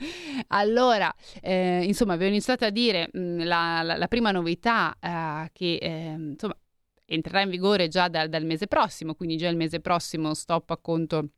Allora, 0.48 1.13
eh, 1.41 1.84
insomma, 1.84 2.13
avevo 2.13 2.32
iniziato 2.32 2.65
a 2.65 2.69
dire 2.71 3.10
mh, 3.12 3.19
mm, 3.19 3.39
la, 3.41 3.82
la, 3.84 3.98
la, 3.98 4.08
prima 4.08 4.32
novità 4.32 4.95
eh, 5.00 5.50
che 5.54 5.76
ehm, 5.76 6.30
insomma 6.32 6.58
entrerà 7.06 7.41
in 7.41 7.50
vigore 7.50 7.88
già 7.88 8.08
da, 8.08 8.28
dal 8.28 8.45
mese 8.45 8.67
prossimo, 8.67 9.13
quindi 9.13 9.38
già 9.38 9.48
il 9.48 9.58
mese 9.58 9.80
prossimo 9.80 10.34
stop 10.34 10.71
a 10.71 10.78
conto 10.78 11.30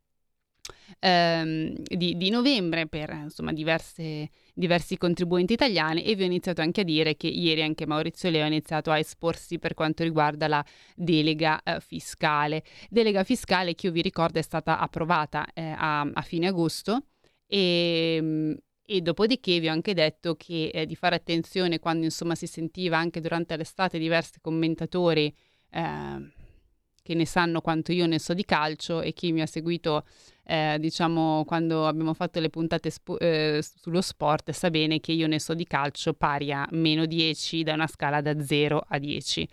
ehm, 0.98 1.74
di, 1.74 2.16
di, 2.16 2.30
novembre 2.30 2.86
per 2.86 3.10
insomma, 3.10 3.52
diverse, 3.52 4.30
diversi 4.54 4.96
contribuenti 4.96 5.52
italiani 5.52 6.04
e 6.04 6.14
vi 6.14 6.22
ho 6.22 6.26
iniziato 6.26 6.60
anche 6.60 6.82
a 6.82 6.84
dire 6.84 7.16
che 7.16 7.28
ieri 7.28 7.62
anche 7.62 7.86
Maurizio 7.86 8.30
Leo 8.30 8.44
ha 8.44 8.46
iniziato 8.46 8.90
a 8.90 8.98
esporsi 8.98 9.58
per 9.58 9.74
quanto 9.74 10.02
riguarda 10.02 10.48
la 10.48 10.64
delega 10.94 11.62
eh, 11.62 11.80
fiscale. 11.80 12.62
Delega 12.88 13.24
fiscale 13.24 13.74
che 13.74 13.86
io 13.86 13.92
vi 13.92 14.02
ricordo 14.02 14.38
è 14.38 14.42
stata 14.42 14.78
approvata 14.78 15.46
eh, 15.54 15.74
a, 15.76 16.00
a, 16.00 16.22
fine 16.22 16.48
agosto 16.48 17.04
e, 17.46 18.56
e 18.84 19.00
dopodiché 19.00 19.60
vi 19.60 19.68
ho 19.68 19.72
anche 19.72 19.94
detto 19.94 20.34
che 20.34 20.70
eh, 20.72 20.86
di 20.86 20.94
fare 20.94 21.16
attenzione 21.16 21.78
quando 21.78 22.04
insomma 22.04 22.34
si 22.34 22.46
sentiva 22.46 22.98
anche 22.98 23.20
durante 23.20 23.56
l'estate 23.56 23.98
diversi 23.98 24.40
commentatori 24.40 25.34
eh, 25.70 26.32
che 27.08 27.14
ne 27.14 27.24
sanno 27.24 27.62
quanto 27.62 27.90
io 27.92 28.06
ne 28.06 28.18
so 28.18 28.34
di 28.34 28.44
calcio 28.44 29.00
e 29.00 29.14
chi 29.14 29.32
mi 29.32 29.40
ha 29.40 29.46
seguito 29.46 30.04
eh, 30.44 30.76
diciamo 30.78 31.42
quando 31.46 31.86
abbiamo 31.86 32.12
fatto 32.12 32.38
le 32.38 32.50
puntate 32.50 32.90
sp- 32.90 33.16
eh, 33.18 33.62
sullo 33.62 34.02
sport 34.02 34.50
sa 34.50 34.68
bene 34.68 35.00
che 35.00 35.12
io 35.12 35.26
ne 35.26 35.40
so 35.40 35.54
di 35.54 35.64
calcio 35.64 36.12
pari 36.12 36.52
a 36.52 36.68
meno 36.72 37.06
10 37.06 37.62
da 37.62 37.72
una 37.72 37.86
scala 37.86 38.20
da 38.20 38.38
0 38.38 38.84
a 38.86 38.98
10. 38.98 39.48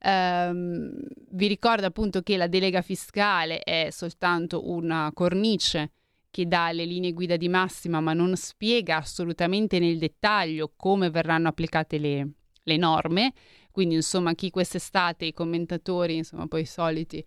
Um, 0.00 0.10
ehm, 0.10 0.92
vi 1.32 1.46
ricordo 1.46 1.84
appunto 1.84 2.22
che 2.22 2.38
la 2.38 2.46
delega 2.46 2.80
fiscale 2.80 3.58
è 3.58 3.88
soltanto 3.90 4.70
una 4.70 5.10
cornice 5.12 5.92
che 6.30 6.46
dà 6.46 6.72
le 6.72 6.86
linee 6.86 7.12
guida 7.12 7.36
di 7.36 7.50
massima 7.50 8.00
ma 8.00 8.14
non 8.14 8.34
spiega 8.34 8.96
assolutamente 8.96 9.78
nel 9.78 9.98
dettaglio 9.98 10.72
come 10.74 11.10
verranno 11.10 11.48
applicate 11.48 11.98
le, 11.98 12.28
le 12.62 12.76
norme 12.78 13.32
quindi, 13.74 13.96
insomma, 13.96 14.34
chi 14.34 14.50
quest'estate, 14.50 15.24
i 15.24 15.32
commentatori, 15.32 16.14
insomma, 16.14 16.46
poi 16.46 16.60
i 16.60 16.64
soliti, 16.64 17.26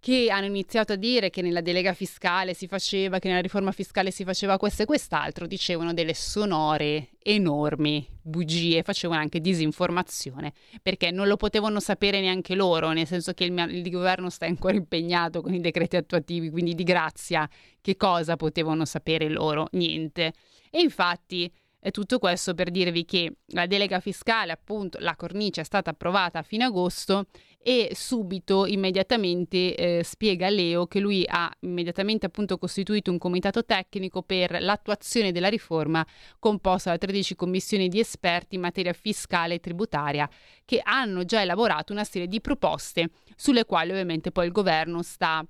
che 0.00 0.28
hanno 0.28 0.46
iniziato 0.46 0.94
a 0.94 0.96
dire 0.96 1.30
che 1.30 1.40
nella 1.40 1.60
delega 1.60 1.92
fiscale 1.92 2.52
si 2.52 2.66
faceva, 2.66 3.20
che 3.20 3.28
nella 3.28 3.40
riforma 3.40 3.70
fiscale 3.70 4.10
si 4.10 4.24
faceva 4.24 4.56
questo 4.56 4.82
e 4.82 4.86
quest'altro, 4.86 5.46
dicevano 5.46 5.94
delle 5.94 6.14
sonore, 6.14 7.10
enormi 7.22 8.04
bugie, 8.20 8.82
facevano 8.82 9.20
anche 9.20 9.40
disinformazione, 9.40 10.52
perché 10.82 11.12
non 11.12 11.28
lo 11.28 11.36
potevano 11.36 11.78
sapere 11.78 12.20
neanche 12.20 12.56
loro, 12.56 12.90
nel 12.90 13.06
senso 13.06 13.32
che 13.32 13.44
il, 13.44 13.56
il 13.70 13.88
governo 13.88 14.30
sta 14.30 14.46
ancora 14.46 14.74
impegnato 14.74 15.42
con 15.42 15.54
i 15.54 15.60
decreti 15.60 15.94
attuativi, 15.94 16.50
quindi 16.50 16.74
di 16.74 16.82
grazia, 16.82 17.48
che 17.80 17.96
cosa 17.96 18.34
potevano 18.34 18.84
sapere 18.84 19.28
loro? 19.28 19.68
Niente. 19.70 20.32
E 20.70 20.80
infatti 20.80 21.48
e 21.80 21.90
tutto 21.90 22.18
questo 22.18 22.54
per 22.54 22.70
dirvi 22.70 23.04
che 23.04 23.36
la 23.52 23.66
delega 23.66 24.00
fiscale, 24.00 24.52
appunto, 24.52 24.98
la 25.00 25.14
cornice 25.14 25.60
è 25.60 25.64
stata 25.64 25.90
approvata 25.90 26.40
a 26.40 26.42
fine 26.42 26.64
agosto 26.64 27.26
e 27.60 27.90
subito, 27.94 28.66
immediatamente, 28.66 29.74
eh, 29.74 30.02
spiega 30.02 30.48
Leo 30.48 30.86
che 30.86 31.00
lui 31.00 31.24
ha 31.26 31.50
immediatamente 31.60 32.26
appunto 32.26 32.58
costituito 32.58 33.10
un 33.10 33.18
comitato 33.18 33.64
tecnico 33.64 34.22
per 34.22 34.60
l'attuazione 34.60 35.32
della 35.32 35.48
riforma 35.48 36.04
composta 36.38 36.90
da 36.90 36.98
13 36.98 37.34
commissioni 37.34 37.88
di 37.88 38.00
esperti 38.00 38.56
in 38.56 38.62
materia 38.62 38.92
fiscale 38.92 39.54
e 39.54 39.60
tributaria 39.60 40.28
che 40.64 40.80
hanno 40.82 41.24
già 41.24 41.42
elaborato 41.42 41.92
una 41.92 42.04
serie 42.04 42.26
di 42.26 42.40
proposte 42.40 43.10
sulle 43.36 43.64
quali 43.64 43.90
ovviamente 43.90 44.32
poi 44.32 44.46
il 44.46 44.52
governo 44.52 45.02
sta 45.02 45.44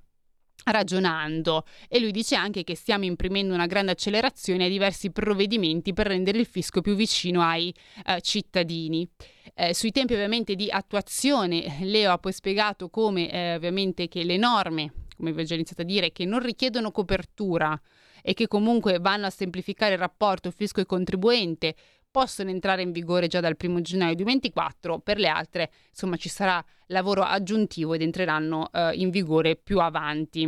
ragionando 0.65 1.65
e 1.87 1.99
lui 1.99 2.11
dice 2.11 2.35
anche 2.35 2.63
che 2.63 2.75
stiamo 2.75 3.05
imprimendo 3.05 3.53
una 3.53 3.65
grande 3.65 3.91
accelerazione 3.91 4.65
a 4.65 4.69
diversi 4.69 5.11
provvedimenti 5.11 5.93
per 5.93 6.07
rendere 6.07 6.39
il 6.39 6.45
fisco 6.45 6.81
più 6.81 6.95
vicino 6.95 7.41
ai 7.41 7.73
eh, 8.05 8.21
cittadini. 8.21 9.07
Eh, 9.55 9.73
sui 9.73 9.91
tempi 9.91 10.13
ovviamente 10.13 10.55
di 10.55 10.69
attuazione 10.69 11.79
Leo 11.81 12.11
ha 12.11 12.17
poi 12.17 12.33
spiegato 12.33 12.89
come 12.89 13.31
eh, 13.31 13.55
ovviamente 13.55 14.07
che 14.07 14.23
le 14.23 14.37
norme, 14.37 14.93
come 15.17 15.33
vi 15.33 15.41
ho 15.41 15.43
già 15.43 15.55
iniziato 15.55 15.81
a 15.81 15.85
dire, 15.85 16.11
che 16.11 16.25
non 16.25 16.39
richiedono 16.39 16.91
copertura 16.91 17.79
e 18.21 18.33
che 18.33 18.47
comunque 18.47 18.99
vanno 18.99 19.25
a 19.25 19.29
semplificare 19.29 19.93
il 19.93 19.99
rapporto 19.99 20.51
fisco 20.51 20.81
e 20.81 20.85
contribuente 20.85 21.75
possono 22.11 22.49
entrare 22.49 22.81
in 22.81 22.91
vigore 22.91 23.27
già 23.27 23.39
dal 23.39 23.55
1 23.59 23.81
gennaio 23.81 24.15
2024, 24.15 24.99
per 24.99 25.17
le 25.17 25.27
altre 25.27 25.71
insomma 25.89 26.15
ci 26.15 26.29
sarà 26.29 26.63
lavoro 26.87 27.23
aggiuntivo 27.23 27.93
ed 27.93 28.01
entreranno 28.01 28.71
eh, 28.71 28.93
in 28.95 29.09
vigore 29.09 29.55
più 29.55 29.79
avanti. 29.79 30.43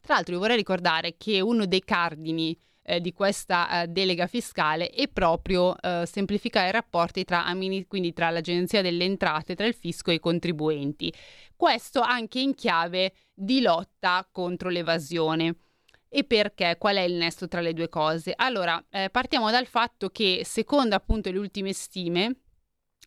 Tra 0.00 0.14
l'altro 0.14 0.34
vi 0.34 0.40
vorrei 0.40 0.56
ricordare 0.56 1.16
che 1.16 1.40
uno 1.40 1.66
dei 1.66 1.82
cardini 1.84 2.58
eh, 2.82 3.00
di 3.00 3.12
questa 3.12 3.82
eh, 3.82 3.88
delega 3.88 4.26
fiscale 4.26 4.90
è 4.90 5.08
proprio 5.08 5.80
eh, 5.80 6.04
semplificare 6.06 6.68
i 6.68 6.72
rapporti 6.72 7.24
tra, 7.24 7.44
quindi 7.86 8.12
tra 8.12 8.30
l'Agenzia 8.30 8.82
delle 8.82 9.04
Entrate, 9.04 9.54
tra 9.54 9.66
il 9.66 9.74
fisco 9.74 10.10
e 10.10 10.14
i 10.14 10.20
contribuenti. 10.20 11.12
Questo 11.54 12.00
anche 12.00 12.40
in 12.40 12.54
chiave 12.54 13.12
di 13.32 13.60
lotta 13.60 14.26
contro 14.30 14.70
l'evasione. 14.70 15.54
E 16.12 16.24
perché? 16.24 16.74
Qual 16.76 16.96
è 16.96 17.02
il 17.02 17.14
nesto 17.14 17.46
tra 17.46 17.60
le 17.60 17.72
due 17.72 17.88
cose? 17.88 18.32
Allora, 18.34 18.84
eh, 18.90 19.10
partiamo 19.10 19.48
dal 19.52 19.66
fatto 19.66 20.08
che, 20.08 20.42
secondo 20.44 20.96
appunto 20.96 21.30
le 21.30 21.38
ultime 21.38 21.72
stime, 21.72 22.34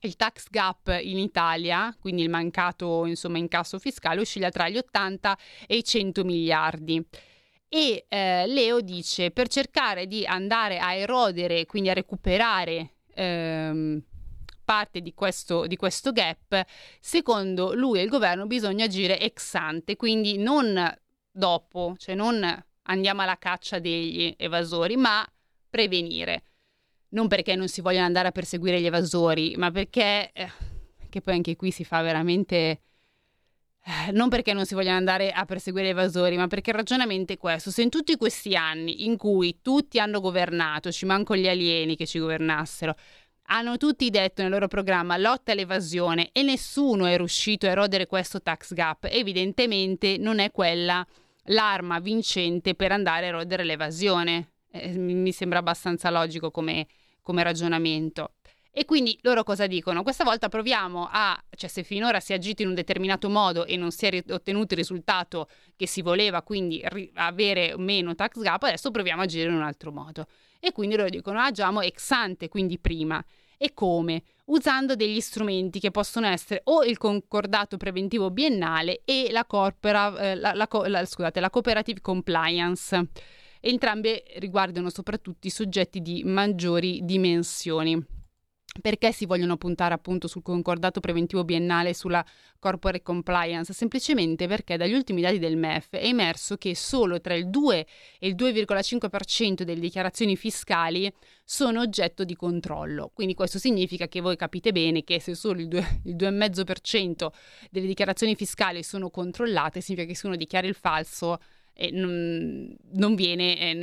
il 0.03 0.15
tax 0.15 0.47
gap 0.49 0.87
in 1.01 1.17
Italia, 1.17 1.93
quindi 1.99 2.21
il 2.21 2.29
mancato 2.29 3.05
insomma, 3.05 3.37
incasso 3.39 3.77
fiscale, 3.77 4.21
oscilla 4.21 4.49
tra 4.49 4.69
gli 4.69 4.77
80 4.77 5.37
e 5.67 5.75
i 5.75 5.83
100 5.83 6.23
miliardi. 6.23 7.05
E 7.67 8.05
eh, 8.07 8.47
Leo 8.47 8.79
dice 8.79 9.31
per 9.31 9.49
cercare 9.49 10.07
di 10.07 10.25
andare 10.25 10.79
a 10.79 10.93
erodere, 10.93 11.65
quindi 11.65 11.89
a 11.89 11.93
recuperare 11.93 12.99
ehm, 13.15 14.01
parte 14.63 15.01
di 15.01 15.13
questo, 15.13 15.67
di 15.67 15.75
questo 15.75 16.13
gap, 16.13 16.63
secondo 17.01 17.73
lui 17.73 17.99
e 17.99 18.03
il 18.03 18.09
governo 18.09 18.45
bisogna 18.45 18.85
agire 18.85 19.19
ex 19.19 19.55
ante, 19.55 19.97
quindi 19.97 20.37
non 20.37 20.97
dopo, 21.31 21.95
cioè 21.97 22.15
non 22.15 22.63
andiamo 22.83 23.21
alla 23.21 23.37
caccia 23.37 23.79
degli 23.79 24.33
evasori, 24.37 24.95
ma 24.95 25.25
prevenire. 25.69 26.43
Non 27.09 27.27
perché 27.27 27.55
non 27.55 27.67
si 27.67 27.81
vogliano 27.81 28.05
andare 28.05 28.27
a 28.27 28.31
perseguire 28.31 28.81
gli 28.81 28.85
evasori, 28.85 29.55
ma 29.55 29.71
perché, 29.71 30.31
eh, 30.33 30.51
che 31.09 31.21
poi 31.21 31.35
anche 31.35 31.55
qui 31.55 31.71
si 31.71 31.83
fa 31.83 32.01
veramente... 32.01 32.81
Eh, 33.85 34.11
non 34.13 34.29
perché 34.29 34.53
non 34.53 34.65
si 34.65 34.75
vogliano 34.75 34.97
andare 34.97 35.31
a 35.31 35.43
perseguire 35.43 35.87
gli 35.87 35.91
evasori, 35.91 36.37
ma 36.37 36.47
perché 36.47 36.69
il 36.69 36.77
ragionamento 36.77 37.33
è 37.33 37.37
questo. 37.37 37.69
Se 37.69 37.81
in 37.81 37.89
tutti 37.89 38.15
questi 38.15 38.55
anni 38.55 39.05
in 39.05 39.17
cui 39.17 39.59
tutti 39.61 39.99
hanno 39.99 40.21
governato, 40.21 40.91
ci 40.91 41.05
manco 41.05 41.35
gli 41.35 41.47
alieni 41.47 41.97
che 41.97 42.05
ci 42.05 42.17
governassero, 42.17 42.95
hanno 43.47 43.75
tutti 43.77 44.09
detto 44.09 44.41
nel 44.41 44.51
loro 44.51 44.67
programma 44.67 45.17
lotta 45.17 45.51
all'evasione 45.51 46.29
e 46.31 46.43
nessuno 46.43 47.05
è 47.05 47.17
riuscito 47.17 47.65
a 47.65 47.71
erodere 47.71 48.07
questo 48.07 48.41
tax 48.41 48.73
gap, 48.73 49.05
evidentemente 49.09 50.17
non 50.17 50.39
è 50.39 50.49
quella 50.51 51.05
l'arma 51.47 51.99
vincente 51.99 52.75
per 52.75 52.91
andare 52.91 53.25
a 53.25 53.29
erodere 53.29 53.63
l'evasione. 53.63 54.51
Eh, 54.71 54.97
mi 54.97 55.31
sembra 55.31 55.59
abbastanza 55.59 56.09
logico 56.09 56.51
come, 56.51 56.87
come 57.21 57.43
ragionamento. 57.43 58.33
E 58.75 58.85
quindi 58.85 59.15
loro 59.21 59.43
cosa 59.43 59.67
dicono? 59.67 60.01
Questa 60.01 60.23
volta 60.23 60.49
proviamo 60.49 61.07
a, 61.11 61.39
cioè 61.55 61.69
se 61.69 61.83
finora 61.83 62.19
si 62.19 62.31
è 62.31 62.35
agito 62.35 62.63
in 62.63 62.69
un 62.69 62.73
determinato 62.73 63.29
modo 63.29 63.65
e 63.65 63.77
non 63.77 63.91
si 63.91 64.07
è 64.07 64.23
ottenuto 64.29 64.73
il 64.73 64.79
risultato 64.79 65.47
che 65.75 65.85
si 65.85 66.01
voleva, 66.01 66.41
quindi 66.41 66.81
ri- 66.85 67.11
avere 67.13 67.75
meno 67.77 68.15
tax 68.15 68.41
gap, 68.41 68.63
adesso 68.63 68.89
proviamo 68.89 69.21
a 69.21 69.25
agire 69.25 69.47
in 69.47 69.55
un 69.55 69.61
altro 69.61 69.91
modo. 69.91 70.25
E 70.59 70.71
quindi 70.71 70.95
loro 70.95 71.09
dicono 71.09 71.39
agiamo 71.39 71.81
ex 71.81 72.09
ante, 72.09 72.49
quindi 72.49 72.79
prima. 72.79 73.23
E 73.59 73.75
come? 73.75 74.23
Usando 74.45 74.95
degli 74.95 75.21
strumenti 75.21 75.79
che 75.79 75.89
possono 75.89 76.27
essere 76.27 76.61
o 76.65 76.83
il 76.83 76.97
concordato 76.97 77.77
preventivo 77.77 78.29
biennale 78.29 79.01
e 79.05 79.29
la, 79.31 79.45
corpora, 79.45 80.15
eh, 80.17 80.35
la, 80.35 80.53
la, 80.53 80.67
la, 80.87 81.05
scusate, 81.05 81.39
la 81.39 81.49
cooperative 81.49 82.01
compliance. 82.01 83.07
Entrambe 83.61 84.25
riguardano 84.35 84.89
soprattutto 84.89 85.47
i 85.47 85.49
soggetti 85.49 86.01
di 86.01 86.23
maggiori 86.25 86.99
dimensioni. 87.03 88.22
Perché 88.81 89.11
si 89.11 89.27
vogliono 89.27 89.55
puntare 89.55 89.93
appunto 89.93 90.27
sul 90.27 90.41
concordato 90.41 90.99
preventivo 90.99 91.43
biennale 91.43 91.93
sulla 91.93 92.25
corporate 92.57 93.03
compliance? 93.03 93.71
Semplicemente 93.71 94.47
perché 94.47 94.77
dagli 94.77 94.93
ultimi 94.93 95.21
dati 95.21 95.37
del 95.37 95.57
MEF 95.57 95.91
è 95.91 96.05
emerso 96.05 96.57
che 96.57 96.75
solo 96.75 97.21
tra 97.21 97.35
il 97.35 97.49
2 97.49 97.87
e 98.17 98.27
il 98.27 98.35
2,5% 98.35 99.61
delle 99.61 99.79
dichiarazioni 99.79 100.35
fiscali 100.35 101.11
sono 101.43 101.81
oggetto 101.81 102.23
di 102.23 102.35
controllo. 102.35 103.11
Quindi 103.13 103.35
questo 103.35 103.59
significa 103.59 104.07
che 104.07 104.21
voi 104.21 104.35
capite 104.35 104.71
bene 104.71 105.03
che 105.03 105.19
se 105.19 105.35
solo 105.35 105.61
il, 105.61 105.67
2, 105.67 106.01
il 106.05 106.15
2,5% 106.15 107.31
delle 107.69 107.85
dichiarazioni 107.85 108.35
fiscali 108.35 108.81
sono 108.81 109.11
controllate, 109.11 109.81
significa 109.81 110.11
che 110.11 110.17
se 110.17 110.25
uno 110.25 110.35
dichiara 110.35 110.65
il 110.65 110.75
falso 110.75 111.37
e 111.73 111.91
non, 111.91 112.75
non, 112.91 113.15
viene, 113.15 113.57
eh, 113.59 113.73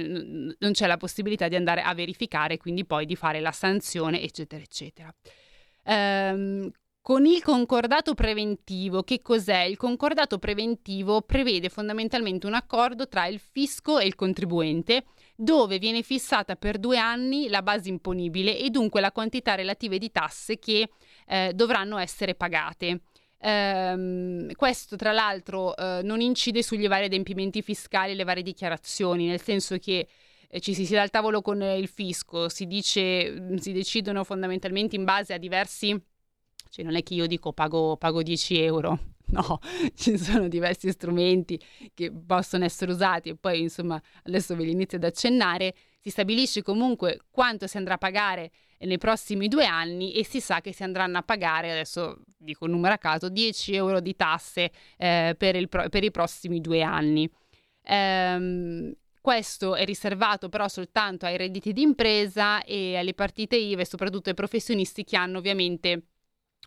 non 0.58 0.72
c'è 0.72 0.86
la 0.86 0.96
possibilità 0.96 1.48
di 1.48 1.56
andare 1.56 1.82
a 1.82 1.94
verificare, 1.94 2.56
quindi 2.56 2.84
poi 2.84 3.06
di 3.06 3.16
fare 3.16 3.40
la 3.40 3.52
sanzione, 3.52 4.22
eccetera, 4.22 4.62
eccetera. 4.62 5.14
Ehm, 5.84 6.70
con 7.02 7.24
il 7.24 7.42
concordato 7.42 8.14
preventivo, 8.14 9.02
che 9.02 9.22
cos'è? 9.22 9.62
Il 9.62 9.78
concordato 9.78 10.38
preventivo 10.38 11.22
prevede 11.22 11.70
fondamentalmente 11.70 12.46
un 12.46 12.54
accordo 12.54 13.08
tra 13.08 13.26
il 13.26 13.40
fisco 13.40 13.98
e 13.98 14.06
il 14.06 14.14
contribuente, 14.14 15.06
dove 15.34 15.78
viene 15.78 16.02
fissata 16.02 16.56
per 16.56 16.78
due 16.78 16.98
anni 16.98 17.48
la 17.48 17.62
base 17.62 17.88
imponibile 17.88 18.58
e 18.58 18.68
dunque 18.68 19.00
la 19.00 19.12
quantità 19.12 19.54
relative 19.54 19.96
di 19.96 20.12
tasse 20.12 20.58
che 20.58 20.90
eh, 21.26 21.52
dovranno 21.54 21.96
essere 21.96 22.34
pagate. 22.34 23.00
Ehm, 23.42 24.52
questo 24.52 24.96
tra 24.96 25.12
l'altro 25.12 25.74
eh, 25.74 26.00
non 26.02 26.20
incide 26.20 26.62
sugli 26.62 26.86
vari 26.88 27.06
adempimenti 27.06 27.62
fiscali 27.62 28.12
e 28.12 28.14
le 28.14 28.24
varie 28.24 28.42
dichiarazioni, 28.42 29.26
nel 29.26 29.40
senso 29.40 29.78
che 29.78 30.06
eh, 30.48 30.60
ci 30.60 30.74
si 30.74 30.84
siede 30.84 31.02
al 31.02 31.10
tavolo 31.10 31.40
con 31.40 31.62
il 31.62 31.88
fisco, 31.88 32.48
si 32.48 32.66
dice, 32.66 33.30
mm, 33.30 33.56
si 33.56 33.72
decidono 33.72 34.24
fondamentalmente 34.24 34.96
in 34.96 35.04
base 35.04 35.32
a 35.32 35.38
diversi, 35.38 35.98
cioè 36.68 36.84
non 36.84 36.96
è 36.96 37.02
che 37.02 37.14
io 37.14 37.26
dico 37.26 37.52
pago, 37.52 37.96
pago 37.96 38.22
10 38.22 38.60
euro, 38.60 38.98
no, 39.30 39.58
ci 39.96 40.18
sono 40.18 40.46
diversi 40.48 40.90
strumenti 40.90 41.58
che 41.94 42.12
possono 42.12 42.64
essere 42.64 42.92
usati 42.92 43.30
e 43.30 43.36
poi 43.36 43.60
insomma 43.60 44.00
adesso 44.24 44.54
ve 44.54 44.64
li 44.64 44.72
inizio 44.72 44.98
ad 44.98 45.04
accennare, 45.04 45.74
si 45.98 46.10
stabilisce 46.10 46.62
comunque 46.62 47.20
quanto 47.30 47.66
si 47.66 47.78
andrà 47.78 47.94
a 47.94 47.98
pagare 47.98 48.50
nei 48.86 48.98
prossimi 48.98 49.48
due 49.48 49.66
anni 49.66 50.12
e 50.12 50.24
si 50.24 50.40
sa 50.40 50.60
che 50.60 50.72
si 50.72 50.82
andranno 50.82 51.18
a 51.18 51.22
pagare, 51.22 51.70
adesso 51.70 52.22
dico 52.38 52.64
un 52.64 52.70
numero 52.70 52.94
a 52.94 52.98
caso, 52.98 53.28
10 53.28 53.74
euro 53.74 54.00
di 54.00 54.16
tasse 54.16 54.70
eh, 54.96 55.34
per, 55.36 55.56
il, 55.56 55.68
per, 55.68 56.02
i 56.02 56.10
prossimi 56.10 56.60
due 56.60 56.82
anni. 56.82 57.30
Ehm, 57.82 58.94
questo 59.20 59.74
è 59.74 59.84
riservato 59.84 60.48
però 60.48 60.66
soltanto 60.68 61.26
ai 61.26 61.36
redditi 61.36 61.74
d'impresa 61.74 62.64
e 62.64 62.96
alle 62.96 63.12
partite 63.12 63.56
IVA 63.56 63.82
e 63.82 63.86
soprattutto 63.86 64.30
ai 64.30 64.34
professionisti 64.34 65.04
che 65.04 65.16
hanno 65.16 65.38
ovviamente 65.38 66.06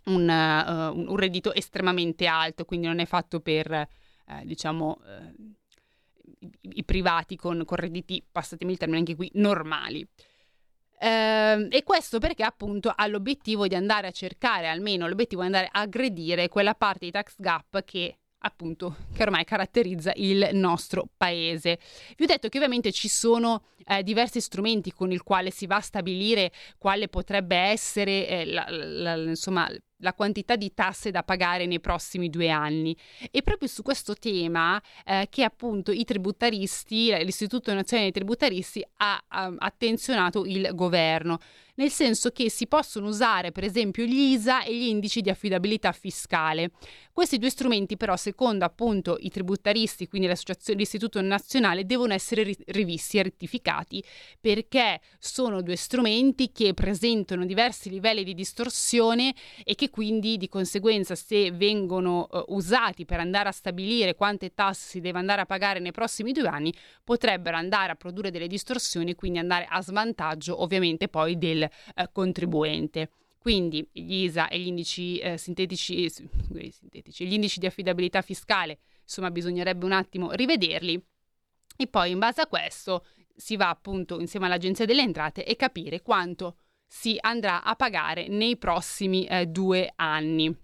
un, 0.05 0.27
uh, 0.29 0.95
un 0.95 1.15
reddito 1.15 1.53
estremamente 1.53 2.27
alto, 2.27 2.65
quindi 2.65 2.85
non 2.85 2.99
è 2.99 3.05
fatto 3.05 3.39
per, 3.39 3.71
eh, 3.71 3.87
diciamo, 4.43 4.99
i, 6.39 6.49
i, 6.61 6.83
privati 6.83 7.35
con, 7.35 7.63
con 7.65 7.77
redditi, 7.77 8.23
passatemi 8.29 8.73
il 8.73 8.77
termine 8.77 8.99
anche 8.99 9.15
qui, 9.15 9.31
normali. 9.35 10.07
Eh, 11.03 11.67
e 11.69 11.83
questo 11.83 12.17
perché 12.17 12.43
appunto 12.43 12.93
ha 12.95 13.05
l'obiettivo 13.07 13.67
di 13.67 13.75
andare 13.75 14.07
a 14.07 14.11
cercare, 14.11 14.69
almeno 14.69 15.05
l'obiettivo 15.05 15.41
di 15.41 15.47
andare 15.47 15.67
a 15.69 15.81
aggredire 15.81 16.47
quella 16.47 16.75
parte 16.75 17.03
di 17.03 17.11
tax 17.11 17.33
gap 17.35 17.83
che 17.83 18.19
appunto 18.45 18.95
che 19.13 19.23
ormai 19.23 19.43
caratterizza 19.43 20.13
il 20.15 20.49
nostro 20.53 21.07
paese. 21.17 21.79
Vi 22.15 22.23
ho 22.23 22.27
detto 22.27 22.47
che 22.47 22.57
ovviamente 22.57 22.93
ci 22.93 23.09
sono 23.09 23.63
eh, 23.85 24.01
diversi 24.01 24.39
strumenti 24.39 24.93
con 24.93 25.11
i 25.11 25.17
quali 25.17 25.51
si 25.51 25.65
va 25.65 25.77
a 25.77 25.81
stabilire 25.81 26.51
quale 26.77 27.09
potrebbe 27.09 27.57
essere 27.57 28.27
eh, 28.27 28.45
la, 28.45 28.65
la, 28.69 29.15
insomma 29.15 29.69
la 29.97 30.13
quantità 30.13 30.55
di 30.55 30.73
tasse 30.73 31.11
da 31.11 31.23
pagare 31.23 31.65
nei 31.65 31.79
prossimi 31.79 32.29
due 32.29 32.49
anni. 32.49 32.95
E 33.31 33.41
proprio 33.41 33.67
su 33.67 33.81
questo 33.81 34.15
tema 34.15 34.81
eh, 35.05 35.27
che 35.29 35.43
appunto 35.43 35.91
i 35.91 36.03
tributaristi, 36.03 37.13
l'Istituto 37.23 37.73
Nazionale 37.73 38.11
dei 38.11 38.21
Tributaristi 38.21 38.85
ha, 38.97 39.23
ha 39.27 39.53
attenzionato 39.57 40.45
il 40.45 40.69
governo 40.73 41.39
nel 41.75 41.89
senso 41.89 42.29
che 42.31 42.49
si 42.49 42.67
possono 42.67 43.07
usare 43.07 43.51
per 43.51 43.63
esempio 43.63 44.05
gli 44.05 44.33
ISA 44.33 44.63
e 44.63 44.75
gli 44.75 44.87
indici 44.87 45.21
di 45.21 45.29
affidabilità 45.29 45.91
fiscale. 45.91 46.71
Questi 47.11 47.37
due 47.37 47.49
strumenti 47.49 47.97
però 47.97 48.15
secondo 48.15 48.65
appunto 48.65 49.17
i 49.19 49.29
tributaristi, 49.29 50.07
quindi 50.07 50.27
l'Istituto 50.27 51.21
Nazionale, 51.21 51.85
devono 51.85 52.13
essere 52.13 52.43
ri- 52.43 52.57
rivisti 52.67 53.17
e 53.17 53.23
rettificati 53.23 54.03
perché 54.39 54.99
sono 55.19 55.61
due 55.61 55.75
strumenti 55.75 56.51
che 56.51 56.73
presentano 56.73 57.45
diversi 57.45 57.89
livelli 57.89 58.23
di 58.23 58.33
distorsione 58.33 59.33
e 59.63 59.75
che 59.75 59.82
quindi 59.89 60.37
di 60.37 60.47
conseguenza 60.47 61.15
se 61.15 61.51
vengono 61.51 62.27
uh, 62.29 62.55
usati 62.55 63.05
per 63.05 63.19
andare 63.19 63.49
a 63.49 63.51
stabilire 63.51 64.15
quante 64.15 64.53
tasse 64.53 64.87
si 64.87 65.01
deve 65.01 65.19
andare 65.19 65.41
a 65.41 65.45
pagare 65.45 65.79
nei 65.79 65.91
prossimi 65.91 66.31
due 66.31 66.47
anni 66.47 66.73
potrebbero 67.03 67.57
andare 67.57 67.91
a 67.91 67.95
produrre 67.95 68.31
delle 68.31 68.47
distorsioni 68.47 69.11
e 69.11 69.15
quindi 69.15 69.39
andare 69.39 69.65
a 69.69 69.81
svantaggio 69.81 70.61
ovviamente 70.61 71.07
poi 71.07 71.37
del 71.37 71.63
eh, 71.63 71.69
contribuente. 72.11 73.09
Quindi 73.37 73.85
gli 73.91 74.23
ISA 74.23 74.47
e 74.47 74.59
gli 74.59 74.67
indici 74.67 75.17
eh, 75.17 75.37
sintetici, 75.37 76.05
eh, 76.05 76.09
sintetici, 76.09 77.27
gli 77.27 77.33
indici 77.33 77.59
di 77.59 77.65
affidabilità 77.65 78.21
fiscale, 78.21 78.79
insomma 79.01 79.31
bisognerebbe 79.31 79.83
un 79.83 79.91
attimo 79.91 80.31
rivederli 80.31 81.01
e 81.75 81.87
poi 81.87 82.11
in 82.11 82.19
base 82.19 82.41
a 82.41 82.47
questo 82.47 83.05
si 83.35 83.57
va 83.57 83.69
appunto 83.69 84.19
insieme 84.19 84.45
all'Agenzia 84.45 84.85
delle 84.85 85.01
Entrate 85.01 85.45
e 85.45 85.55
capire 85.55 86.01
quanto 86.01 86.57
si 86.95 87.17
andrà 87.19 87.63
a 87.63 87.75
pagare 87.75 88.27
nei 88.27 88.55
prossimi 88.55 89.25
eh, 89.25 89.47
due 89.47 89.91
anni. 89.95 90.55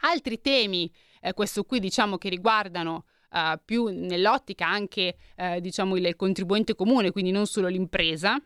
Altri 0.00 0.40
temi, 0.40 0.90
eh, 1.20 1.34
questo 1.34 1.64
qui 1.64 1.80
diciamo 1.80 2.16
che 2.16 2.30
riguardano 2.30 3.04
uh, 3.30 3.60
più 3.62 3.88
nell'ottica 3.88 4.66
anche 4.66 5.16
uh, 5.36 5.60
diciamo 5.60 5.96
il 5.96 6.16
contribuente 6.16 6.74
comune, 6.74 7.10
quindi 7.12 7.30
non 7.30 7.46
solo 7.46 7.68
l'impresa, 7.68 8.42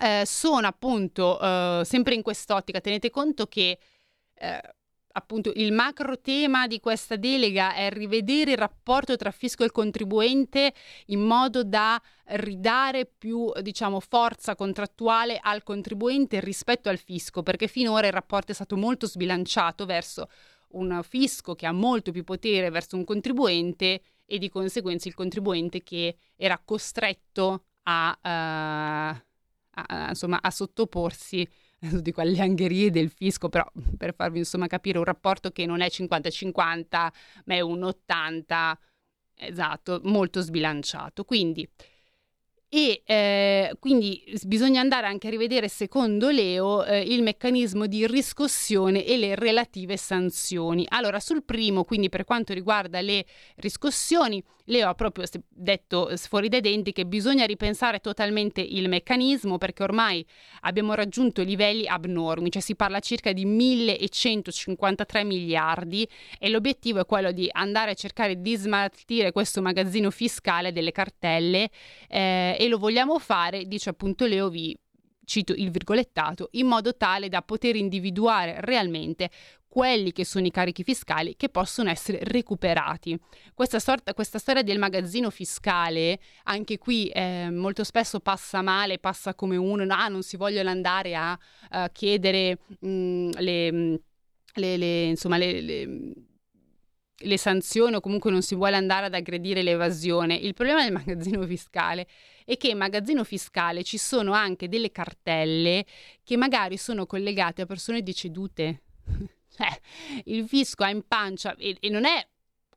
eh, 0.00 0.24
sono 0.26 0.66
appunto 0.66 1.40
eh, 1.40 1.82
sempre 1.84 2.14
in 2.14 2.22
quest'ottica. 2.22 2.80
Tenete 2.80 3.10
conto 3.10 3.46
che 3.46 3.78
eh, 4.34 4.73
appunto 5.16 5.52
il 5.54 5.72
macro 5.72 6.20
tema 6.20 6.66
di 6.66 6.80
questa 6.80 7.16
delega 7.16 7.74
è 7.74 7.90
rivedere 7.90 8.52
il 8.52 8.58
rapporto 8.58 9.16
tra 9.16 9.30
fisco 9.30 9.64
e 9.64 9.70
contribuente 9.70 10.72
in 11.06 11.20
modo 11.20 11.62
da 11.64 12.00
ridare 12.26 13.06
più 13.06 13.50
diciamo 13.60 14.00
forza 14.00 14.54
contrattuale 14.54 15.38
al 15.40 15.62
contribuente 15.62 16.40
rispetto 16.40 16.88
al 16.88 16.98
fisco 16.98 17.42
perché 17.42 17.68
finora 17.68 18.06
il 18.06 18.12
rapporto 18.12 18.52
è 18.52 18.54
stato 18.54 18.76
molto 18.76 19.06
sbilanciato 19.06 19.84
verso 19.86 20.28
un 20.70 21.00
fisco 21.06 21.54
che 21.54 21.66
ha 21.66 21.72
molto 21.72 22.10
più 22.10 22.24
potere 22.24 22.70
verso 22.70 22.96
un 22.96 23.04
contribuente 23.04 24.00
e 24.26 24.38
di 24.38 24.48
conseguenza 24.48 25.08
il 25.08 25.14
contribuente 25.14 25.82
che 25.82 26.16
era 26.36 26.60
costretto 26.64 27.66
a 27.84 28.18
uh, 28.20 29.22
a, 29.74 30.08
insomma, 30.08 30.38
a 30.40 30.50
sottoporsi 30.50 31.46
dico 32.02 32.20
alle 32.20 32.40
angherie 32.40 32.90
del 32.90 33.10
fisco, 33.10 33.48
però 33.48 33.64
per 33.96 34.14
farvi 34.14 34.38
insomma 34.38 34.66
capire 34.66 34.98
un 34.98 35.04
rapporto 35.04 35.50
che 35.50 35.66
non 35.66 35.80
è 35.80 35.88
50-50, 35.88 36.86
ma 37.44 37.54
è 37.54 37.60
un 37.60 37.82
80, 37.82 38.78
esatto, 39.36 40.00
molto 40.04 40.40
sbilanciato. 40.40 41.24
Quindi 41.24 41.68
e 42.76 43.02
eh, 43.06 43.76
quindi 43.78 44.20
bisogna 44.42 44.80
andare 44.80 45.06
anche 45.06 45.28
a 45.28 45.30
rivedere, 45.30 45.68
secondo 45.68 46.30
Leo, 46.30 46.84
eh, 46.84 47.02
il 47.02 47.22
meccanismo 47.22 47.86
di 47.86 48.04
riscossione 48.04 49.04
e 49.04 49.16
le 49.16 49.36
relative 49.36 49.96
sanzioni. 49.96 50.84
Allora, 50.88 51.20
sul 51.20 51.44
primo, 51.44 51.84
quindi 51.84 52.08
per 52.08 52.24
quanto 52.24 52.52
riguarda 52.52 53.00
le 53.00 53.26
riscossioni, 53.58 54.42
Leo 54.68 54.88
ha 54.88 54.94
proprio 54.94 55.26
detto 55.50 56.10
fuori 56.16 56.48
dai 56.48 56.62
denti 56.62 56.92
che 56.92 57.04
bisogna 57.04 57.44
ripensare 57.44 58.00
totalmente 58.00 58.62
il 58.62 58.88
meccanismo 58.88 59.58
perché 59.58 59.82
ormai 59.82 60.26
abbiamo 60.60 60.94
raggiunto 60.94 61.42
livelli 61.42 61.86
abnormi, 61.86 62.50
cioè 62.50 62.62
si 62.62 62.74
parla 62.74 63.00
circa 63.00 63.32
di 63.32 63.44
1153 63.44 65.22
miliardi 65.24 66.08
e 66.38 66.48
l'obiettivo 66.48 67.00
è 67.00 67.04
quello 67.04 67.30
di 67.30 67.46
andare 67.52 67.90
a 67.90 67.94
cercare 67.94 68.40
di 68.40 68.56
smaltire 68.56 69.32
questo 69.32 69.60
magazzino 69.60 70.10
fiscale 70.10 70.72
delle 70.72 70.92
cartelle 70.92 71.68
eh, 72.08 72.56
e 72.64 72.68
lo 72.68 72.78
vogliamo 72.78 73.18
fare, 73.18 73.66
dice 73.66 73.90
appunto 73.90 74.24
Leo, 74.24 74.48
vi 74.48 74.74
cito 75.26 75.52
il 75.52 75.70
virgolettato, 75.70 76.48
in 76.52 76.66
modo 76.66 76.96
tale 76.96 77.28
da 77.28 77.42
poter 77.42 77.76
individuare 77.76 78.56
realmente 78.60 79.28
quelli 79.68 80.12
che 80.12 80.24
sono 80.24 80.46
i 80.46 80.50
carichi 80.50 80.82
fiscali 80.82 81.36
che 81.36 81.50
possono 81.50 81.90
essere 81.90 82.20
recuperati. 82.22 83.18
Questa, 83.52 83.78
sorta, 83.78 84.14
questa 84.14 84.38
storia 84.38 84.62
del 84.62 84.78
magazzino 84.78 85.28
fiscale, 85.28 86.18
anche 86.44 86.78
qui 86.78 87.08
eh, 87.08 87.50
molto 87.50 87.84
spesso 87.84 88.20
passa 88.20 88.62
male, 88.62 88.98
passa 88.98 89.34
come 89.34 89.56
uno, 89.56 89.84
ah, 89.86 90.08
non 90.08 90.22
si 90.22 90.38
vogliono 90.38 90.70
andare 90.70 91.14
a, 91.14 91.38
a 91.68 91.90
chiedere 91.90 92.60
mh, 92.80 92.88
mm, 92.88 93.30
le, 93.40 93.72
mm, 93.72 93.94
le, 94.54 94.76
le, 94.78 95.02
insomma, 95.04 95.36
le, 95.36 95.60
le 95.60 96.12
le 97.24 97.38
sanzioni 97.38 97.94
o 97.94 98.00
comunque 98.00 98.30
non 98.30 98.42
si 98.42 98.54
vuole 98.54 98.76
andare 98.76 99.06
ad 99.06 99.14
aggredire 99.14 99.62
l'evasione. 99.62 100.34
Il 100.34 100.54
problema 100.54 100.82
del 100.82 100.92
magazzino 100.92 101.44
fiscale 101.46 102.06
è 102.44 102.56
che 102.56 102.68
in 102.68 102.78
magazzino 102.78 103.24
fiscale 103.24 103.82
ci 103.82 103.98
sono 103.98 104.32
anche 104.32 104.68
delle 104.68 104.92
cartelle 104.92 105.84
che 106.22 106.36
magari 106.36 106.76
sono 106.76 107.06
collegate 107.06 107.62
a 107.62 107.66
persone 107.66 108.02
decedute. 108.02 108.82
eh, 109.58 109.80
il 110.26 110.46
fisco 110.46 110.84
ha 110.84 110.90
in 110.90 111.02
pancia 111.06 111.54
e, 111.56 111.76
e 111.80 111.88
non 111.88 112.04
è 112.04 112.26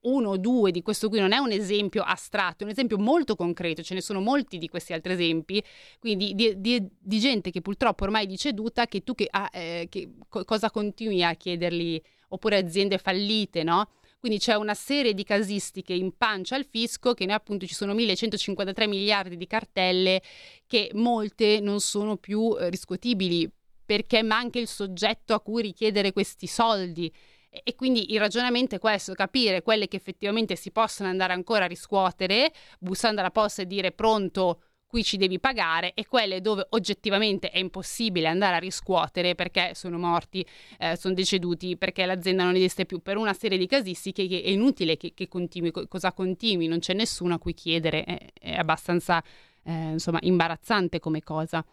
uno 0.02 0.30
o 0.30 0.38
due 0.38 0.72
di 0.72 0.82
questo 0.82 1.10
qui 1.10 1.20
non 1.20 1.34
è 1.34 1.38
un 1.38 1.52
esempio 1.52 2.02
astratto, 2.04 2.64
è 2.64 2.66
un 2.66 2.72
esempio 2.72 2.98
molto 2.98 3.36
concreto, 3.36 3.82
ce 3.82 3.94
ne 3.94 4.02
sono 4.02 4.22
molti 4.22 4.58
di 4.58 4.70
questi 4.70 4.94
altri 4.94 5.14
esempi, 5.14 5.62
quindi 6.00 6.34
di, 6.34 6.54
di, 6.62 6.88
di 6.98 7.20
gente 7.20 7.52
che 7.52 7.62
purtroppo 7.62 8.04
ormai 8.04 8.26
è 8.26 8.28
deceduta, 8.28 8.86
che 8.86 9.04
tu 9.04 9.16
che, 9.16 9.28
ah, 9.30 9.50
eh, 9.52 9.88
che 9.90 10.12
co- 10.30 10.46
cosa 10.46 10.72
continui 10.72 11.24
a 11.24 11.34
chiedergli, 11.34 12.02
oppure 12.30 12.58
aziende 12.58 12.98
fallite, 12.98 13.64
no? 13.64 13.90
Quindi 14.20 14.40
c'è 14.40 14.56
una 14.56 14.74
serie 14.74 15.14
di 15.14 15.24
casistiche 15.24 15.94
in 15.94 16.18
pancia 16.18 16.56
al 16.56 16.66
fisco 16.66 17.14
che 17.14 17.26
ne 17.26 17.34
appunto 17.34 17.68
ci 17.68 17.76
sono 17.76 17.94
1153 17.94 18.88
miliardi 18.88 19.38
di 19.38 19.46
cartelle 19.46 20.22
che 20.66 20.90
molte 20.94 21.60
non 21.60 21.80
sono 21.80 22.18
più 22.18 22.58
eh, 22.60 22.70
riscuotibili 22.70 23.50
perché 23.86 24.24
manca 24.24 24.60
il 24.60 24.68
soggetto 24.68 25.34
a 25.34 25.40
cui 25.40 25.62
richiedere 25.62 26.12
questi 26.12 26.46
soldi. 26.46 27.12
E 27.50 27.76
quindi 27.76 28.12
il 28.12 28.20
ragionamento 28.20 28.76
è 28.76 28.80
questo, 28.80 29.14
capire 29.14 29.62
quelle 29.62 29.88
che 29.88 29.96
effettivamente 29.96 30.56
si 30.58 30.72
possono 30.72 31.10
andare 31.10 31.32
ancora 31.32 31.64
a 31.64 31.68
riscuotere, 31.68 32.52
bussando 32.80 33.22
alla 33.22 33.32
posta 33.32 33.62
e 33.62 33.66
dire 33.66 33.94
pronto, 33.94 34.62
qui 34.88 35.04
ci 35.04 35.18
devi 35.18 35.40
pagare 35.40 35.94
e 35.94 36.08
quelle 36.08 36.42
dove 36.42 36.66
oggettivamente 36.70 37.50
è 37.50 37.60
impossibile 37.60 38.28
andare 38.28 38.56
a 38.56 38.60
riscuotere 38.60 39.36
perché 39.36 39.72
sono 39.76 39.98
morti, 39.98 40.46
eh, 40.80 40.96
sono 40.96 41.14
deceduti, 41.14 41.78
perché 41.78 42.06
l'azienda 42.06 42.44
non 42.44 42.56
esiste 42.56 42.86
più, 42.86 43.02
per 43.02 43.18
una 43.18 43.34
serie 43.34 43.58
di 43.58 43.68
casistiche 43.68 44.28
che 44.28 44.42
è 44.42 44.50
inutile 44.50 44.98
che, 44.98 45.14
che 45.14 45.28
continui, 45.28 45.72
cosa 45.88 46.14
continui, 46.14 46.68
non 46.68 46.80
c'è 46.80 46.94
nessuno 46.94 47.36
a 47.36 47.40
cui 47.40 47.54
chiedere, 47.54 48.04
è, 48.04 48.18
è 48.40 48.56
abbastanza 48.56 49.22
eh, 49.64 49.92
insomma 49.92 50.20
imbarazzante 50.22 51.00
come 51.00 51.22
cosa. 51.22 51.64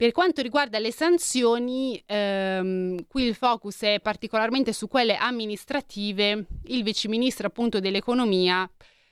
Per 0.00 0.12
quanto 0.12 0.40
riguarda 0.40 0.78
le 0.78 0.92
sanzioni, 0.92 2.02
ehm, 2.06 3.04
qui 3.06 3.24
il 3.24 3.34
focus 3.34 3.82
è 3.82 4.00
particolarmente 4.00 4.72
su 4.72 4.88
quelle 4.88 5.14
amministrative. 5.14 6.46
Il 6.68 6.82
viceministro 6.82 7.48
appunto 7.48 7.80
dell'economia 7.80 8.66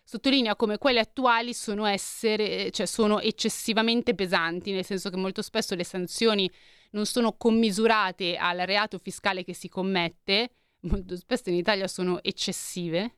sottolinea 0.08 0.56
come 0.56 0.78
quelle 0.78 1.00
attuali 1.00 1.52
sono, 1.52 1.84
essere, 1.84 2.70
cioè 2.70 2.86
sono 2.86 3.20
eccessivamente 3.20 4.14
pesanti, 4.14 4.72
nel 4.72 4.82
senso 4.82 5.10
che 5.10 5.18
molto 5.18 5.42
spesso 5.42 5.74
le 5.74 5.84
sanzioni 5.84 6.50
non 6.92 7.04
sono 7.04 7.36
commisurate 7.36 8.38
al 8.38 8.60
reato 8.60 8.96
fiscale 8.96 9.44
che 9.44 9.52
si 9.52 9.68
commette, 9.68 10.52
molto 10.84 11.14
spesso 11.14 11.50
in 11.50 11.56
Italia 11.56 11.86
sono 11.86 12.22
eccessive, 12.22 13.16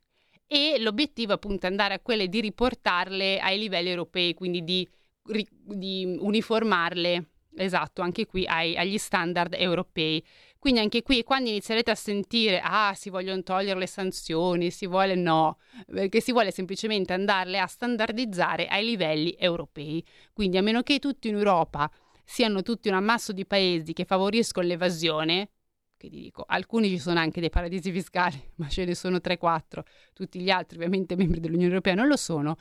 e 0.48 0.80
l'obiettivo 0.80 1.32
appunto 1.32 1.66
è 1.66 1.68
andare 1.68 1.94
a 1.94 2.00
quelle 2.00 2.28
di 2.28 2.40
riportarle 2.40 3.38
ai 3.38 3.60
livelli 3.60 3.90
europei, 3.90 4.34
quindi 4.34 4.64
di, 4.64 4.88
di 5.22 6.16
uniformarle 6.18 7.28
Esatto, 7.56 8.00
anche 8.00 8.26
qui 8.26 8.46
ai, 8.46 8.76
agli 8.76 8.96
standard 8.96 9.54
europei. 9.54 10.24
Quindi 10.60 10.80
anche 10.80 11.02
qui 11.02 11.22
quando 11.22 11.48
inizierete 11.48 11.90
a 11.90 11.94
sentire 11.94 12.60
ah 12.62 12.92
si 12.94 13.08
vogliono 13.08 13.42
togliere 13.42 13.78
le 13.78 13.86
sanzioni, 13.86 14.70
si 14.70 14.86
vuole 14.86 15.14
no, 15.14 15.56
perché 15.86 16.20
si 16.20 16.32
vuole 16.32 16.50
semplicemente 16.50 17.14
andarle 17.14 17.58
a 17.58 17.66
standardizzare 17.66 18.66
ai 18.66 18.84
livelli 18.84 19.34
europei. 19.38 20.04
Quindi 20.34 20.58
a 20.58 20.62
meno 20.62 20.82
che 20.82 20.98
tutti 20.98 21.28
in 21.28 21.36
Europa 21.36 21.90
siano 22.22 22.60
tutti 22.60 22.88
un 22.88 22.94
ammasso 22.94 23.32
di 23.32 23.46
paesi 23.46 23.94
che 23.94 24.04
favoriscono 24.04 24.66
l'evasione, 24.66 25.48
che 25.96 26.10
ti 26.10 26.20
dico, 26.20 26.44
alcuni 26.46 26.90
ci 26.90 26.98
sono 26.98 27.20
anche 27.20 27.40
dei 27.40 27.48
paradisi 27.48 27.90
fiscali, 27.90 28.38
ma 28.56 28.68
ce 28.68 28.84
ne 28.84 28.94
sono 28.94 29.16
3-4, 29.16 29.80
tutti 30.12 30.40
gli 30.40 30.50
altri 30.50 30.76
ovviamente 30.76 31.16
membri 31.16 31.40
dell'Unione 31.40 31.70
Europea 31.70 31.94
non 31.94 32.06
lo 32.06 32.18
sono, 32.18 32.58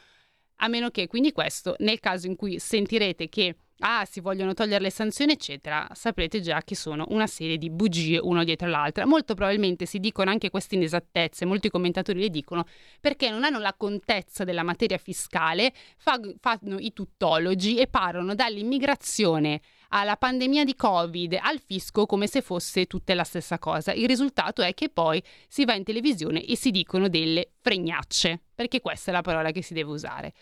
a 0.62 0.70
meno 0.70 0.90
che 0.90 1.08
quindi 1.08 1.34
questo 1.34 1.76
nel 1.80 2.00
caso 2.00 2.28
in 2.28 2.38
cui 2.38 2.60
sentirete 2.60 3.28
che 3.28 3.58
ah, 3.80 4.06
si 4.06 4.20
vogliono 4.20 4.54
togliere 4.54 4.84
le 4.84 4.92
sanzioni, 4.92 5.34
eccetera, 5.34 5.88
saprete 5.94 6.42
già 6.42 6.62
che 6.64 6.76
sono 6.76 7.06
una 7.10 7.28
serie 7.28 7.58
di 7.58 7.70
bugie 7.70 8.18
una 8.18 8.44
dietro 8.44 8.68
l'altra. 8.68 9.06
Molto 9.06 9.34
probabilmente 9.34 9.86
si 9.86 10.00
dicono 10.00 10.30
anche 10.30 10.50
queste 10.50 10.76
inesattezze, 10.76 11.46
molti 11.46 11.70
commentatori 11.70 12.20
le 12.20 12.30
dicono 12.30 12.66
perché 13.00 13.30
non 13.30 13.44
hanno 13.44 13.60
la 13.60 13.74
contezza 13.76 14.44
della 14.44 14.64
materia 14.64 14.98
fiscale, 14.98 15.74
fa, 15.98 16.20
fanno 16.40 16.78
i 16.80 16.94
tuttologi 16.94 17.78
e 17.78 17.88
parlano 17.88 18.36
dall'immigrazione 18.36 19.62
alla 19.90 20.18
pandemia 20.18 20.64
di 20.64 20.76
Covid, 20.76 21.40
al 21.42 21.60
fisco 21.60 22.06
come 22.06 22.28
se 22.28 22.42
fosse 22.42 22.86
tutta 22.86 23.14
la 23.14 23.24
stessa 23.24 23.58
cosa. 23.60 23.92
Il 23.94 24.08
risultato 24.08 24.62
è 24.62 24.74
che 24.74 24.90
poi 24.90 25.22
si 25.48 25.66
va 25.66 25.74
in 25.74 25.84
televisione 25.84 26.44
e 26.46 26.56
si 26.56 26.72
dicono 26.72 27.08
delle 27.08 27.54
fregnacce, 27.60 28.42
perché 28.54 28.82
questa 28.82 29.12
è 29.12 29.14
la 29.14 29.22
parola 29.22 29.52
che 29.52 29.64
si 29.64 29.74
deve 29.74 29.92
usare. 29.92 30.34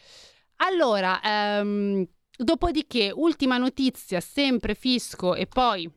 Allora, 0.58 1.20
um, 1.62 2.06
Dopodiché, 2.40 3.12
ultima 3.12 3.58
notizia, 3.58 4.20
sempre 4.20 4.76
fisco 4.76 5.34
e 5.34 5.48
poi 5.48 5.92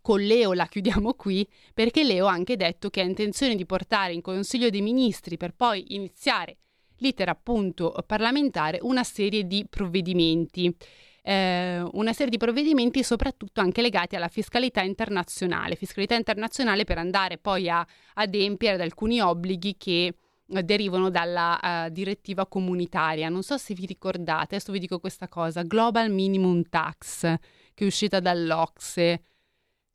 con 0.00 0.18
Leo 0.18 0.54
la 0.54 0.64
chiudiamo 0.64 1.12
qui 1.12 1.46
perché 1.74 2.04
Leo 2.04 2.26
ha 2.26 2.32
anche 2.32 2.56
detto 2.56 2.88
che 2.88 3.02
ha 3.02 3.04
intenzione 3.04 3.54
di 3.54 3.66
portare 3.66 4.14
in 4.14 4.22
Consiglio 4.22 4.70
dei 4.70 4.80
Ministri 4.80 5.36
per 5.36 5.52
poi 5.54 5.94
iniziare 5.94 6.56
l'iter 7.00 7.28
appunto 7.28 7.94
parlamentare 8.06 8.78
una 8.80 9.04
serie 9.04 9.46
di 9.46 9.66
provvedimenti. 9.68 10.74
Eh, 11.22 11.82
una 11.92 12.14
serie 12.14 12.30
di 12.30 12.38
provvedimenti 12.38 13.02
soprattutto 13.02 13.60
anche 13.60 13.82
legati 13.82 14.16
alla 14.16 14.28
fiscalità 14.28 14.80
internazionale, 14.80 15.76
fiscalità 15.76 16.14
internazionale 16.14 16.84
per 16.84 16.96
andare 16.96 17.36
poi 17.36 17.68
a 17.68 17.86
adempiere 18.14 18.76
ad 18.76 18.80
alcuni 18.80 19.20
obblighi 19.20 19.76
che 19.76 20.14
derivano 20.48 21.10
dalla 21.10 21.86
uh, 21.86 21.90
direttiva 21.90 22.46
comunitaria. 22.46 23.28
Non 23.28 23.42
so 23.42 23.58
se 23.58 23.74
vi 23.74 23.86
ricordate, 23.86 24.54
adesso 24.54 24.72
vi 24.72 24.78
dico 24.78 24.98
questa 24.98 25.28
cosa, 25.28 25.62
Global 25.62 26.10
Minimum 26.10 26.62
Tax, 26.68 27.20
che 27.74 27.84
è 27.84 27.86
uscita 27.86 28.20
dall'Ocse. 28.20 29.22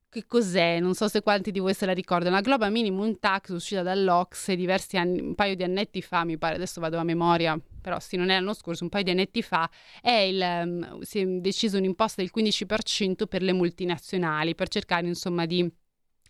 Che 0.09 0.25
cos'è? 0.27 0.79
Non 0.79 0.93
so 0.93 1.07
se 1.07 1.21
quanti 1.21 1.49
di 1.49 1.57
voi 1.57 1.73
se 1.73 1.87
la 1.87 1.93
ricordano. 1.93 2.35
La 2.35 2.41
Global 2.41 2.71
Minimum 2.71 3.17
Tax 3.17 3.49
uscita 3.49 3.81
dall'Ocse 3.81 4.55
diversi 4.55 4.95
anni, 4.95 5.19
un 5.19 5.33
paio 5.33 5.55
di 5.55 5.63
annetti 5.63 6.03
fa, 6.03 6.23
mi 6.23 6.37
pare, 6.37 6.55
adesso 6.55 6.79
vado 6.79 6.97
a 6.97 7.03
memoria, 7.03 7.59
però 7.81 7.99
sì, 7.99 8.15
non 8.15 8.29
è 8.29 8.35
l'anno 8.35 8.53
scorso, 8.53 8.83
un 8.83 8.89
paio 8.89 9.03
di 9.05 9.09
annetti 9.09 9.41
fa, 9.41 9.67
è 10.01 10.11
il, 10.11 10.39
um, 10.41 11.01
si 11.01 11.19
è 11.19 11.25
deciso 11.25 11.77
un'imposta 11.77 12.21
del 12.21 12.29
15% 12.35 13.25
per 13.25 13.41
le 13.41 13.53
multinazionali, 13.53 14.53
per 14.53 14.67
cercare 14.67 15.07
insomma 15.07 15.47
di 15.47 15.67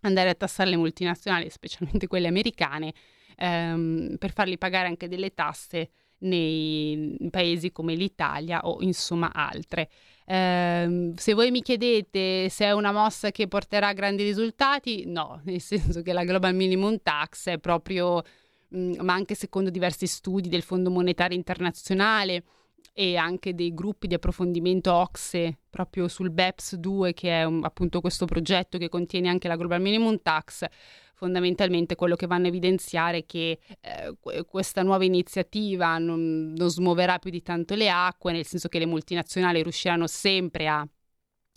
andare 0.02 0.30
a 0.30 0.36
tassare 0.36 0.70
le 0.70 0.78
multinazionali, 0.78 1.50
specialmente 1.50 2.08
quelle 2.08 2.28
americane, 2.28 2.94
ehm, 3.38 4.16
per 4.18 4.32
farli 4.32 4.58
pagare 4.58 4.88
anche 4.88 5.08
delle 5.08 5.34
tasse 5.34 5.90
nei 6.24 7.18
paesi 7.30 7.72
come 7.72 7.96
l'Italia 7.96 8.62
o 8.66 8.82
insomma 8.82 9.32
altre. 9.34 9.90
Eh, 10.26 11.12
se 11.16 11.34
voi 11.34 11.52
mi 11.52 11.62
chiedete 11.62 12.48
se 12.50 12.66
è 12.66 12.72
una 12.72 12.92
mossa 12.92 13.32
che 13.32 13.48
porterà 13.48 13.94
grandi 13.94 14.24
risultati, 14.24 15.06
no, 15.06 15.42
nel 15.46 15.62
senso 15.62 16.02
che 16.02 16.14
la 16.14 16.24
Global 16.24 16.56
Minimum 16.56 17.00
Tax 17.04 17.50
è 17.50 17.58
proprio, 17.58 18.22
mh, 18.70 18.80
mm, 18.80 18.94
ma 19.02 19.14
anche 19.14 19.36
secondo 19.36 19.70
diversi 19.70 20.08
studi 20.08 20.50
del 20.50 20.62
Fondo 20.64 20.90
Monetario 20.90 21.38
Internazionale 21.38 22.44
e 22.94 23.16
anche 23.16 23.56
dei 23.56 23.74
gruppi 23.74 24.08
di 24.08 24.14
approfondimento 24.14 24.94
OXE 24.94 25.60
proprio 25.70 26.08
sul 26.08 26.30
BEPS 26.30 26.76
2 26.76 27.14
che 27.14 27.30
è 27.30 27.44
un, 27.44 27.64
appunto 27.64 28.02
questo 28.02 28.26
progetto 28.26 28.78
che 28.78 28.90
contiene 28.90 29.30
anche 29.30 29.48
la 29.48 29.56
Global 29.56 29.82
Minimum 29.82 30.20
Tax 30.22 30.66
fondamentalmente 31.16 31.96
quello 31.96 32.16
che 32.16 32.28
vanno 32.28 32.46
a 32.46 32.50
evidenziare 32.50 33.20
è 33.20 33.26
che 33.26 33.60
eh, 33.80 34.44
questa 34.46 34.84
nuova 34.84 35.06
iniziativa 35.06 35.98
non, 35.98 36.54
non, 36.54 36.70
smuoverà 36.70 37.18
più 37.20 37.30
di 37.30 37.42
tanto 37.42 37.76
le 37.76 37.90
acque, 37.90 38.34
nel 38.34 38.46
senso 38.46 38.68
che 38.68 38.80
le 38.80 38.86
multinazionali 38.86 39.64
riusciranno 39.64 40.06
sempre 40.06 40.68
a 40.68 40.86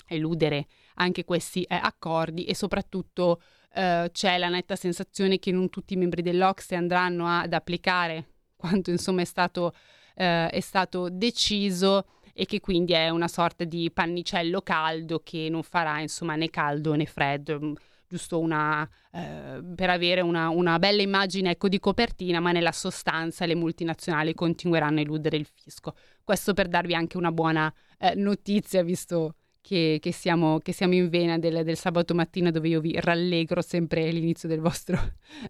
eludere 0.09 0.66
anche 0.95 1.24
questi 1.24 1.62
eh, 1.64 1.74
accordi 1.74 2.45
e 2.45 2.55
soprattutto 2.55 3.41
eh, 3.74 4.09
c'è 4.12 4.39
la 4.39 4.49
netta 4.49 4.77
sensazione 4.77 5.39
che 5.39 5.51
non 5.51 5.68
tutti 5.68 5.95
i 5.95 5.97
membri 5.97 6.22
dell'Ocse 6.22 6.77
andranno 6.77 7.27
ad 7.27 7.53
applicare 7.53 8.35
quanto 8.57 8.91
insomma 8.91 9.22
è 9.22 9.24
stato, 9.24 9.74
eh, 10.17 10.49
è 10.49 10.61
stato 10.61 11.09
deciso 11.11 12.07
e 12.33 12.45
che 12.45 12.61
quindi 12.61 12.93
è 12.93 13.09
una 13.09 13.29
sorta 13.29 13.64
di 13.64 13.91
pannicello 13.91 14.61
caldo 14.62 15.21
che 15.23 15.49
non 15.51 15.62
farà 15.62 16.01
insomma 16.01 16.35
né 16.35 16.51
caldo 16.51 16.95
né 16.95 17.07
freddo 17.07 17.75
giusto 18.09 18.39
una, 18.39 18.89
eh, 19.12 19.62
per 19.75 19.91
avere 19.91 20.21
una, 20.21 20.49
una, 20.49 20.79
bella 20.79 21.03
immagine 21.03 21.51
ecco, 21.51 21.69
di 21.69 21.79
copertina, 21.79 22.41
ma 22.41 22.53
nella 22.53 22.73
sostanza 22.73 23.47
le 23.47 23.55
multinazionali 23.55 24.35
continueranno 24.35 24.99
a 24.99 25.03
eludere 25.03 25.37
il 25.37 25.47
fisco. 25.53 25.95
Questo 26.23 26.55
per 26.55 26.69
darvi 26.69 26.95
anche 26.95 27.17
una 27.17 27.33
buona 27.33 27.73
eh, 27.99 28.14
notizia, 28.14 28.83
visto 28.83 29.35
che, 29.61 29.99
che, 30.01 30.12
siamo, 30.12 30.59
che 30.61 30.73
siamo, 30.73 30.95
in 30.95 31.09
vena 31.09 31.39
del, 31.39 31.64
del, 31.64 31.77
sabato 31.77 32.14
mattina 32.14 32.51
dove 32.51 32.69
io 32.69 32.81
vi 32.81 32.99
rallegro 33.01 33.61
sempre 33.62 34.09
all'inizio 34.09 34.49
del 34.49 34.61
vostro 34.61 34.97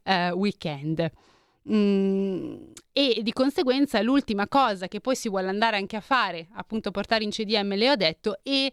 uh, 0.04 0.32
weekend. 0.36 1.10
Mm, 1.72 2.72
e 2.92 3.20
di 3.22 3.32
conseguenza 3.32 4.00
l'ultima 4.00 4.46
cosa 4.46 4.86
che 4.86 5.00
poi 5.00 5.16
si 5.16 5.28
vuole 5.28 5.48
andare 5.48 5.76
anche 5.76 5.96
a 5.96 6.00
fare, 6.00 6.46
appunto 6.54 6.90
portare 6.90 7.24
in 7.24 7.30
CDM, 7.30 7.74
le 7.74 7.90
ho 7.90 7.96
detto, 7.96 8.38
è 8.42 8.70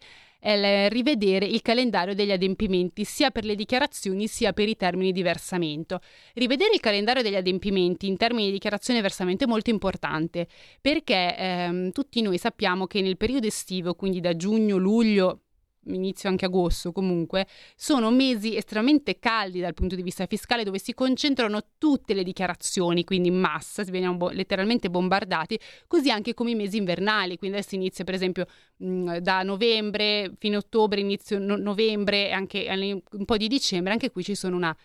rivedere 0.89 1.46
il 1.46 1.62
calendario 1.62 2.14
degli 2.14 2.32
adempimenti 2.32 3.06
sia 3.06 3.32
per 3.32 3.46
le 3.46 3.56
dichiarazioni 3.56 4.28
sia 4.28 4.52
per 4.52 4.68
i 4.68 4.76
termini 4.76 5.14
di 5.14 5.24
versamento. 5.24 6.02
Rivedere 6.34 6.74
il 6.74 6.82
calendario 6.82 7.24
degli 7.24 7.36
adempimenti 7.36 8.08
in 8.08 8.18
termini 8.18 8.48
di 8.48 8.52
dichiarazione 8.52 9.00
e 9.00 9.02
versamento 9.02 9.46
è 9.46 9.48
molto 9.48 9.70
importante 9.70 10.48
perché 10.82 11.36
ehm, 11.38 11.91
tutti 11.91 12.22
noi 12.22 12.38
sappiamo 12.38 12.88
che 12.88 13.02
nel 13.02 13.16
periodo 13.16 13.48
estivo, 13.48 13.94
quindi 13.94 14.20
da 14.20 14.36
giugno, 14.36 14.76
luglio, 14.76 15.44
inizio 15.88 16.30
anche 16.30 16.46
agosto 16.46 16.92
comunque, 16.92 17.48
sono 17.76 18.12
mesi 18.12 18.56
estremamente 18.56 19.20
caldi 19.20 19.60
dal 19.60 19.74
punto 19.74 19.96
di 19.96 20.04
vista 20.04 20.26
fiscale 20.26 20.64
dove 20.64 20.80
si 20.80 20.94
concentrano 20.94 21.62
tutte 21.78 22.14
le 22.14 22.24
dichiarazioni, 22.24 23.04
quindi 23.04 23.30
in 23.30 23.40
massa, 23.40 23.84
si 23.84 23.92
veniamo 23.92 24.18
bo- 24.18 24.30
letteralmente 24.30 24.90
bombardati, 24.90 25.60
così 25.88 26.10
anche 26.10 26.34
come 26.34 26.52
i 26.52 26.56
mesi 26.56 26.78
invernali, 26.78 27.38
quindi 27.38 27.58
adesso 27.58 27.76
inizia 27.76 28.04
per 28.04 28.14
esempio 28.14 28.46
mh, 28.78 29.18
da 29.18 29.44
novembre 29.44 30.34
fino 30.40 30.56
a 30.56 30.60
ottobre, 30.60 31.00
inizio 31.00 31.40
no- 31.40 31.58
novembre 31.58 32.32
anche 32.32 32.68
un 33.12 33.26
po' 33.26 33.38
di 33.38 33.48
dicembre, 33.48 33.94
anche 33.94 34.12
qui 34.12 34.24
ci 34.24 34.36
sono 34.36 34.56
una... 34.56 34.76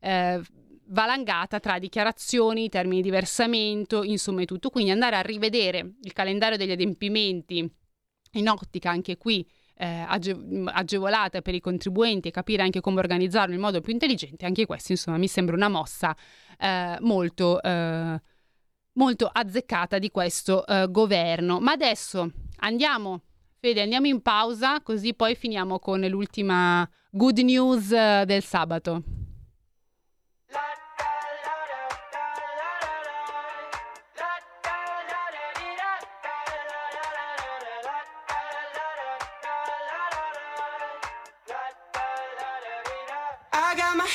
Eh, 0.00 0.40
valangata 0.90 1.60
tra 1.60 1.78
dichiarazioni, 1.78 2.68
termini 2.68 3.02
di 3.02 3.10
versamento, 3.10 4.02
insomma 4.02 4.42
e 4.42 4.44
tutto. 4.44 4.70
Quindi 4.70 4.90
andare 4.90 5.16
a 5.16 5.20
rivedere 5.20 5.94
il 6.02 6.12
calendario 6.12 6.56
degli 6.56 6.72
adempimenti 6.72 7.68
in 8.32 8.48
ottica 8.48 8.90
anche 8.90 9.16
qui 9.16 9.46
eh, 9.80 10.04
age- 10.06 10.36
agevolata 10.66 11.40
per 11.40 11.54
i 11.54 11.60
contribuenti 11.60 12.28
e 12.28 12.30
capire 12.30 12.62
anche 12.62 12.80
come 12.80 13.00
organizzarlo 13.00 13.54
in 13.54 13.60
modo 13.60 13.80
più 13.80 13.92
intelligente, 13.92 14.44
anche 14.44 14.66
questo 14.66 14.92
insomma 14.92 15.16
mi 15.16 15.26
sembra 15.26 15.56
una 15.56 15.68
mossa 15.68 16.14
eh, 16.58 16.98
molto, 17.00 17.62
eh, 17.62 18.20
molto 18.92 19.30
azzeccata 19.32 19.98
di 19.98 20.10
questo 20.10 20.66
eh, 20.66 20.86
governo. 20.90 21.60
Ma 21.60 21.72
adesso 21.72 22.30
andiamo, 22.58 23.22
Fede, 23.58 23.80
andiamo 23.80 24.06
in 24.06 24.20
pausa 24.20 24.82
così 24.82 25.14
poi 25.14 25.34
finiamo 25.34 25.78
con 25.78 26.00
l'ultima 26.00 26.88
good 27.10 27.38
news 27.38 27.90
eh, 27.90 28.24
del 28.26 28.42
sabato. 28.42 29.19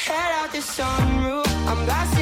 Head 0.03 0.31
out 0.39 0.51
the 0.51 0.59
sunroof. 0.59 1.47
I'm 1.67 1.85
blasting 1.85 2.14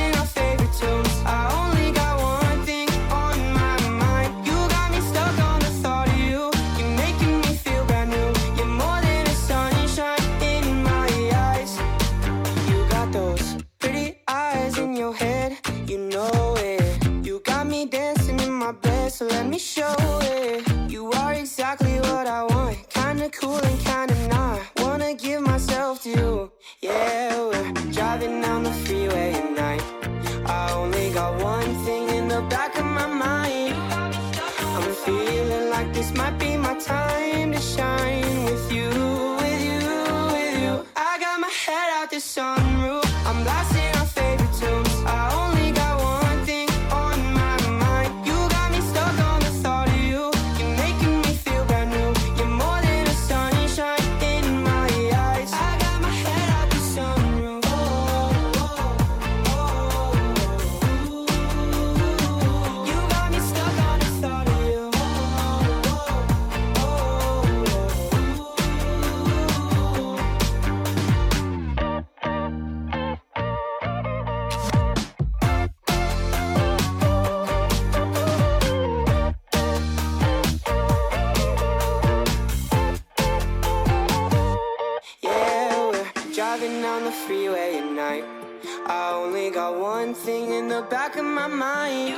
back 90.89 91.15
of 91.15 91.25
my 91.25 91.47
mind. 91.47 92.15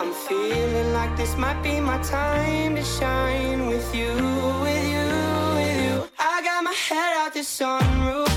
I'm 0.00 0.12
feeling 0.12 0.92
like 0.92 1.16
this 1.16 1.36
might 1.36 1.62
be 1.62 1.80
my 1.80 1.98
time 2.02 2.76
to 2.76 2.82
shine 2.82 3.66
with 3.66 3.94
you, 3.94 4.12
with 4.64 4.84
you, 4.94 5.06
with 5.56 5.78
you. 5.84 6.08
I 6.18 6.42
got 6.42 6.64
my 6.64 6.72
head 6.72 7.16
out 7.16 7.34
the 7.34 7.40
sunroof. 7.40 8.35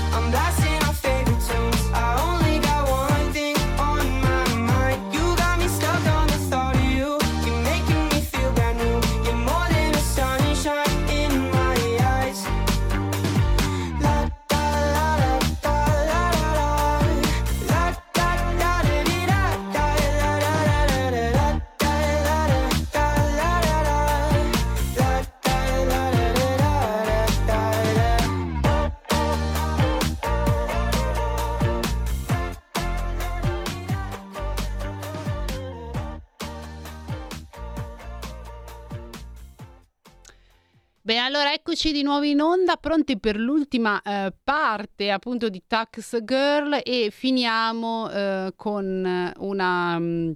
Allora 41.30 41.52
eccoci 41.52 41.92
di 41.92 42.02
nuovo 42.02 42.24
in 42.24 42.40
onda, 42.40 42.76
pronti 42.76 43.16
per 43.16 43.36
l'ultima 43.36 44.02
eh, 44.02 44.34
parte 44.42 45.12
appunto 45.12 45.48
di 45.48 45.62
Tax 45.64 46.24
Girl 46.24 46.80
e 46.82 47.10
finiamo 47.12 48.10
eh, 48.10 48.52
con 48.56 49.32
una 49.36 49.96
um, 49.96 50.34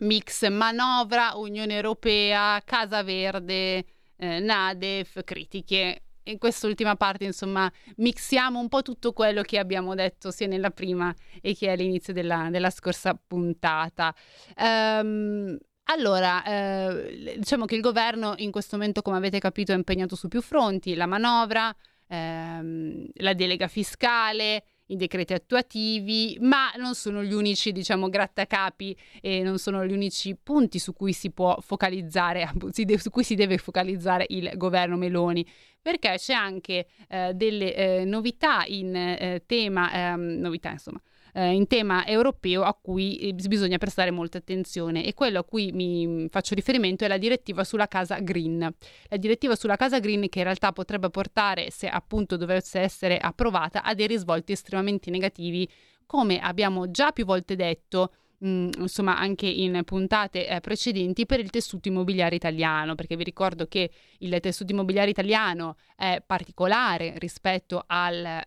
mix 0.00 0.48
manovra, 0.48 1.36
Unione 1.36 1.76
Europea, 1.76 2.60
Casa 2.64 3.04
Verde, 3.04 3.84
eh, 4.16 4.40
Nadef, 4.40 5.22
critiche. 5.22 6.02
In 6.24 6.38
quest'ultima 6.38 6.96
parte, 6.96 7.22
insomma, 7.22 7.72
mixiamo 7.98 8.58
un 8.58 8.66
po' 8.66 8.82
tutto 8.82 9.12
quello 9.12 9.42
che 9.42 9.60
abbiamo 9.60 9.94
detto 9.94 10.32
sia 10.32 10.48
nella 10.48 10.70
prima 10.70 11.14
e 11.40 11.54
che 11.54 11.70
all'inizio 11.70 12.12
della, 12.12 12.48
della 12.50 12.70
scorsa 12.70 13.14
puntata. 13.14 14.12
Um, 14.56 15.56
allora, 15.88 16.42
eh, 16.44 17.36
diciamo 17.38 17.64
che 17.64 17.76
il 17.76 17.80
governo 17.80 18.34
in 18.38 18.50
questo 18.50 18.76
momento, 18.76 19.02
come 19.02 19.16
avete 19.16 19.38
capito, 19.38 19.72
è 19.72 19.76
impegnato 19.76 20.16
su 20.16 20.28
più 20.28 20.42
fronti, 20.42 20.94
la 20.94 21.06
manovra, 21.06 21.74
ehm, 22.08 23.06
la 23.14 23.34
delega 23.34 23.68
fiscale, 23.68 24.64
i 24.86 24.96
decreti 24.96 25.32
attuativi, 25.32 26.38
ma 26.40 26.72
non 26.76 26.94
sono 26.94 27.22
gli 27.22 27.32
unici, 27.32 27.72
diciamo, 27.72 28.08
grattacapi 28.08 28.96
e 29.20 29.42
non 29.42 29.58
sono 29.58 29.84
gli 29.84 29.92
unici 29.92 30.36
punti 30.40 30.78
su 30.78 30.92
cui 30.92 31.12
si 31.12 31.30
può 31.30 31.56
focalizzare, 31.60 32.50
su 32.98 33.10
cui 33.10 33.24
si 33.24 33.34
deve 33.34 33.58
focalizzare 33.58 34.26
il 34.28 34.52
governo 34.56 34.96
Meloni, 34.96 35.46
perché 35.80 36.14
c'è 36.16 36.34
anche 36.34 36.88
eh, 37.08 37.32
delle 37.34 37.74
eh, 37.74 38.04
novità 38.04 38.64
in 38.66 38.94
eh, 38.94 39.42
tema, 39.46 39.92
ehm, 39.92 40.38
novità 40.38 40.70
insomma, 40.70 41.00
eh, 41.36 41.52
in 41.52 41.66
tema 41.66 42.06
europeo 42.06 42.62
a 42.62 42.72
cui 42.72 43.18
eh, 43.18 43.34
bisogna 43.34 43.76
prestare 43.76 44.10
molta 44.10 44.38
attenzione 44.38 45.04
e 45.04 45.12
quello 45.12 45.40
a 45.40 45.44
cui 45.44 45.70
mi 45.70 46.28
faccio 46.30 46.54
riferimento 46.54 47.04
è 47.04 47.08
la 47.08 47.18
direttiva 47.18 47.62
sulla 47.62 47.86
casa 47.86 48.18
green. 48.20 48.74
La 49.08 49.16
direttiva 49.18 49.54
sulla 49.54 49.76
casa 49.76 49.98
green 49.98 50.30
che 50.30 50.38
in 50.38 50.44
realtà 50.44 50.72
potrebbe 50.72 51.10
portare, 51.10 51.70
se 51.70 51.88
appunto 51.88 52.38
dovesse 52.38 52.80
essere 52.80 53.18
approvata, 53.18 53.82
a 53.82 53.92
dei 53.92 54.06
risvolti 54.06 54.52
estremamente 54.52 55.10
negativi, 55.10 55.68
come 56.06 56.38
abbiamo 56.38 56.90
già 56.90 57.12
più 57.12 57.26
volte 57.26 57.54
detto 57.54 58.12
insomma 58.38 59.18
anche 59.18 59.46
in 59.46 59.82
puntate 59.84 60.46
eh, 60.46 60.60
precedenti 60.60 61.24
per 61.24 61.40
il 61.40 61.50
tessuto 61.50 61.88
immobiliare 61.88 62.34
italiano, 62.34 62.94
perché 62.94 63.16
vi 63.16 63.24
ricordo 63.24 63.66
che 63.66 63.90
il 64.18 64.38
tessuto 64.40 64.72
immobiliare 64.72 65.10
italiano 65.10 65.76
è 65.94 66.22
particolare 66.24 67.14
rispetto 67.18 67.82
al, 67.86 68.24
eh, 68.24 68.42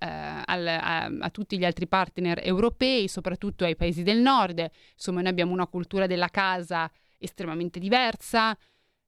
al, 0.45 0.67
a, 0.67 1.05
a, 1.05 1.29
tutti 1.29 1.57
gli 1.57 1.65
altri 1.65 1.87
partner 1.87 2.39
europei, 2.43 3.07
soprattutto 3.07 3.63
ai 3.63 3.75
paesi 3.75 4.03
del 4.03 4.19
nord. 4.19 4.69
Insomma, 4.93 5.21
noi 5.21 5.31
abbiamo 5.31 5.53
una 5.53 5.67
cultura 5.67 6.05
della 6.05 6.29
casa 6.29 6.89
estremamente 7.17 7.79
diversa. 7.79 8.57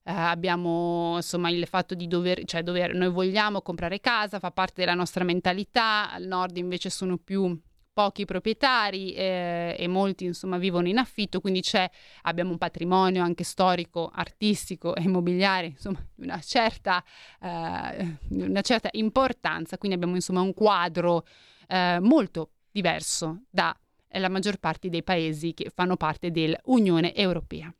Uh, 0.04 0.10
abbiamo 0.10 1.12
insomma 1.14 1.48
il 1.48 1.64
fatto 1.68 1.94
di 1.94 2.08
dover, 2.08 2.44
cioè 2.44 2.64
dover, 2.64 2.92
noi 2.92 3.08
vogliamo 3.08 3.62
comprare 3.62 4.00
casa, 4.00 4.40
fa 4.40 4.50
parte 4.50 4.80
della 4.80 4.94
nostra 4.94 5.22
mentalità, 5.22 6.10
al 6.10 6.24
nord 6.24 6.56
invece 6.56 6.90
sono 6.90 7.18
più 7.18 7.56
pochi 7.92 8.24
proprietari 8.24 9.12
eh, 9.12 9.76
e 9.78 9.86
molti 9.86 10.24
insomma 10.24 10.56
vivono 10.58 10.88
in 10.88 10.98
affitto, 10.98 11.40
quindi 11.40 11.60
c'è, 11.60 11.88
abbiamo 12.22 12.50
un 12.50 12.58
patrimonio 12.58 13.22
anche 13.22 13.44
storico, 13.44 14.10
artistico 14.12 14.94
e 14.94 15.02
immobiliare, 15.02 15.66
insomma 15.66 16.04
una 16.16 16.40
certa, 16.40 17.04
eh, 17.40 18.16
una 18.30 18.60
certa 18.62 18.88
importanza, 18.92 19.78
quindi 19.78 19.96
abbiamo 19.96 20.14
insomma 20.14 20.40
un 20.40 20.54
quadro 20.54 21.26
eh, 21.68 21.98
molto 22.00 22.52
diverso 22.70 23.42
dalla 23.50 23.76
eh, 24.08 24.28
maggior 24.28 24.58
parte 24.58 24.88
dei 24.88 25.02
paesi 25.02 25.52
che 25.52 25.70
fanno 25.74 25.96
parte 25.96 26.30
dell'Unione 26.30 27.14
Europea. 27.14 27.72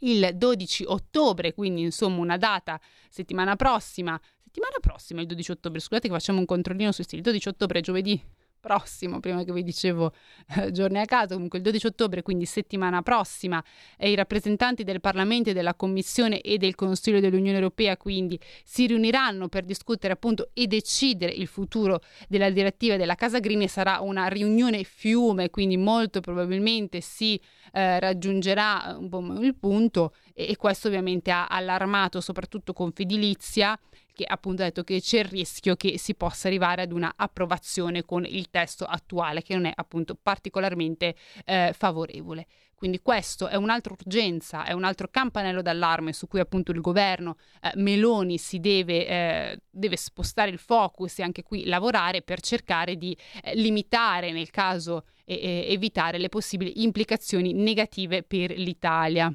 Il 0.00 0.30
12 0.34 0.84
ottobre, 0.86 1.54
quindi 1.54 1.82
insomma 1.82 2.20
una 2.20 2.36
data 2.36 2.78
settimana 3.08 3.56
prossima, 3.56 4.18
settimana 4.44 4.76
prossima 4.80 5.20
il 5.20 5.26
12 5.26 5.50
ottobre, 5.52 5.80
scusate 5.80 6.08
che 6.08 6.14
facciamo 6.14 6.38
un 6.38 6.44
controllino 6.44 6.92
sui 6.92 7.04
stili, 7.04 7.20
il 7.20 7.26
12 7.26 7.48
ottobre 7.48 7.80
giovedì 7.80 8.22
prossimo, 8.66 9.20
prima 9.20 9.44
che 9.44 9.52
vi 9.52 9.62
dicevo 9.62 10.12
eh, 10.56 10.72
giorni 10.72 10.98
a 10.98 11.04
caso, 11.04 11.34
comunque 11.34 11.58
il 11.58 11.64
12 11.64 11.86
ottobre, 11.86 12.22
quindi 12.22 12.46
settimana 12.46 13.00
prossima, 13.00 13.62
eh, 13.96 14.10
i 14.10 14.16
rappresentanti 14.16 14.82
del 14.82 15.00
Parlamento 15.00 15.52
della 15.52 15.74
Commissione 15.74 16.40
e 16.40 16.58
del 16.58 16.74
Consiglio 16.74 17.20
dell'Unione 17.20 17.56
Europea 17.56 17.96
quindi 17.96 18.38
si 18.64 18.88
riuniranno 18.88 19.48
per 19.48 19.64
discutere 19.64 20.14
appunto 20.14 20.50
e 20.52 20.66
decidere 20.66 21.32
il 21.32 21.46
futuro 21.46 22.00
della 22.28 22.50
direttiva 22.50 22.96
della 22.96 23.14
Casa 23.14 23.38
Green 23.38 23.62
e 23.62 23.68
sarà 23.68 24.00
una 24.00 24.26
riunione 24.26 24.82
fiume, 24.82 25.48
quindi 25.50 25.76
molto 25.76 26.20
probabilmente 26.20 27.00
si 27.00 27.40
eh, 27.72 28.00
raggiungerà 28.00 28.96
un 28.98 29.08
po' 29.08 29.20
il 29.40 29.54
punto 29.54 30.12
e, 30.34 30.50
e 30.50 30.56
questo 30.56 30.88
ovviamente 30.88 31.30
ha 31.30 31.46
allarmato 31.46 32.20
soprattutto 32.20 32.72
Confedilizia 32.72 33.78
che 34.16 34.24
appunto 34.24 34.62
ha 34.62 34.64
detto 34.64 34.82
che 34.82 35.02
c'è 35.02 35.18
il 35.18 35.26
rischio 35.26 35.76
che 35.76 35.98
si 35.98 36.14
possa 36.14 36.48
arrivare 36.48 36.80
ad 36.80 36.90
una 36.90 37.12
approvazione 37.14 38.02
con 38.02 38.24
il 38.24 38.48
testo 38.48 38.86
attuale 38.86 39.42
che 39.42 39.52
non 39.52 39.66
è 39.66 39.72
appunto 39.74 40.16
particolarmente 40.20 41.14
eh, 41.44 41.74
favorevole. 41.76 42.46
Quindi 42.74 43.00
questo 43.02 43.48
è 43.48 43.56
un'altra 43.56 43.92
urgenza, 43.92 44.64
è 44.64 44.72
un 44.72 44.84
altro 44.84 45.08
campanello 45.10 45.60
d'allarme 45.60 46.14
su 46.14 46.28
cui 46.28 46.40
appunto 46.40 46.72
il 46.72 46.80
governo 46.80 47.36
eh, 47.60 47.72
Meloni 47.74 48.38
si 48.38 48.58
deve, 48.58 49.06
eh, 49.06 49.60
deve, 49.70 49.96
spostare 49.96 50.50
il 50.50 50.58
focus 50.58 51.18
e 51.18 51.22
anche 51.22 51.42
qui 51.42 51.66
lavorare 51.66 52.22
per 52.22 52.40
cercare 52.40 52.96
di 52.96 53.16
eh, 53.42 53.54
limitare 53.54 54.32
nel 54.32 54.50
caso 54.50 55.04
e 55.28 55.66
evitare 55.68 56.18
le 56.18 56.28
possibili 56.28 56.84
implicazioni 56.84 57.52
negative 57.52 58.22
per 58.22 58.52
l'Italia. 58.52 59.34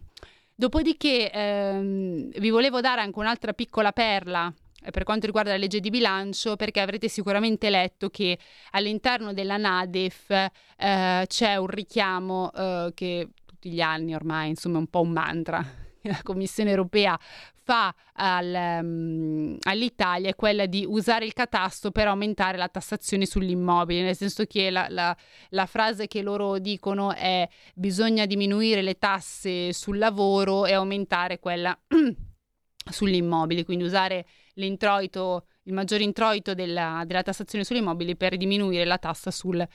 Dopodiché 0.56 1.30
ehm, 1.32 2.30
vi 2.38 2.50
volevo 2.50 2.82
dare 2.82 3.02
anche 3.02 3.20
un'altra 3.20 3.52
piccola 3.52 3.92
perla 3.92 4.54
per 4.90 5.04
quanto 5.04 5.26
riguarda 5.26 5.52
la 5.52 5.58
legge 5.58 5.80
di 5.80 5.90
bilancio, 5.90 6.56
perché 6.56 6.80
avrete 6.80 7.08
sicuramente 7.08 7.70
letto 7.70 8.10
che 8.10 8.38
all'interno 8.72 9.34
della 9.34 9.58
NADEF 9.58 10.30
eh, 10.30 11.26
c'è 11.28 11.56
un 11.56 11.68
richiamo 11.68 12.52
eh, 12.52 12.92
che 12.96 13.30
tutti 13.46 13.70
gli 13.70 13.82
anni 13.82 14.16
ormai, 14.16 14.50
insomma, 14.50 14.78
è 14.78 14.80
un 14.80 14.88
po' 14.88 15.02
un 15.02 15.12
mantra. 15.12 15.64
La 16.04 16.22
Commissione 16.24 16.72
europea 16.72 17.20
fa 17.64 17.94
al, 18.14 18.80
um, 18.84 19.58
all'Italia 19.62 20.30
è 20.30 20.36
quella 20.36 20.66
di 20.66 20.84
usare 20.88 21.26
il 21.26 21.34
catasto 21.34 21.92
per 21.92 22.08
aumentare 22.08 22.58
la 22.58 22.68
tassazione 22.68 23.28
sull'immobile, 23.28 24.02
nel 24.02 24.16
senso 24.16 24.46
che 24.46 24.72
la, 24.72 24.88
la, 24.90 25.16
la 25.50 25.66
frase 25.68 26.08
che 26.08 26.24
loro 26.24 26.58
dicono 26.58 27.14
è 27.14 27.48
bisogna 27.76 28.26
diminuire 28.26 28.82
le 28.82 28.98
tasse 28.98 29.74
sul 29.74 30.00
lavoro 30.00 30.66
e 30.66 30.74
aumentare 30.74 31.40
quella 31.40 31.78
sugli 32.90 33.16
immobili, 33.16 33.64
quindi 33.64 33.84
usare 33.84 34.26
l'introito, 34.56 35.46
il 35.64 35.74
maggior 35.74 36.02
introito 36.02 36.54
della, 36.54 37.04
della 37.06 37.24
tassazione 37.24 37.64
sugli 37.64 37.78
immobili 37.78 38.16
per 38.16 38.38
diminuire 38.38 38.86
la 38.86 38.98
tassa 38.98 39.32
sul 39.32 39.66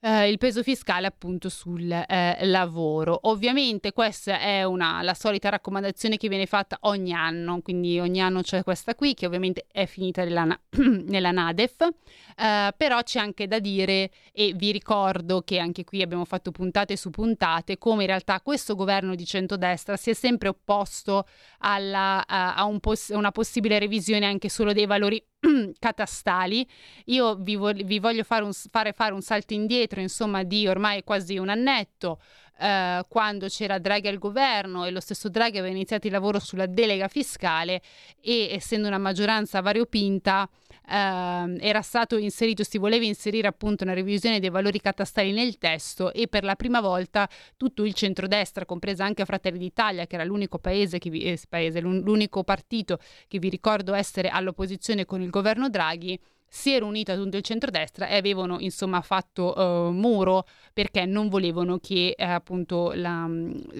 eh, 0.00 0.28
il 0.30 0.38
peso 0.38 0.62
fiscale 0.62 1.06
appunto 1.06 1.48
sul 1.48 1.90
eh, 1.90 2.38
lavoro. 2.46 3.18
Ovviamente 3.24 3.92
questa 3.92 4.40
è 4.40 4.64
una, 4.64 5.02
la 5.02 5.14
solita 5.14 5.50
raccomandazione 5.50 6.16
che 6.16 6.28
viene 6.28 6.46
fatta 6.46 6.78
ogni 6.82 7.12
anno, 7.12 7.60
quindi 7.60 7.98
ogni 8.00 8.20
anno 8.20 8.42
c'è 8.42 8.62
questa 8.62 8.94
qui 8.94 9.14
che 9.14 9.26
ovviamente 9.26 9.66
è 9.70 9.86
finita 9.86 10.24
nella, 10.24 10.58
nella 10.78 11.30
NADEF, 11.30 11.88
eh, 12.36 12.74
però 12.76 13.02
c'è 13.02 13.20
anche 13.20 13.46
da 13.46 13.58
dire 13.58 14.10
e 14.32 14.52
vi 14.54 14.72
ricordo 14.72 15.42
che 15.42 15.58
anche 15.58 15.84
qui 15.84 16.02
abbiamo 16.02 16.24
fatto 16.24 16.50
puntate 16.50 16.96
su 16.96 17.10
puntate 17.10 17.76
come 17.78 18.02
in 18.02 18.08
realtà 18.08 18.40
questo 18.40 18.74
governo 18.74 19.14
di 19.14 19.26
centrodestra 19.26 19.96
si 19.96 20.10
è 20.10 20.14
sempre 20.14 20.48
opposto 20.48 21.26
alla, 21.58 22.26
a, 22.26 22.54
a 22.54 22.64
un 22.64 22.80
poss- 22.80 23.10
una 23.10 23.32
possibile 23.32 23.78
revisione 23.78 24.24
anche 24.24 24.48
solo 24.48 24.72
dei 24.72 24.86
valori 24.86 25.22
catastali. 25.78 26.66
Io 27.06 27.34
vi, 27.36 27.56
vo- 27.56 27.72
vi 27.72 27.98
voglio 27.98 28.24
fare, 28.24 28.44
un, 28.44 28.52
fare, 28.52 28.92
fare 28.92 29.12
un 29.14 29.22
salto 29.22 29.54
indietro, 29.54 30.00
insomma, 30.00 30.42
di 30.42 30.66
ormai 30.66 31.02
quasi 31.04 31.38
un 31.38 31.48
annetto, 31.48 32.20
eh, 32.60 33.04
quando 33.08 33.46
c'era 33.48 33.78
Draghi 33.78 34.08
al 34.08 34.18
governo 34.18 34.84
e 34.84 34.90
lo 34.90 35.00
stesso 35.00 35.28
Draghi 35.28 35.58
aveva 35.58 35.72
iniziato 35.74 36.06
il 36.06 36.12
lavoro 36.12 36.38
sulla 36.38 36.66
delega 36.66 37.08
fiscale 37.08 37.80
e 38.20 38.48
essendo 38.52 38.86
una 38.86 38.98
maggioranza 38.98 39.60
variopinta 39.60 40.48
eh, 40.86 41.56
era 41.60 41.80
stato 41.80 42.18
inserito, 42.18 42.62
si 42.62 42.76
voleva 42.76 43.04
inserire 43.04 43.48
appunto 43.48 43.84
una 43.84 43.94
revisione 43.94 44.40
dei 44.40 44.50
valori 44.50 44.80
catastali 44.80 45.32
nel 45.32 45.56
testo 45.56 46.12
e 46.12 46.28
per 46.28 46.44
la 46.44 46.56
prima 46.56 46.80
volta 46.80 47.28
tutto 47.56 47.84
il 47.84 47.94
centrodestra, 47.94 48.66
compresa 48.66 49.04
anche 49.04 49.24
Fratelli 49.24 49.58
d'Italia, 49.58 50.06
che 50.06 50.16
era 50.16 50.24
l'unico 50.24 50.58
paese, 50.58 50.98
che 50.98 51.08
vi, 51.08 51.22
eh, 51.22 51.40
paese 51.48 51.80
l'unico 51.80 52.44
partito 52.44 52.98
che 53.26 53.38
vi 53.38 53.48
ricordo 53.48 53.94
essere 53.94 54.28
all'opposizione 54.28 55.06
con 55.06 55.22
il 55.22 55.30
governo 55.30 55.70
Draghi, 55.70 56.18
si 56.52 56.72
era 56.72 56.84
unito 56.84 57.12
ad 57.12 57.32
il 57.32 57.42
centrodestra 57.42 58.08
e 58.08 58.16
avevano 58.16 58.58
insomma 58.58 59.00
fatto 59.02 59.54
uh, 59.56 59.92
muro 59.92 60.44
perché 60.72 61.06
non 61.06 61.28
volevano 61.28 61.78
che 61.78 62.14
eh, 62.18 62.24
appunto 62.24 62.90
la, 62.92 63.30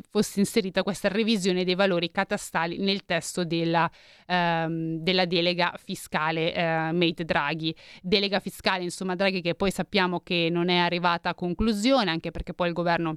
fosse 0.08 0.38
inserita 0.38 0.84
questa 0.84 1.08
revisione 1.08 1.64
dei 1.64 1.74
valori 1.74 2.12
catastali 2.12 2.78
nel 2.78 3.04
testo 3.04 3.44
della, 3.44 3.90
uh, 3.90 5.00
della 5.00 5.24
delega 5.24 5.74
fiscale 5.82 6.52
uh, 6.52 6.94
made 6.94 7.24
Draghi. 7.24 7.74
Delega 8.00 8.38
fiscale 8.38 8.84
insomma 8.84 9.16
Draghi 9.16 9.40
che 9.40 9.56
poi 9.56 9.72
sappiamo 9.72 10.20
che 10.20 10.48
non 10.48 10.68
è 10.68 10.76
arrivata 10.76 11.30
a 11.30 11.34
conclusione 11.34 12.08
anche 12.08 12.30
perché 12.30 12.54
poi 12.54 12.68
il 12.68 12.74
governo 12.74 13.16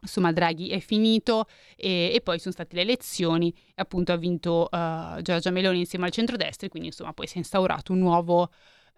insomma 0.00 0.32
Draghi 0.32 0.68
è 0.68 0.78
finito 0.80 1.46
e, 1.76 2.12
e, 2.14 2.20
poi 2.22 2.38
sono 2.38 2.54
state 2.54 2.74
le 2.74 2.82
elezioni 2.82 3.52
appunto 3.74 4.12
ha 4.12 4.16
vinto 4.16 4.68
uh, 4.70 5.20
Giorgia 5.20 5.50
Meloni 5.50 5.80
insieme 5.80 6.06
al 6.06 6.10
centrodestra 6.10 6.66
e 6.66 6.70
quindi 6.70 6.88
insomma 6.88 7.12
poi 7.12 7.26
si 7.26 7.34
è 7.34 7.38
instaurato 7.38 7.92
un 7.92 7.98
nuovo 7.98 8.50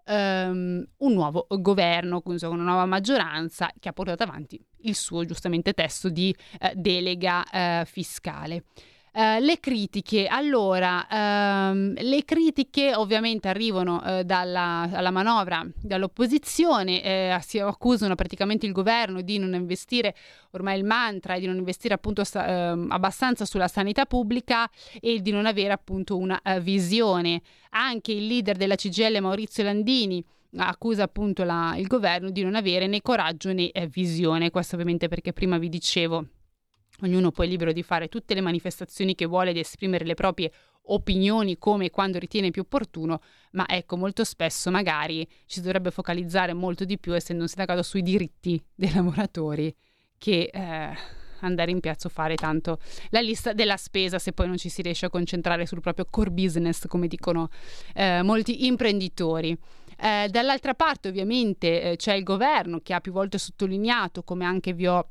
um, 0.06 0.84
un 0.98 1.12
nuovo 1.12 1.46
governo 1.48 2.20
con 2.22 2.36
una 2.42 2.62
nuova 2.62 2.86
maggioranza 2.86 3.70
che 3.78 3.88
ha 3.88 3.92
portato 3.92 4.22
avanti 4.22 4.62
il 4.82 4.94
suo 4.94 5.24
giustamente 5.24 5.72
testo 5.72 6.08
di 6.08 6.34
uh, 6.60 6.68
delega 6.74 7.44
uh, 7.50 7.84
fiscale. 7.84 8.64
Uh, 9.12 9.40
le 9.40 9.58
critiche, 9.58 10.28
allora, 10.28 11.04
um, 11.10 11.94
le 11.94 12.24
critiche 12.24 12.94
ovviamente 12.94 13.48
arrivano 13.48 13.96
uh, 13.96 14.22
dalla, 14.22 14.86
dalla, 14.88 15.10
manovra, 15.10 15.66
dall'opposizione, 15.74 17.02
eh, 17.02 17.38
si 17.42 17.58
accusano 17.58 18.14
praticamente 18.14 18.66
il 18.66 18.72
governo 18.72 19.20
di 19.20 19.38
non 19.38 19.54
investire, 19.54 20.14
ormai 20.52 20.78
il 20.78 20.84
mantra 20.84 21.34
è 21.34 21.40
di 21.40 21.46
non 21.46 21.56
investire 21.56 21.92
appunto 21.92 22.22
sta, 22.22 22.72
uh, 22.72 22.86
abbastanza 22.88 23.44
sulla 23.44 23.66
sanità 23.66 24.06
pubblica 24.06 24.70
e 25.00 25.20
di 25.20 25.32
non 25.32 25.44
avere 25.44 25.72
appunto 25.72 26.16
una 26.16 26.40
uh, 26.44 26.60
visione. 26.60 27.42
Anche 27.70 28.12
il 28.12 28.26
leader 28.26 28.56
della 28.56 28.76
CGL 28.76 29.20
Maurizio 29.20 29.64
Landini 29.64 30.24
accusa 30.56 31.02
appunto 31.02 31.42
la, 31.42 31.74
il 31.76 31.88
governo 31.88 32.30
di 32.30 32.42
non 32.42 32.54
avere 32.54 32.86
né 32.86 33.02
coraggio 33.02 33.52
né 33.52 33.70
eh, 33.70 33.88
visione, 33.88 34.50
questo 34.50 34.74
ovviamente 34.76 35.08
perché 35.08 35.32
prima 35.32 35.58
vi 35.58 35.68
dicevo 35.68 36.26
Ognuno 37.02 37.30
poi 37.30 37.46
è 37.46 37.48
libero 37.48 37.72
di 37.72 37.82
fare 37.82 38.08
tutte 38.08 38.34
le 38.34 38.40
manifestazioni 38.40 39.14
che 39.14 39.26
vuole, 39.26 39.52
di 39.52 39.60
esprimere 39.60 40.04
le 40.04 40.14
proprie 40.14 40.52
opinioni 40.92 41.58
come 41.58 41.86
e 41.86 41.90
quando 41.90 42.18
ritiene 42.18 42.50
più 42.50 42.62
opportuno, 42.62 43.20
ma 43.52 43.66
ecco, 43.68 43.96
molto 43.96 44.24
spesso 44.24 44.70
magari 44.70 45.26
ci 45.46 45.60
dovrebbe 45.60 45.90
focalizzare 45.90 46.52
molto 46.52 46.84
di 46.84 46.98
più, 46.98 47.14
essendo 47.14 47.42
un 47.42 47.48
sindacato, 47.48 47.82
sui 47.82 48.02
diritti 48.02 48.62
dei 48.74 48.92
lavoratori 48.92 49.74
che 50.18 50.50
eh, 50.52 50.96
andare 51.40 51.70
in 51.70 51.80
piazza 51.80 52.08
o 52.08 52.10
fare 52.10 52.34
tanto 52.34 52.78
la 53.10 53.20
lista 53.20 53.52
della 53.52 53.76
spesa 53.76 54.18
se 54.18 54.32
poi 54.32 54.46
non 54.46 54.58
ci 54.58 54.68
si 54.68 54.82
riesce 54.82 55.06
a 55.06 55.10
concentrare 55.10 55.64
sul 55.66 55.80
proprio 55.80 56.06
core 56.10 56.30
business, 56.30 56.86
come 56.86 57.06
dicono 57.06 57.48
eh, 57.94 58.22
molti 58.22 58.66
imprenditori. 58.66 59.56
Eh, 60.02 60.28
dall'altra 60.30 60.74
parte 60.74 61.08
ovviamente 61.08 61.82
eh, 61.82 61.96
c'è 61.96 62.14
il 62.14 62.22
governo 62.22 62.80
che 62.80 62.94
ha 62.94 63.00
più 63.00 63.12
volte 63.12 63.38
sottolineato, 63.38 64.22
come 64.22 64.44
anche 64.44 64.72
vi 64.72 64.86
ho 64.86 65.10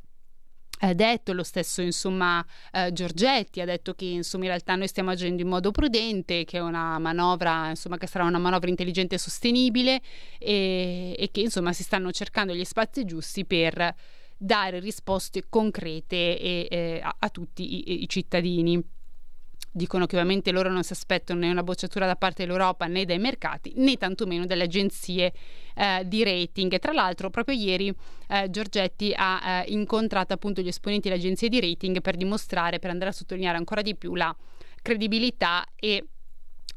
ha 0.80 0.94
detto 0.94 1.34
lo 1.34 1.44
stesso 1.44 1.82
insomma 1.82 2.46
eh, 2.72 2.92
Giorgetti 2.94 3.62
ha 3.62 3.66
detto 3.66 3.94
che 3.94 4.06
insomma 4.06 4.46
in 4.46 4.50
realtà 4.52 4.76
noi 4.76 4.88
stiamo 4.88 5.10
agendo 5.10 5.42
in 5.42 5.48
modo 5.48 5.72
prudente 5.72 6.46
che 6.46 6.58
è 6.58 6.62
una 6.62 6.98
manovra 7.00 7.70
insomma 7.70 7.98
che 7.98 8.08
sarà 8.08 8.26
una 8.26 8.38
manovra 8.38 8.70
intelligente 8.70 9.16
e 9.16 9.18
sostenibile 9.18 10.02
e, 10.38 11.16
e 11.18 11.30
che 11.32 11.42
insomma 11.42 11.74
si 11.74 11.84
stanno 11.84 12.12
cercando 12.12 12.54
gli 12.54 12.64
spazi 12.64 13.06
giusti 13.06 13.46
per 13.46 13.96
dare 14.38 14.80
risposte 14.80 15.46
concrete 15.50 16.40
e, 16.40 16.68
eh, 16.70 17.02
a, 17.04 17.14
a, 17.20 17.30
tutti 17.30 17.92
i, 17.92 18.04
i 18.04 18.08
cittadini 18.08 18.82
dicono 19.72 20.06
che 20.06 20.16
ovviamente 20.16 20.52
loro 20.52 20.70
non 20.70 20.84
si 20.84 20.94
aspettano 20.94 21.42
né 21.42 21.50
una 21.50 21.64
bocciatura 21.64 22.06
da 22.06 22.16
parte 22.16 22.44
dell'Europa 22.44 22.86
né 22.88 23.06
dai 23.06 23.20
mercati 23.20 23.74
né 23.76 23.96
tantomeno 23.98 24.46
dalle 24.46 24.64
agenzie 24.64 25.34
eh, 25.76 26.04
di 26.06 26.24
rating. 26.24 26.74
E 26.74 26.80
tra 26.80 26.92
l'altro 26.92 27.30
proprio 27.30 27.56
ieri 27.56 27.94
eh, 28.28 28.50
Giorgetti 28.50 29.14
ha 29.16 29.64
eh, 29.64 29.72
incontrato 29.72 30.34
appunto 30.34 30.62
gli 30.62 30.68
esponenti 30.68 31.10
delle 31.10 31.20
agenzie 31.20 31.50
di 31.50 31.60
rating 31.60 32.02
per 32.02 32.16
dimostrare, 32.16 32.80
per 32.80 32.90
andare 32.90 33.12
a 33.12 33.14
sottolineare 33.14 33.58
ancora 33.58 33.82
di 33.82 33.96
più 33.96 34.16
la 34.16 34.36
credibilità 34.82 35.66
e 35.76 36.06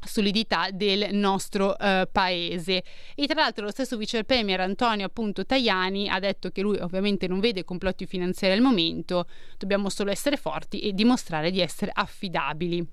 solidità 0.05 0.69
del 0.71 1.09
nostro 1.11 1.75
uh, 1.77 2.07
paese. 2.11 2.83
E 3.15 3.25
tra 3.25 3.41
l'altro 3.41 3.65
lo 3.65 3.71
stesso 3.71 3.97
vice 3.97 4.23
premier 4.23 4.59
Antonio 4.61 5.05
appunto 5.05 5.45
Tajani 5.45 6.09
ha 6.09 6.19
detto 6.19 6.49
che 6.49 6.61
lui 6.61 6.77
ovviamente 6.77 7.27
non 7.27 7.39
vede 7.39 7.63
complotti 7.63 8.05
finanziari 8.05 8.53
al 8.53 8.61
momento 8.61 9.27
dobbiamo 9.57 9.89
solo 9.89 10.11
essere 10.11 10.37
forti 10.37 10.79
e 10.79 10.93
dimostrare 10.93 11.51
di 11.51 11.59
essere 11.61 11.91
affidabili. 11.93 12.85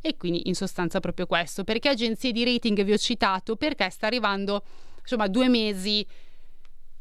E 0.00 0.16
quindi 0.16 0.48
in 0.48 0.54
sostanza 0.54 1.00
proprio 1.00 1.26
questo. 1.26 1.64
Perché 1.64 1.88
agenzie 1.88 2.30
di 2.30 2.44
rating 2.44 2.84
vi 2.84 2.92
ho 2.92 2.98
citato? 2.98 3.56
Perché 3.56 3.90
sta 3.90 4.06
arrivando 4.06 4.62
insomma 5.00 5.28
due 5.28 5.48
mesi 5.48 6.06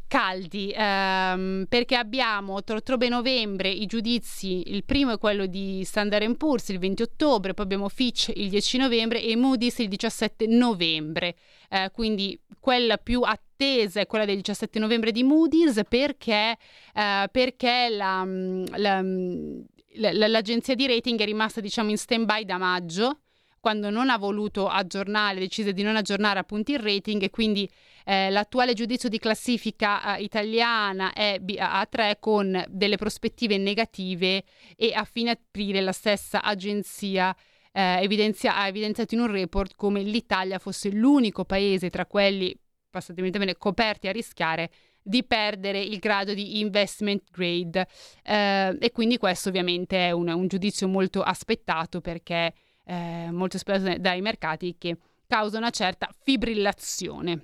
caldi 0.08 0.74
ehm, 0.76 1.66
perché 1.68 1.96
abbiamo 1.96 2.64
tra 2.64 2.76
ottobre 2.76 3.08
e 3.08 3.10
novembre 3.10 3.70
i 3.70 3.86
giudizi, 3.86 4.72
il 4.74 4.84
primo 4.84 5.14
è 5.14 5.18
quello 5.18 5.46
di 5.46 5.84
Standard 5.84 6.36
Poor's 6.38 6.70
il 6.70 6.80
20 6.80 7.02
ottobre, 7.02 7.54
poi 7.54 7.66
abbiamo 7.66 7.90
Fitch 7.90 8.32
il 8.36 8.50
10 8.50 8.78
novembre 8.78 9.22
e 9.22 9.36
Moody's 9.36 9.80
il 9.80 9.88
17 9.88 10.48
novembre, 10.48 11.36
eh, 11.70 11.90
quindi 11.92 12.40
quella 12.60 12.98
più 12.98 13.22
attesa 13.22 14.00
è 14.00 14.08
quella 14.08 14.26
del 14.26 14.38
17 14.38 14.80
novembre 14.80 15.12
di 15.12 15.24
Moody's 15.24 15.82
perché, 15.88 16.58
eh, 16.94 17.28
perché 17.32 17.88
la, 17.90 18.26
la, 18.26 19.02
la, 19.02 20.28
l'agenzia 20.28 20.76
di 20.76 20.88
rating 20.88 21.20
è 21.20 21.26
rimasta 21.26 21.62
diciamo 21.62 21.90
in 21.90 21.98
stand 21.98 22.26
by 22.26 22.46
da 22.46 22.58
maggio 22.58 23.20
quando 23.66 23.90
non 23.90 24.12
ha 24.12 24.18
voluto 24.20 24.68
aggiornare, 24.68 25.40
decise 25.40 25.74
di 25.74 25.82
non 25.82 25.96
aggiornare 25.96 26.38
appunto 26.38 26.72
il 26.72 26.78
rating 26.78 27.24
e 27.24 27.32
quindi 27.32 27.68
eh, 28.04 28.30
l'attuale 28.30 28.76
giudizio 28.76 29.10
di 29.10 29.18
classifica 29.18 30.18
eh, 30.18 30.22
italiana 30.22 31.14
è 31.14 31.40
A3 31.42 32.18
con 32.20 32.64
delle 32.70 32.96
prospettive 32.96 33.58
negative 33.58 34.44
e 34.76 34.94
a 34.94 35.04
fine 35.04 35.32
aprile 35.32 35.82
la 35.82 35.94
stessa 35.94 36.44
agenzia 36.44 37.36
eh, 37.72 38.04
evidenzia, 38.04 38.56
ha 38.56 38.68
evidenziato 38.68 39.16
in 39.16 39.22
un 39.22 39.32
report 39.32 39.74
come 39.76 40.04
l'Italia 40.04 40.60
fosse 40.60 40.92
l'unico 40.92 41.44
paese 41.44 41.90
tra 41.90 42.06
quelli, 42.06 42.56
passatemi 42.92 43.32
bene, 43.32 43.58
coperti 43.58 44.08
a 44.08 44.12
rischiare 44.12 44.70
di 45.02 45.24
perdere 45.24 45.82
il 45.82 45.98
grado 45.98 46.36
di 46.36 46.60
investment 46.60 47.32
grade. 47.32 47.88
Eh, 48.24 48.78
e 48.80 48.92
quindi 48.92 49.18
questo 49.18 49.50
ovviamente 49.50 50.06
è 50.06 50.12
un, 50.12 50.30
un 50.30 50.48
giudizio 50.48 50.88
molto 50.88 51.24
aspettato 51.24 52.00
perché 52.00 52.54
eh, 52.86 53.30
molto 53.32 53.58
spesso 53.58 53.98
dai 53.98 54.22
mercati 54.22 54.76
che 54.78 54.98
causa 55.28 55.58
una 55.58 55.72
certa 55.72 56.10
fibrillazione. 56.22 57.42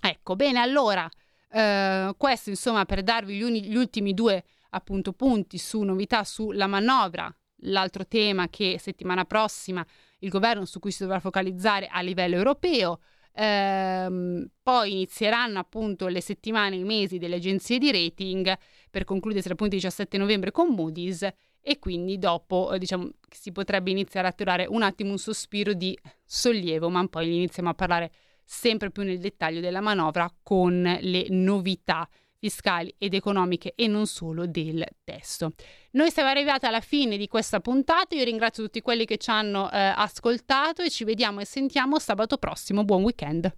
Ecco, 0.00 0.36
bene, 0.36 0.60
allora, 0.60 1.08
eh, 1.50 2.14
questo 2.16 2.50
insomma 2.50 2.84
per 2.84 3.02
darvi 3.02 3.36
gli, 3.36 3.42
uni, 3.42 3.64
gli 3.64 3.76
ultimi 3.76 4.14
due 4.14 4.44
appunto 4.70 5.12
punti 5.12 5.58
su 5.58 5.82
novità 5.82 6.24
sulla 6.24 6.66
manovra, 6.66 7.34
l'altro 7.64 8.06
tema 8.06 8.48
che 8.48 8.78
settimana 8.78 9.24
prossima 9.24 9.84
il 10.20 10.28
governo 10.28 10.64
su 10.64 10.78
cui 10.78 10.92
si 10.92 11.02
dovrà 11.02 11.20
focalizzare 11.20 11.86
a 11.86 12.00
livello 12.00 12.36
europeo. 12.36 13.00
Ehm, 13.32 14.48
poi 14.62 14.92
inizieranno 14.92 15.58
appunto 15.58 16.08
le 16.08 16.20
settimane 16.20 16.76
e 16.76 16.80
i 16.80 16.84
mesi 16.84 17.18
delle 17.18 17.36
agenzie 17.36 17.78
di 17.78 17.92
rating 17.92 18.56
per 18.90 19.04
concludersi 19.04 19.50
appunto 19.50 19.74
il 19.76 19.80
17 19.80 20.18
novembre 20.18 20.50
con 20.50 20.74
Moody's 20.74 21.26
e 21.62 21.78
quindi 21.78 22.18
dopo 22.18 22.72
eh, 22.72 22.78
diciamo 22.78 23.10
si 23.30 23.52
potrebbe 23.52 23.90
iniziare 23.90 24.28
a 24.28 24.32
tirare 24.32 24.66
un 24.66 24.82
attimo 24.82 25.12
un 25.12 25.18
sospiro 25.18 25.72
di 25.72 25.98
sollievo, 26.24 26.88
ma 26.88 27.06
poi 27.06 27.34
iniziamo 27.34 27.68
a 27.68 27.74
parlare 27.74 28.10
sempre 28.44 28.90
più 28.90 29.04
nel 29.04 29.20
dettaglio 29.20 29.60
della 29.60 29.80
manovra 29.80 30.32
con 30.42 30.82
le 30.82 31.26
novità 31.28 32.08
fiscali 32.40 32.92
ed 32.98 33.14
economiche 33.14 33.74
e 33.76 33.86
non 33.86 34.06
solo 34.06 34.46
del 34.46 34.84
testo. 35.04 35.52
Noi 35.92 36.10
siamo 36.10 36.30
arrivati 36.30 36.66
alla 36.66 36.80
fine 36.80 37.16
di 37.18 37.28
questa 37.28 37.60
puntata, 37.60 38.16
io 38.16 38.24
ringrazio 38.24 38.64
tutti 38.64 38.80
quelli 38.80 39.04
che 39.04 39.18
ci 39.18 39.30
hanno 39.30 39.70
eh, 39.70 39.78
ascoltato 39.78 40.82
e 40.82 40.90
ci 40.90 41.04
vediamo 41.04 41.40
e 41.40 41.44
sentiamo 41.44 41.98
sabato 41.98 42.38
prossimo. 42.38 42.84
Buon 42.84 43.02
weekend. 43.02 43.54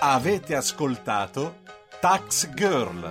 Avete 0.00 0.54
ascoltato 0.54 1.62
Tax 2.00 2.52
Girl. 2.54 3.10